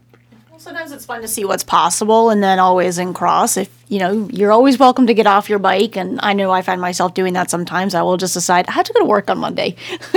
Sometimes 0.60 0.92
it's 0.92 1.06
fun 1.06 1.22
to 1.22 1.28
see 1.30 1.46
what's 1.46 1.64
possible, 1.64 2.30
and 2.30 2.44
then 2.44 2.60
always 2.60 2.98
in 2.98 3.14
cross. 3.14 3.56
If 3.56 3.70
you 3.88 3.98
know, 3.98 4.28
you're 4.30 4.52
always 4.52 4.78
welcome 4.78 5.08
to 5.08 5.14
get 5.14 5.26
off 5.26 5.50
your 5.50 5.58
bike, 5.58 5.96
and 5.96 6.20
I 6.22 6.34
know 6.34 6.52
I 6.52 6.64
find 6.64 6.82
myself 6.82 7.14
doing 7.14 7.32
that 7.34 7.50
sometimes. 7.50 7.96
I 7.96 8.02
will 8.02 8.18
just 8.18 8.34
decide 8.34 8.68
I 8.68 8.74
have 8.74 8.86
to 8.86 8.92
go 8.92 9.00
to 9.00 9.06
work 9.06 9.30
on 9.30 9.38
Monday. 9.38 9.78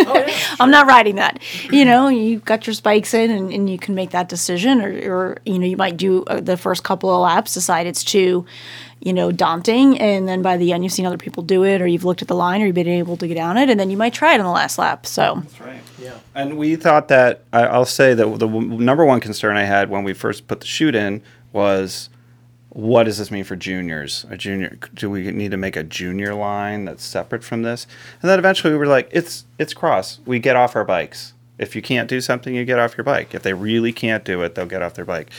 I'm 0.59 0.72
not 0.72 0.88
riding 0.88 1.14
that. 1.14 1.40
You 1.70 1.84
know, 1.84 2.09
you 2.09 2.40
got 2.40 2.66
your 2.66 2.74
spikes 2.74 3.14
in, 3.14 3.30
and, 3.30 3.53
and 3.53 3.70
you 3.70 3.78
can 3.78 3.95
make 3.95 4.11
that 4.11 4.28
decision, 4.28 4.82
or, 4.82 4.90
or 4.90 5.38
you 5.45 5.61
know, 5.61 5.66
you 5.66 5.76
might 5.76 5.97
do 5.97 6.24
uh, 6.24 6.40
the 6.40 6.57
first 6.57 6.82
couple 6.82 7.14
of 7.14 7.20
laps, 7.20 7.55
decide 7.55 7.86
it's 7.86 8.03
too, 8.03 8.45
you 9.05 9.12
know, 9.12 9.32
daunting, 9.32 9.98
and 9.98 10.28
then 10.28 10.42
by 10.42 10.57
the 10.57 10.72
end, 10.72 10.84
you've 10.84 10.92
seen 10.92 11.07
other 11.07 11.18
people 11.18 11.42
do 11.42 11.64
it, 11.64 11.82
or 11.82 11.86
you've 11.86 12.05
looked 12.05 12.22
at 12.22 12.28
the 12.28 12.36
line, 12.36 12.62
or 12.62 12.66
you've 12.66 12.74
been 12.74 12.86
able 12.86 13.16
to 13.16 13.26
get 13.26 13.34
down 13.34 13.57
it, 13.57 13.68
and 13.68 13.78
then 13.78 13.90
you 13.90 13.96
might 13.96 14.14
try 14.14 14.34
it 14.34 14.38
on 14.38 14.46
the 14.46 14.53
last 14.53 14.78
lap. 14.78 15.07
So. 15.07 15.42
That's 15.42 15.61
right. 15.61 15.80
Yeah. 16.00 16.18
And 16.34 16.57
we 16.57 16.76
thought 16.76 17.09
that 17.09 17.42
I, 17.53 17.64
I'll 17.64 17.84
say 17.84 18.14
that 18.14 18.38
the 18.38 18.48
number 18.48 19.05
one 19.05 19.20
concern 19.20 19.57
I 19.57 19.64
had 19.64 19.90
when 19.90 20.05
we 20.05 20.12
first 20.12 20.46
put 20.46 20.61
the 20.61 20.66
chute 20.66 20.94
in 20.94 21.20
was, 21.53 22.09
what 22.68 23.05
does 23.05 23.18
this 23.18 23.30
mean 23.30 23.44
for 23.44 23.57
juniors? 23.57 24.24
A 24.30 24.36
junior? 24.36 24.78
Do 24.94 25.11
we 25.11 25.30
need 25.30 25.50
to 25.50 25.57
make 25.57 25.76
a 25.76 25.82
junior 25.82 26.34
line 26.34 26.86
that's 26.86 27.05
separate 27.05 27.44
from 27.44 27.62
this? 27.62 27.86
And 28.22 28.30
then 28.30 28.38
eventually 28.38 28.72
we 28.72 28.78
were 28.78 28.86
like, 28.86 29.09
it's 29.11 29.44
it's 29.59 29.74
cross. 29.74 30.20
We 30.24 30.38
get 30.38 30.57
off 30.57 30.74
our 30.74 30.84
bikes. 30.84 31.34
If 31.59 31.76
you 31.76 31.82
can't 31.82 32.09
do 32.09 32.20
something, 32.20 32.55
you 32.55 32.64
get 32.64 32.78
off 32.78 32.96
your 32.96 33.05
bike. 33.05 33.34
If 33.34 33.42
they 33.42 33.53
really 33.53 33.92
can't 33.92 34.24
do 34.24 34.42
it, 34.42 34.55
they'll 34.55 34.64
get 34.66 34.80
off 34.80 34.94
their 34.94 35.05
bike. 35.05 35.30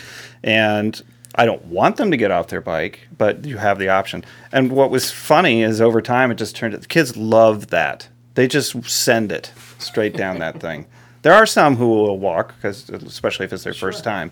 And 0.44 1.02
I 1.36 1.46
don't 1.46 1.66
want 1.66 1.98
them 1.98 2.12
to 2.12 2.18
get 2.18 2.32
off 2.32 2.48
their 2.48 2.62
bike, 2.62 3.08
but 3.18 3.46
you 3.46 3.58
have 3.58 3.80
the 3.80 3.90
option. 3.90 4.24
And 4.52 4.72
what 4.72 4.92
was 4.92 5.12
funny 5.12 5.64
is 5.64 5.82
over 5.82 6.02
time 6.02 6.32
it 6.32 6.36
just 6.36 6.56
turned. 6.56 6.76
Out 6.76 6.82
the 6.82 6.88
kids 6.88 7.18
love 7.18 7.68
that. 7.68 8.08
They 8.36 8.48
just 8.48 8.84
send 8.90 9.32
it 9.32 9.52
straight 9.80 10.16
down 10.16 10.40
that 10.40 10.60
thing. 10.60 10.86
There 11.24 11.32
are 11.34 11.46
some 11.46 11.78
who 11.78 11.88
will 11.88 12.20
walk, 12.20 12.54
because 12.56 12.90
especially 12.90 13.46
if 13.46 13.54
it's 13.54 13.64
their 13.64 13.74
first 13.74 14.04
time. 14.04 14.32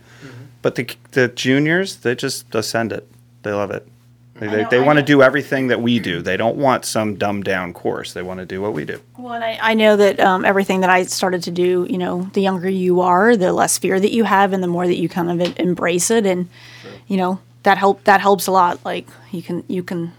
But 0.61 0.75
the 0.75 0.93
the 1.11 1.29
juniors, 1.29 1.95
they 1.95 2.15
just 2.15 2.53
send 2.63 2.91
it. 2.91 3.07
They 3.43 3.53
love 3.53 3.71
it. 3.71 3.87
They, 4.41 4.47
they, 4.47 4.63
they 4.71 4.79
want 4.79 4.97
to 4.97 5.05
do 5.05 5.21
everything 5.21 5.67
that 5.67 5.81
we 5.81 5.99
do. 5.99 6.23
They 6.23 6.35
don't 6.35 6.57
want 6.57 6.83
some 6.83 7.15
dumbed 7.15 7.43
down 7.43 7.73
course. 7.73 8.13
They 8.13 8.23
want 8.23 8.39
to 8.39 8.45
do 8.45 8.59
what 8.59 8.73
we 8.73 8.85
do. 8.85 8.99
Well, 9.15 9.33
and 9.35 9.43
I, 9.43 9.59
I 9.61 9.73
know 9.75 9.95
that 9.95 10.19
um, 10.19 10.43
everything 10.45 10.81
that 10.81 10.89
I 10.89 11.03
started 11.03 11.43
to 11.43 11.51
do, 11.51 11.85
you 11.87 11.99
know, 11.99 12.23
the 12.33 12.41
younger 12.41 12.67
you 12.67 13.01
are, 13.01 13.37
the 13.37 13.53
less 13.53 13.77
fear 13.77 13.99
that 13.99 14.11
you 14.11 14.23
have, 14.23 14.51
and 14.51 14.63
the 14.63 14.67
more 14.67 14.87
that 14.87 14.97
you 14.97 15.07
kind 15.07 15.29
of 15.29 15.59
embrace 15.59 16.09
it, 16.09 16.25
and 16.25 16.49
you 17.11 17.17
know 17.17 17.39
that 17.63 17.77
help 17.77 18.05
that 18.05 18.21
helps 18.21 18.47
a 18.47 18.51
lot. 18.51 18.79
Like 18.85 19.05
you 19.31 19.43
can 19.43 19.65
you 19.67 19.83
can 19.83 20.13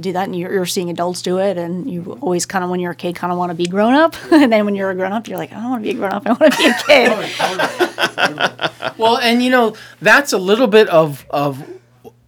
do 0.00 0.12
that, 0.14 0.24
and 0.24 0.34
you're, 0.34 0.50
you're 0.50 0.66
seeing 0.66 0.88
adults 0.88 1.20
do 1.20 1.38
it, 1.38 1.58
and 1.58 1.90
you 1.90 2.18
always 2.22 2.46
kind 2.46 2.64
of 2.64 2.70
when 2.70 2.80
you're 2.80 2.92
a 2.92 2.96
kid 2.96 3.16
kind 3.16 3.30
of 3.30 3.38
want 3.38 3.50
to 3.50 3.54
be 3.54 3.66
grown 3.66 3.92
up, 3.92 4.16
and 4.32 4.50
then 4.50 4.64
when 4.64 4.74
you're 4.74 4.90
a 4.90 4.94
grown 4.94 5.12
up, 5.12 5.28
you're 5.28 5.36
like, 5.36 5.52
I 5.52 5.56
don't 5.56 5.70
want 5.70 5.84
to 5.84 5.90
be 5.90 5.94
a 5.94 5.98
grown 5.98 6.12
up, 6.12 6.26
I 6.26 6.32
want 6.32 6.52
to 6.54 6.58
be 6.58 6.68
a 6.68 6.74
kid. 6.86 7.12
Well, 8.98 9.18
and 9.18 9.44
you 9.44 9.50
know, 9.50 9.76
that's 10.00 10.32
a 10.32 10.38
little 10.38 10.66
bit 10.66 10.88
of 10.88 11.24
of 11.30 11.64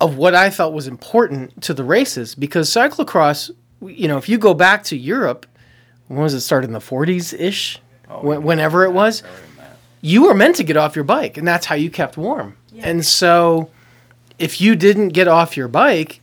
of 0.01 0.16
what 0.16 0.35
I 0.37 0.51
felt 0.51 0.73
was 0.73 0.87
important 0.87 1.62
to 1.62 1.75
the 1.75 1.83
races 1.83 2.37
because 2.37 2.71
cyclocross, 2.71 3.51
you 3.81 4.07
know, 4.07 4.18
if 4.18 4.29
you 4.29 4.39
go 4.39 4.55
back 4.55 4.85
to 4.85 4.97
Europe, 4.97 5.47
when 6.07 6.21
was 6.21 6.33
it 6.33 6.41
started 6.41 6.68
in 6.68 6.75
the 6.75 6.79
40s 6.79 7.39
ish? 7.39 7.81
When, 8.21 8.45
whenever 8.45 8.85
it 8.85 8.93
was, 8.93 9.25
you 10.01 10.25
were 10.25 10.35
meant 10.35 10.57
to 10.57 10.64
get 10.64 10.77
off 10.77 10.95
your 10.95 11.05
bike, 11.05 11.37
and 11.37 11.47
that's 11.47 11.66
how 11.66 11.75
you 11.75 11.91
kept 11.91 12.16
warm. 12.16 12.57
And 12.79 13.05
so, 13.05 13.71
if 14.41 14.59
you 14.59 14.74
didn't 14.74 15.11
get 15.11 15.28
off 15.28 15.55
your 15.55 15.68
bike, 15.68 16.20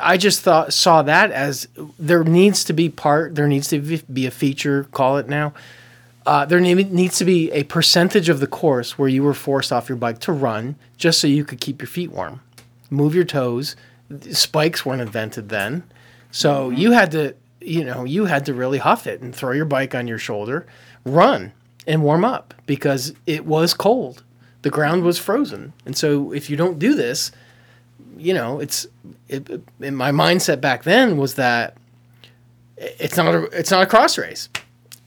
I 0.00 0.16
just 0.18 0.40
thought 0.40 0.72
saw 0.72 1.02
that 1.02 1.30
as 1.30 1.68
there 1.96 2.24
needs 2.24 2.64
to 2.64 2.72
be 2.72 2.88
part, 2.88 3.36
there 3.36 3.46
needs 3.46 3.68
to 3.68 3.78
be- 3.78 4.26
a 4.26 4.32
feature, 4.32 4.84
call 4.90 5.16
it 5.16 5.28
now. 5.28 5.54
Uh, 6.26 6.44
there 6.44 6.58
needs 6.58 7.18
to 7.18 7.24
be 7.24 7.52
a 7.52 7.62
percentage 7.62 8.28
of 8.28 8.40
the 8.40 8.48
course 8.48 8.98
where 8.98 9.08
you 9.08 9.22
were 9.22 9.32
forced 9.32 9.72
off 9.72 9.88
your 9.88 9.96
bike 9.96 10.18
to 10.18 10.32
run, 10.32 10.74
just 10.96 11.20
so 11.20 11.28
you 11.28 11.44
could 11.44 11.60
keep 11.60 11.80
your 11.80 11.86
feet 11.86 12.10
warm, 12.10 12.40
move 12.90 13.14
your 13.14 13.24
toes. 13.24 13.76
Spikes 14.32 14.84
weren't 14.84 15.00
invented 15.00 15.48
then, 15.48 15.84
so 16.32 16.70
you 16.70 16.90
had 16.90 17.12
to, 17.12 17.36
you 17.60 17.84
know, 17.84 18.02
you 18.02 18.24
had 18.24 18.44
to 18.46 18.54
really 18.54 18.78
huff 18.78 19.06
it 19.06 19.20
and 19.20 19.32
throw 19.32 19.52
your 19.52 19.64
bike 19.64 19.94
on 19.94 20.08
your 20.08 20.18
shoulder, 20.18 20.66
run 21.04 21.52
and 21.86 22.02
warm 22.02 22.24
up 22.24 22.54
because 22.66 23.14
it 23.26 23.46
was 23.46 23.72
cold. 23.72 24.24
The 24.66 24.70
ground 24.70 25.04
was 25.04 25.16
frozen, 25.16 25.72
and 25.84 25.96
so 25.96 26.32
if 26.32 26.50
you 26.50 26.56
don't 26.56 26.76
do 26.80 26.94
this, 26.96 27.30
you 28.16 28.34
know, 28.34 28.58
it's 28.58 28.84
it, 29.28 29.48
it- 29.48 29.62
in 29.80 29.94
my 29.94 30.10
mindset 30.10 30.60
back 30.60 30.82
then 30.82 31.16
was 31.16 31.34
that 31.34 31.76
it's 32.76 33.16
not 33.16 33.32
a 33.32 33.42
it's 33.56 33.70
not 33.70 33.84
a 33.84 33.86
cross 33.86 34.18
race. 34.18 34.48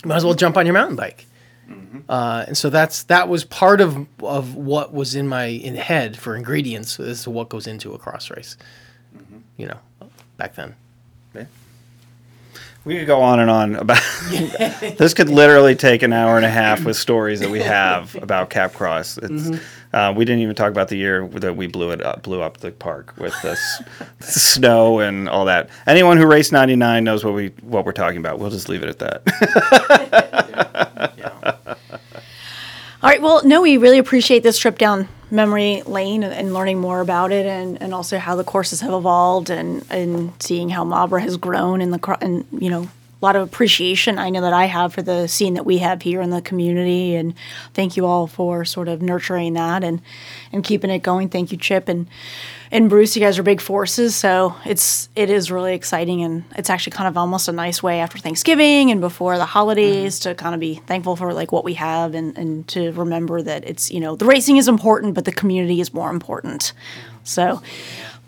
You 0.01 0.07
might 0.07 0.15
as 0.15 0.23
well 0.23 0.33
jump 0.33 0.55
on 0.55 0.65
your 0.65 0.73
mountain 0.73 0.95
bike. 0.95 1.25
Uh, 2.07 2.45
and 2.47 2.57
so 2.57 2.69
that's 2.69 3.03
that 3.03 3.27
was 3.27 3.43
part 3.43 3.81
of 3.81 4.07
of 4.23 4.55
what 4.55 4.93
was 4.93 5.13
in 5.13 5.27
my 5.27 5.45
in 5.47 5.75
head 5.75 6.17
for 6.17 6.37
ingredients 6.37 6.97
as 7.01 7.23
to 7.23 7.29
what 7.29 7.49
goes 7.49 7.67
into 7.67 7.93
a 7.93 7.97
cross 7.99 8.29
race. 8.31 8.55
You 9.57 9.67
know, 9.67 9.79
back 10.37 10.55
then. 10.55 10.73
We 12.85 12.97
could 12.97 13.07
go 13.07 13.21
on 13.21 13.39
and 13.39 13.49
on 13.49 13.75
about 13.75 14.01
this. 14.29 15.13
Could 15.13 15.29
literally 15.29 15.75
take 15.75 16.01
an 16.01 16.13
hour 16.13 16.37
and 16.37 16.45
a 16.45 16.49
half 16.49 16.83
with 16.85 16.95
stories 16.97 17.39
that 17.41 17.49
we 17.49 17.59
have 17.59 18.15
about 18.15 18.49
Capcross. 18.49 19.17
It's 19.21 19.61
uh, 19.93 20.13
we 20.15 20.23
didn't 20.23 20.41
even 20.41 20.55
talk 20.55 20.71
about 20.71 20.87
the 20.87 20.95
year 20.95 21.27
that 21.27 21.55
we 21.55 21.67
blew 21.67 21.91
it 21.91 22.01
up, 22.01 22.23
blew 22.23 22.41
up 22.41 22.57
the 22.57 22.71
park 22.71 23.13
with 23.17 23.33
this 23.41 23.81
snow 24.19 24.99
and 24.99 25.27
all 25.27 25.45
that. 25.45 25.69
Anyone 25.87 26.17
who 26.17 26.25
raced 26.25 26.51
'99 26.51 27.03
knows 27.03 27.25
what 27.25 27.33
we 27.33 27.47
what 27.61 27.85
we're 27.85 27.91
talking 27.91 28.17
about. 28.19 28.39
We'll 28.39 28.51
just 28.51 28.69
leave 28.69 28.83
it 28.83 28.89
at 28.89 28.99
that. 28.99 30.88
All 33.01 33.09
right. 33.09 33.21
Well, 33.21 33.45
no, 33.45 33.61
we 33.61 33.77
really 33.77 33.97
appreciate 33.97 34.43
this 34.43 34.59
trip 34.59 34.77
down 34.77 35.07
memory 35.31 35.81
lane 35.83 36.21
and, 36.21 36.33
and 36.33 36.53
learning 36.53 36.79
more 36.79 36.99
about 36.99 37.31
it, 37.31 37.45
and, 37.45 37.81
and 37.81 37.93
also 37.93 38.17
how 38.17 38.35
the 38.35 38.43
courses 38.43 38.81
have 38.81 38.91
evolved, 38.91 39.49
and, 39.49 39.85
and 39.89 40.33
seeing 40.41 40.67
how 40.69 40.83
Mabra 40.83 41.21
has 41.21 41.37
grown, 41.37 41.79
and 41.79 41.93
the 41.93 42.17
and 42.19 42.45
you 42.51 42.69
know 42.69 42.89
a 43.21 43.25
lot 43.25 43.37
of 43.37 43.47
appreciation 43.47 44.17
I 44.17 44.29
know 44.29 44.41
that 44.41 44.51
I 44.51 44.65
have 44.65 44.93
for 44.93 45.01
the 45.01 45.27
scene 45.27 45.53
that 45.53 45.65
we 45.65 45.77
have 45.77 46.01
here 46.01 46.19
in 46.19 46.29
the 46.29 46.41
community, 46.41 47.15
and 47.15 47.35
thank 47.73 47.95
you 47.95 48.05
all 48.05 48.27
for 48.27 48.65
sort 48.65 48.89
of 48.89 49.01
nurturing 49.01 49.53
that 49.53 49.81
and 49.81 50.01
and 50.51 50.61
keeping 50.61 50.89
it 50.89 50.99
going. 50.99 51.29
Thank 51.29 51.53
you, 51.53 51.57
Chip 51.57 51.87
and 51.87 52.05
and 52.71 52.89
Bruce. 52.89 53.15
You 53.15 53.21
guys 53.21 53.39
are 53.39 53.43
big 53.43 53.61
forces, 53.61 54.15
so 54.15 54.55
it's 54.65 55.09
it 55.15 55.29
is 55.29 55.51
really 55.51 55.73
exciting, 55.73 56.23
and 56.23 56.43
it's 56.55 56.69
actually 56.69 56.91
kind 56.91 57.07
of 57.07 57.17
almost 57.17 57.47
a 57.47 57.51
nice 57.51 57.81
way 57.81 57.99
after 57.99 58.17
Thanksgiving 58.17 58.91
and 58.91 59.01
before 59.01 59.37
the 59.37 59.45
holidays 59.45 60.19
mm-hmm. 60.19 60.29
to 60.29 60.35
kind 60.35 60.53
of 60.53 60.61
be 60.61 60.75
thankful 60.75 61.15
for 61.15 61.33
like 61.33 61.51
what 61.51 61.63
we 61.63 61.75
have 61.75 62.13
and 62.13 62.37
and 62.37 62.67
to 62.69 62.91
remember 62.91 63.41
that 63.41 63.67
it's 63.67 63.91
you 63.91 63.99
know 63.99 64.15
the 64.15 64.25
racing 64.25 64.57
is 64.57 64.67
important, 64.67 65.13
but 65.13 65.25
the 65.25 65.31
community 65.31 65.81
is 65.81 65.93
more 65.93 66.09
important. 66.09 66.73
So. 67.23 67.61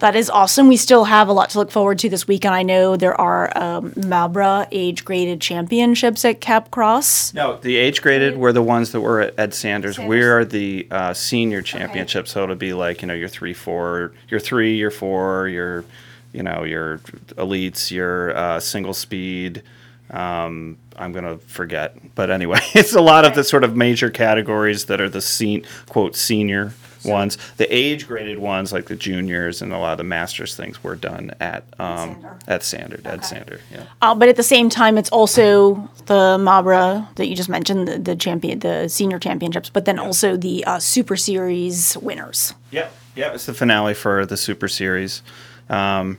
That 0.01 0.15
is 0.15 0.31
awesome. 0.31 0.67
We 0.67 0.77
still 0.77 1.03
have 1.03 1.27
a 1.27 1.31
lot 1.31 1.51
to 1.51 1.59
look 1.59 1.69
forward 1.69 1.99
to 1.99 2.09
this 2.09 2.27
weekend. 2.27 2.55
I 2.55 2.63
know 2.63 2.95
there 2.95 3.19
are 3.21 3.55
um, 3.55 3.91
Mabra 3.91 4.67
age 4.71 5.05
graded 5.05 5.39
championships 5.41 6.25
at 6.25 6.41
Cap 6.41 6.71
Cross. 6.71 7.35
No, 7.35 7.57
the 7.57 7.77
age 7.77 8.01
graded 8.01 8.35
were 8.35 8.51
the 8.51 8.63
ones 8.63 8.93
that 8.93 9.01
were 9.01 9.21
at 9.21 9.37
Ed 9.37 9.53
Sanders. 9.53 9.99
We 9.99 10.23
are 10.23 10.43
the 10.43 10.87
uh, 10.89 11.13
senior 11.13 11.61
championship, 11.61 12.27
so 12.27 12.41
it'll 12.41 12.55
be 12.55 12.73
like 12.73 13.03
you 13.03 13.07
know 13.07 13.13
your 13.13 13.27
three, 13.27 13.53
four, 13.53 14.13
your 14.27 14.39
three, 14.39 14.75
your 14.75 14.89
four, 14.89 15.47
your 15.47 15.85
you 16.33 16.41
know 16.41 16.63
your 16.63 16.97
elites, 17.37 17.91
your 17.91 18.35
uh, 18.35 18.59
single 18.59 18.95
speed. 18.95 19.61
Um, 20.09 20.79
I'm 20.95 21.11
gonna 21.11 21.37
forget, 21.37 22.15
but 22.15 22.31
anyway, 22.31 22.61
it's 22.73 22.95
a 22.95 23.01
lot 23.01 23.23
of 23.23 23.35
the 23.35 23.43
sort 23.43 23.63
of 23.63 23.77
major 23.77 24.09
categories 24.09 24.85
that 24.85 24.99
are 24.99 25.09
the 25.09 25.21
sen- 25.21 25.63
quote 25.87 26.15
senior 26.15 26.73
ones. 27.03 27.37
The 27.57 27.73
age 27.73 28.07
graded 28.07 28.39
ones, 28.39 28.71
like 28.71 28.87
the 28.87 28.95
juniors 28.95 29.61
and 29.61 29.73
a 29.73 29.77
lot 29.77 29.93
of 29.93 29.97
the 29.97 30.03
masters 30.03 30.55
things, 30.55 30.83
were 30.83 30.95
done 30.95 31.31
at 31.39 31.63
um, 31.79 32.13
Sander. 32.13 32.39
at 32.47 32.63
Sander, 32.63 33.01
Ed 33.05 33.25
Sander. 33.25 33.59
Yeah. 33.71 33.83
Uh, 34.01 34.15
but 34.15 34.29
at 34.29 34.35
the 34.35 34.43
same 34.43 34.69
time, 34.69 34.97
it's 34.97 35.09
also 35.09 35.89
the 36.05 36.37
Mabra 36.39 37.13
that 37.15 37.27
you 37.27 37.35
just 37.35 37.49
mentioned, 37.49 37.87
the, 37.87 37.99
the 37.99 38.15
champion, 38.15 38.59
the 38.59 38.87
senior 38.87 39.19
championships, 39.19 39.69
but 39.69 39.85
then 39.85 39.99
also 39.99 40.37
the 40.37 40.63
uh, 40.65 40.79
Super 40.79 41.15
Series 41.15 41.97
winners. 41.97 42.53
Yeah, 42.71 42.89
yeah, 43.15 43.33
it's 43.33 43.45
the 43.45 43.53
finale 43.53 43.93
for 43.93 44.25
the 44.25 44.37
Super 44.37 44.67
Series. 44.67 45.21
Um, 45.69 46.17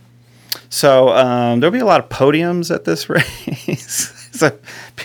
so 0.68 1.10
um, 1.10 1.60
there'll 1.60 1.72
be 1.72 1.78
a 1.78 1.84
lot 1.84 2.00
of 2.00 2.08
podiums 2.08 2.74
at 2.74 2.84
this 2.84 3.08
race. 3.08 4.28
so 4.32 4.56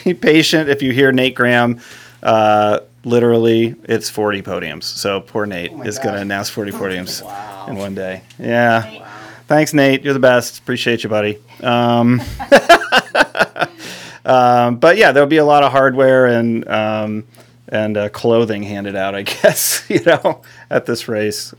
be 0.03 0.13
patient 0.13 0.69
if 0.69 0.81
you 0.81 0.91
hear 0.91 1.11
Nate 1.11 1.35
Graham. 1.35 1.79
Uh, 2.23 2.79
literally, 3.07 3.75
it's 3.83 4.09
40 4.09 4.41
podiums. 4.41 4.83
So 4.83 5.21
poor 5.21 5.45
Nate 5.45 5.71
is 5.85 5.97
going 5.97 6.15
to 6.15 6.21
announce 6.21 6.49
40 6.49 6.71
podiums 6.73 7.21
in 7.67 7.75
one 7.77 7.95
day. 7.95 8.21
Yeah. 8.37 9.05
Thanks, 9.47 9.73
Nate. 9.73 10.03
You're 10.03 10.13
the 10.13 10.19
best. 10.19 10.59
Appreciate 10.59 11.03
you, 11.03 11.09
buddy. 11.09 11.39
Um, 11.63 12.21
um, 14.25 14.75
but 14.75 14.97
yeah, 14.97 15.13
there'll 15.13 15.29
be 15.29 15.37
a 15.37 15.45
lot 15.45 15.63
of 15.63 15.71
hardware 15.71 16.25
and 16.25 16.67
um, 16.67 17.23
and 17.69 17.97
uh, 17.97 18.09
clothing 18.09 18.63
handed 18.63 18.95
out, 18.95 19.15
I 19.15 19.21
guess, 19.23 19.89
you 19.89 20.03
know, 20.03 20.41
at 20.69 20.85
this 20.85 21.07
race. 21.07 21.53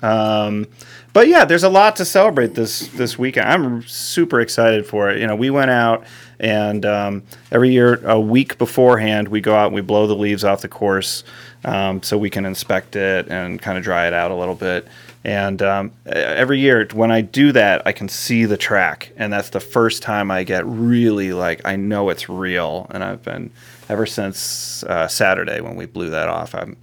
But 1.12 1.28
yeah, 1.28 1.44
there's 1.44 1.64
a 1.64 1.68
lot 1.68 1.96
to 1.96 2.04
celebrate 2.04 2.54
this 2.54 2.88
this 2.88 3.18
weekend. 3.18 3.48
I'm 3.48 3.82
super 3.82 4.40
excited 4.40 4.86
for 4.86 5.10
it. 5.10 5.20
You 5.20 5.26
know, 5.26 5.36
we 5.36 5.50
went 5.50 5.70
out 5.70 6.04
and 6.40 6.86
um, 6.86 7.22
every 7.50 7.70
year, 7.70 8.00
a 8.04 8.20
week 8.20 8.58
beforehand, 8.58 9.28
we 9.28 9.40
go 9.40 9.54
out 9.54 9.66
and 9.66 9.74
we 9.74 9.80
blow 9.80 10.06
the 10.06 10.14
leaves 10.14 10.44
off 10.44 10.60
the 10.60 10.68
course 10.68 11.24
um, 11.64 12.02
so 12.02 12.16
we 12.16 12.30
can 12.30 12.46
inspect 12.46 12.94
it 12.94 13.28
and 13.28 13.60
kind 13.60 13.76
of 13.76 13.84
dry 13.84 14.06
it 14.06 14.12
out 14.12 14.30
a 14.30 14.34
little 14.34 14.54
bit. 14.54 14.86
And 15.24 15.60
um, 15.62 15.92
every 16.06 16.60
year, 16.60 16.88
when 16.92 17.10
I 17.10 17.22
do 17.22 17.50
that, 17.52 17.82
I 17.86 17.92
can 17.92 18.08
see 18.08 18.44
the 18.44 18.56
track, 18.56 19.12
and 19.16 19.32
that's 19.32 19.50
the 19.50 19.60
first 19.60 20.02
time 20.02 20.30
I 20.30 20.44
get 20.44 20.64
really 20.64 21.32
like 21.32 21.60
I 21.64 21.74
know 21.74 22.08
it's 22.08 22.28
real. 22.28 22.86
And 22.90 23.02
I've 23.02 23.22
been 23.22 23.50
ever 23.88 24.06
since 24.06 24.84
uh, 24.84 25.08
Saturday 25.08 25.60
when 25.60 25.74
we 25.74 25.86
blew 25.86 26.10
that 26.10 26.28
off. 26.28 26.54
I'm 26.54 26.76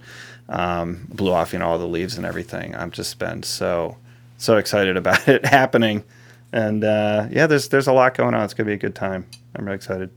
um, 0.48 1.06
blew 1.08 1.32
off, 1.32 1.52
you 1.52 1.58
know, 1.58 1.66
all 1.66 1.78
the 1.78 1.88
leaves 1.88 2.18
and 2.18 2.26
everything. 2.26 2.74
I've 2.74 2.92
just 2.92 3.18
been 3.18 3.42
so 3.42 3.96
so 4.38 4.56
excited 4.56 4.96
about 4.96 5.28
it 5.28 5.44
happening, 5.44 6.04
and 6.52 6.84
uh, 6.84 7.28
yeah, 7.30 7.46
there's 7.46 7.68
there's 7.68 7.86
a 7.86 7.92
lot 7.92 8.16
going 8.16 8.34
on. 8.34 8.42
It's 8.42 8.54
gonna 8.54 8.66
be 8.66 8.74
a 8.74 8.78
good 8.78 8.94
time. 8.94 9.26
I'm 9.54 9.64
really 9.64 9.76
excited. 9.76 10.10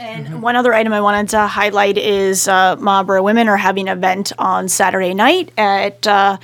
And 0.00 0.40
one 0.40 0.56
other 0.56 0.72
item 0.72 0.94
I 0.94 1.02
wanted 1.02 1.28
to 1.30 1.46
highlight 1.46 1.98
is 1.98 2.48
uh, 2.48 2.76
Marlboro 2.76 3.22
Women 3.22 3.48
are 3.48 3.58
having 3.58 3.86
an 3.86 3.98
event 3.98 4.32
on 4.38 4.66
Saturday 4.66 5.12
night 5.12 5.52
at 5.58 6.06
uh, 6.06 6.38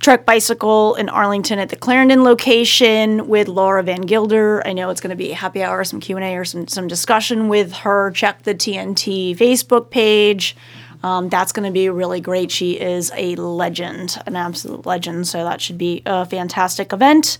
Trek 0.00 0.26
Bicycle 0.26 0.96
in 0.96 1.08
Arlington 1.08 1.60
at 1.60 1.68
the 1.68 1.76
Clarendon 1.76 2.24
location 2.24 3.28
with 3.28 3.46
Laura 3.46 3.84
Van 3.84 4.00
Gilder. 4.00 4.66
I 4.66 4.72
know 4.72 4.90
it's 4.90 5.00
going 5.00 5.10
to 5.10 5.16
be 5.16 5.30
a 5.30 5.36
happy 5.36 5.62
hour, 5.62 5.84
some 5.84 6.00
Q 6.00 6.16
and 6.16 6.24
A, 6.24 6.34
or 6.34 6.44
some 6.44 6.66
some 6.66 6.88
discussion 6.88 7.48
with 7.48 7.72
her. 7.72 8.10
Check 8.10 8.42
the 8.42 8.54
TNT 8.54 9.36
Facebook 9.36 9.90
page. 9.90 10.56
Um, 11.02 11.28
that's 11.28 11.52
going 11.52 11.66
to 11.66 11.72
be 11.72 11.88
really 11.88 12.20
great. 12.20 12.50
She 12.50 12.80
is 12.80 13.10
a 13.14 13.34
legend, 13.36 14.18
an 14.26 14.36
absolute 14.36 14.86
legend. 14.86 15.26
So 15.26 15.44
that 15.44 15.60
should 15.60 15.78
be 15.78 16.02
a 16.06 16.24
fantastic 16.24 16.92
event. 16.92 17.38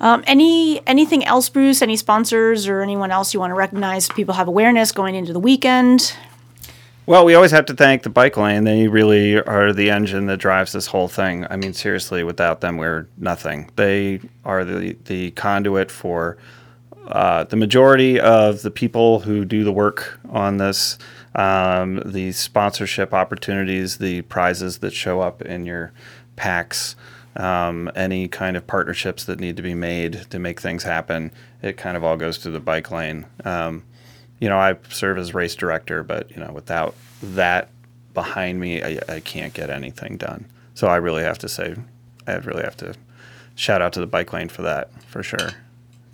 Um, 0.00 0.24
any 0.26 0.84
anything 0.86 1.24
else, 1.24 1.48
Bruce? 1.48 1.80
Any 1.80 1.96
sponsors 1.96 2.66
or 2.66 2.82
anyone 2.82 3.12
else 3.12 3.32
you 3.32 3.38
want 3.38 3.52
to 3.52 3.54
recognize? 3.54 4.08
People 4.08 4.34
have 4.34 4.48
awareness 4.48 4.90
going 4.90 5.14
into 5.14 5.32
the 5.32 5.38
weekend. 5.38 6.16
Well, 7.06 7.24
we 7.24 7.34
always 7.34 7.50
have 7.50 7.66
to 7.66 7.74
thank 7.74 8.04
the 8.04 8.10
bike 8.10 8.36
lane. 8.36 8.64
They 8.64 8.86
really 8.86 9.40
are 9.40 9.72
the 9.72 9.90
engine 9.90 10.26
that 10.26 10.36
drives 10.36 10.72
this 10.72 10.86
whole 10.86 11.08
thing. 11.08 11.46
I 11.50 11.56
mean, 11.56 11.72
seriously, 11.72 12.22
without 12.22 12.60
them, 12.60 12.76
we're 12.76 13.08
nothing. 13.16 13.70
They 13.76 14.20
are 14.44 14.64
the 14.64 14.96
the 15.04 15.30
conduit 15.32 15.90
for 15.90 16.36
uh, 17.06 17.44
the 17.44 17.56
majority 17.56 18.18
of 18.18 18.62
the 18.62 18.70
people 18.70 19.20
who 19.20 19.44
do 19.44 19.64
the 19.64 19.72
work 19.72 20.20
on 20.30 20.56
this. 20.56 20.98
Um, 21.34 22.02
the 22.04 22.32
sponsorship 22.32 23.14
opportunities, 23.14 23.98
the 23.98 24.22
prizes 24.22 24.78
that 24.78 24.92
show 24.92 25.20
up 25.20 25.42
in 25.42 25.64
your 25.64 25.92
packs 26.36 26.94
um, 27.36 27.90
any 27.94 28.28
kind 28.28 28.56
of 28.56 28.66
partnerships 28.66 29.24
that 29.24 29.40
need 29.40 29.56
to 29.56 29.62
be 29.62 29.74
made 29.74 30.30
to 30.30 30.38
make 30.38 30.60
things 30.60 30.82
happen. 30.82 31.32
It 31.62 31.76
kind 31.76 31.96
of 31.96 32.04
all 32.04 32.16
goes 32.16 32.38
through 32.38 32.52
the 32.52 32.60
bike 32.60 32.90
lane. 32.90 33.26
Um, 33.44 33.84
you 34.38 34.48
know, 34.48 34.58
I 34.58 34.76
serve 34.90 35.18
as 35.18 35.34
race 35.34 35.54
director, 35.54 36.02
but 36.02 36.30
you 36.30 36.38
know, 36.38 36.52
without 36.52 36.94
that 37.22 37.70
behind 38.12 38.60
me, 38.60 38.82
I, 38.82 38.98
I 39.08 39.20
can't 39.20 39.54
get 39.54 39.70
anything 39.70 40.16
done. 40.16 40.46
So 40.74 40.88
I 40.88 40.96
really 40.96 41.22
have 41.22 41.38
to 41.38 41.48
say, 41.48 41.76
I 42.26 42.34
really 42.34 42.64
have 42.64 42.76
to 42.78 42.94
shout 43.54 43.80
out 43.82 43.92
to 43.94 44.00
the 44.00 44.06
bike 44.06 44.32
lane 44.32 44.48
for 44.48 44.62
that, 44.62 44.90
for 45.04 45.22
sure. 45.22 45.50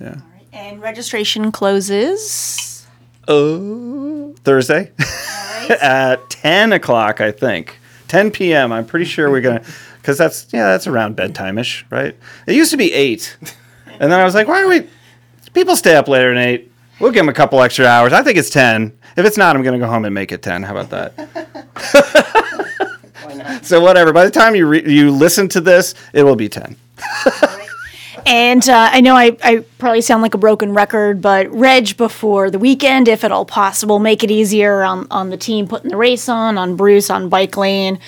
Yeah. 0.01 0.21
And 0.53 0.81
registration 0.81 1.51
closes. 1.53 2.87
Oh, 3.27 4.18
Thursday 4.49 4.91
at 5.83 6.31
10 6.31 6.73
o'clock, 6.73 7.21
I 7.21 7.31
think. 7.33 7.79
10 8.09 8.31
p.m. 8.31 8.73
I'm 8.73 8.87
pretty 8.87 9.05
sure 9.05 9.31
we're 9.31 9.43
going 9.43 9.61
to 9.61 9.67
because 10.01 10.17
that's 10.17 10.47
yeah, 10.55 10.65
that's 10.69 10.87
around 10.87 11.17
bedtime 11.17 11.59
ish, 11.59 11.85
right? 11.91 12.17
It 12.47 12.55
used 12.55 12.71
to 12.71 12.79
be 12.79 12.91
eight, 12.95 13.37
and 14.01 14.11
then 14.11 14.19
I 14.19 14.25
was 14.25 14.35
like, 14.35 14.49
why 14.49 14.63
are 14.63 14.67
we? 14.67 14.89
People 15.53 15.77
stay 15.77 15.97
up 15.97 16.09
later 16.09 16.33
than 16.33 16.43
eight. 16.43 16.73
We'll 16.99 17.11
give 17.11 17.21
them 17.21 17.29
a 17.29 17.35
couple 17.35 17.61
extra 17.61 17.85
hours. 17.85 18.15
I 18.15 18.23
think 18.23 18.39
it's 18.39 18.49
ten. 18.49 18.99
If 19.19 19.27
it's 19.27 19.37
not, 19.37 19.55
I'm 19.55 19.63
going 19.63 19.79
to 19.79 19.85
go 19.85 19.91
home 19.91 20.07
and 20.07 20.15
make 20.15 20.33
it 20.33 20.41
ten. 20.41 20.63
How 20.63 20.75
about 20.75 20.89
that? 20.89 21.13
so 23.63 23.83
whatever. 23.83 24.15
By 24.15 24.25
the 24.25 24.31
time 24.31 24.55
you 24.55 24.67
re- 24.67 24.91
you 24.91 25.11
listen 25.11 25.47
to 25.51 25.61
this, 25.61 25.95
it 26.15 26.23
will 26.23 26.37
be 26.37 26.49
ten. 26.49 26.75
And 28.31 28.69
uh, 28.69 28.91
I 28.93 29.01
know 29.01 29.15
I, 29.15 29.39
I 29.43 29.65
probably 29.79 30.03
sound 30.03 30.21
like 30.21 30.35
a 30.35 30.39
broken 30.39 30.75
record, 30.75 31.23
but 31.23 31.51
Reg 31.51 31.97
before 31.97 32.51
the 32.51 32.59
weekend, 32.59 33.09
if 33.09 33.25
at 33.25 33.33
all 33.33 33.47
possible, 33.47 33.99
make 33.99 34.23
it 34.23 34.31
easier 34.31 34.83
on, 34.83 35.07
on 35.11 35.31
the 35.31 35.39
team 35.39 35.67
putting 35.67 35.91
the 35.91 35.97
race 35.97 36.29
on, 36.29 36.59
on 36.59 36.77
Bruce, 36.77 37.09
on 37.09 37.31
Bike 37.31 37.57
Lane 37.57 37.99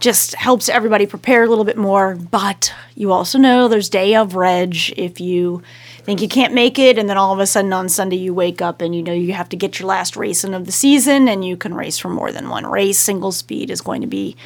just 0.00 0.34
helps 0.34 0.68
everybody 0.68 1.06
prepare 1.06 1.44
a 1.44 1.48
little 1.48 1.64
bit 1.64 1.76
more. 1.76 2.16
But 2.16 2.74
you 2.94 3.12
also 3.12 3.38
know 3.38 3.68
there's 3.68 3.88
day 3.88 4.14
of 4.16 4.34
reg 4.34 4.76
if 4.96 5.20
you 5.20 5.62
think 6.02 6.22
you 6.22 6.28
can't 6.28 6.54
make 6.54 6.78
it, 6.78 6.98
and 6.98 7.08
then 7.08 7.16
all 7.16 7.32
of 7.32 7.38
a 7.38 7.46
sudden 7.46 7.72
on 7.72 7.88
Sunday 7.88 8.16
you 8.16 8.34
wake 8.34 8.60
up 8.60 8.80
and 8.80 8.94
you 8.94 9.02
know 9.02 9.12
you 9.12 9.32
have 9.32 9.48
to 9.50 9.56
get 9.56 9.78
your 9.78 9.88
last 9.88 10.16
race 10.16 10.42
in 10.42 10.54
of 10.54 10.66
the 10.66 10.72
season, 10.72 11.28
and 11.28 11.44
you 11.44 11.56
can 11.56 11.74
race 11.74 11.98
for 11.98 12.08
more 12.08 12.32
than 12.32 12.48
one 12.48 12.66
race. 12.66 12.98
Single 12.98 13.32
speed 13.32 13.70
is 13.70 13.80
going 13.80 14.00
to 14.00 14.06
be 14.06 14.36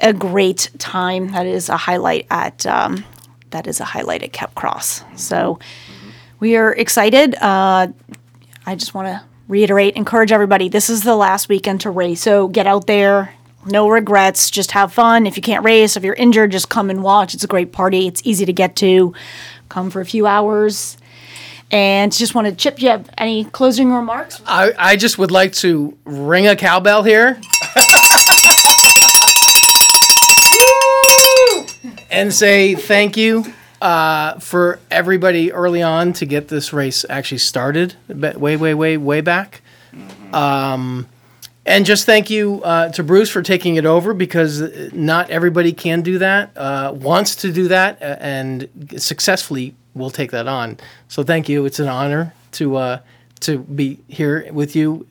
a 0.00 0.12
great 0.12 0.70
time. 0.78 1.32
That 1.32 1.46
is 1.46 1.68
a 1.68 1.76
highlight 1.76 2.26
at 2.30 2.64
um, 2.66 3.04
that 3.50 3.66
is 3.66 3.80
a 3.80 3.84
highlight 3.84 4.22
at 4.22 4.32
Cap 4.32 4.54
Cross. 4.54 5.04
So 5.16 5.58
we 6.38 6.56
are 6.56 6.72
excited. 6.74 7.34
Uh, 7.36 7.88
I 8.66 8.74
just 8.74 8.94
want 8.94 9.08
to 9.08 9.22
reiterate, 9.48 9.96
encourage 9.96 10.32
everybody. 10.32 10.68
This 10.68 10.88
is 10.88 11.02
the 11.02 11.16
last 11.16 11.48
weekend 11.48 11.80
to 11.82 11.90
race, 11.90 12.20
so 12.20 12.48
get 12.48 12.66
out 12.66 12.86
there, 12.86 13.34
no 13.66 13.88
regrets. 13.88 14.50
Just 14.50 14.70
have 14.72 14.92
fun. 14.92 15.26
If 15.26 15.36
you 15.36 15.42
can't 15.42 15.64
race, 15.64 15.96
if 15.96 16.04
you're 16.04 16.14
injured, 16.14 16.52
just 16.52 16.68
come 16.68 16.88
and 16.90 17.02
watch. 17.02 17.34
It's 17.34 17.44
a 17.44 17.48
great 17.48 17.72
party. 17.72 18.06
It's 18.06 18.22
easy 18.24 18.46
to 18.46 18.52
get 18.52 18.76
to. 18.76 19.14
Come 19.68 19.90
for 19.90 20.00
a 20.00 20.06
few 20.06 20.26
hours. 20.26 20.96
And 21.70 22.10
just 22.12 22.34
want 22.34 22.48
to 22.48 22.54
chip. 22.54 22.76
Do 22.76 22.82
you 22.82 22.90
have 22.90 23.08
any 23.16 23.44
closing 23.44 23.92
remarks? 23.92 24.42
I, 24.46 24.72
I 24.76 24.96
just 24.96 25.18
would 25.18 25.30
like 25.30 25.52
to 25.54 25.96
ring 26.04 26.48
a 26.48 26.56
cowbell 26.56 27.02
here. 27.04 27.40
And 32.10 32.32
say 32.32 32.74
thank 32.74 33.16
you 33.16 33.44
uh, 33.80 34.38
for 34.38 34.78
everybody 34.90 35.52
early 35.52 35.82
on 35.82 36.12
to 36.14 36.26
get 36.26 36.48
this 36.48 36.72
race 36.72 37.04
actually 37.08 37.38
started 37.38 37.94
way, 38.08 38.56
way, 38.56 38.74
way, 38.74 38.96
way 38.96 39.20
back. 39.20 39.62
Um, 40.32 41.08
and 41.66 41.84
just 41.84 42.06
thank 42.06 42.30
you 42.30 42.62
uh, 42.62 42.88
to 42.90 43.02
Bruce 43.02 43.30
for 43.30 43.42
taking 43.42 43.76
it 43.76 43.86
over 43.86 44.14
because 44.14 44.92
not 44.92 45.30
everybody 45.30 45.72
can 45.72 46.02
do 46.02 46.18
that, 46.18 46.56
uh, 46.56 46.92
wants 46.94 47.36
to 47.36 47.52
do 47.52 47.68
that, 47.68 48.02
uh, 48.02 48.16
and 48.18 48.68
successfully 48.96 49.74
will 49.94 50.10
take 50.10 50.30
that 50.30 50.48
on. 50.48 50.78
So 51.08 51.22
thank 51.22 51.48
you. 51.48 51.66
It's 51.66 51.78
an 51.78 51.88
honor 51.88 52.34
to 52.52 52.76
uh, 52.76 52.98
to 53.40 53.58
be 53.58 53.98
here 54.08 54.50
with 54.52 54.76
you 54.76 55.06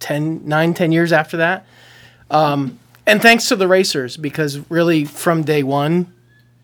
10, 0.00 0.46
9, 0.46 0.74
10 0.74 0.92
years 0.92 1.12
after 1.12 1.36
that. 1.38 1.66
Um, 2.30 2.78
and 3.06 3.20
thanks 3.20 3.48
to 3.48 3.56
the 3.56 3.66
racers 3.66 4.16
because 4.16 4.58
really 4.70 5.04
from 5.04 5.42
day 5.42 5.62
one, 5.62 6.12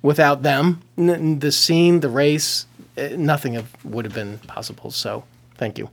without 0.03 0.43
them, 0.43 0.83
n- 0.97 1.39
the 1.39 1.53
scene, 1.53 2.01
the 2.01 2.09
race, 2.09 2.67
eh, 2.97 3.15
nothing 3.17 3.55
have, 3.55 3.69
would 3.85 4.05
have 4.05 4.15
been 4.15 4.39
possible. 4.41 4.91
So 4.91 5.25
thank 5.57 5.79
you. 5.79 5.91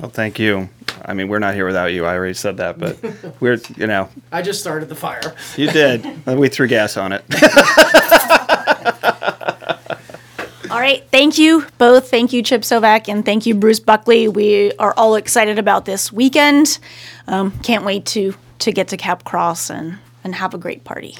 Well, 0.00 0.10
thank 0.10 0.38
you. 0.38 0.68
I 1.04 1.14
mean, 1.14 1.28
we're 1.28 1.38
not 1.38 1.54
here 1.54 1.64
without 1.64 1.92
you. 1.92 2.04
I 2.04 2.14
already 2.14 2.34
said 2.34 2.58
that, 2.58 2.78
but 2.78 2.98
we're, 3.40 3.58
you 3.76 3.86
know. 3.86 4.08
I 4.30 4.42
just 4.42 4.60
started 4.60 4.88
the 4.88 4.94
fire. 4.94 5.34
You 5.56 5.70
did. 5.70 6.26
we 6.26 6.48
threw 6.48 6.68
gas 6.68 6.96
on 6.96 7.12
it. 7.12 7.24
all 10.70 10.80
right. 10.80 11.02
Thank 11.10 11.38
you 11.38 11.64
both. 11.78 12.10
Thank 12.10 12.32
you, 12.34 12.42
Chip 12.42 12.62
Sovak, 12.62 13.08
and 13.08 13.24
thank 13.24 13.46
you, 13.46 13.54
Bruce 13.54 13.80
Buckley. 13.80 14.28
We 14.28 14.72
are 14.78 14.92
all 14.96 15.14
excited 15.14 15.58
about 15.58 15.86
this 15.86 16.12
weekend. 16.12 16.78
Um, 17.26 17.52
can't 17.60 17.84
wait 17.84 18.04
to 18.06 18.34
to 18.58 18.72
get 18.72 18.88
to 18.88 18.96
Cap 18.96 19.24
Cross 19.24 19.70
and, 19.70 19.98
and 20.24 20.34
have 20.34 20.54
a 20.54 20.58
great 20.58 20.84
party. 20.84 21.16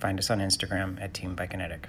Find 0.00 0.18
us 0.18 0.30
on 0.30 0.38
Instagram 0.38 1.00
at 1.00 1.12
Team 1.12 1.34
Bikekinetic. 1.34 1.86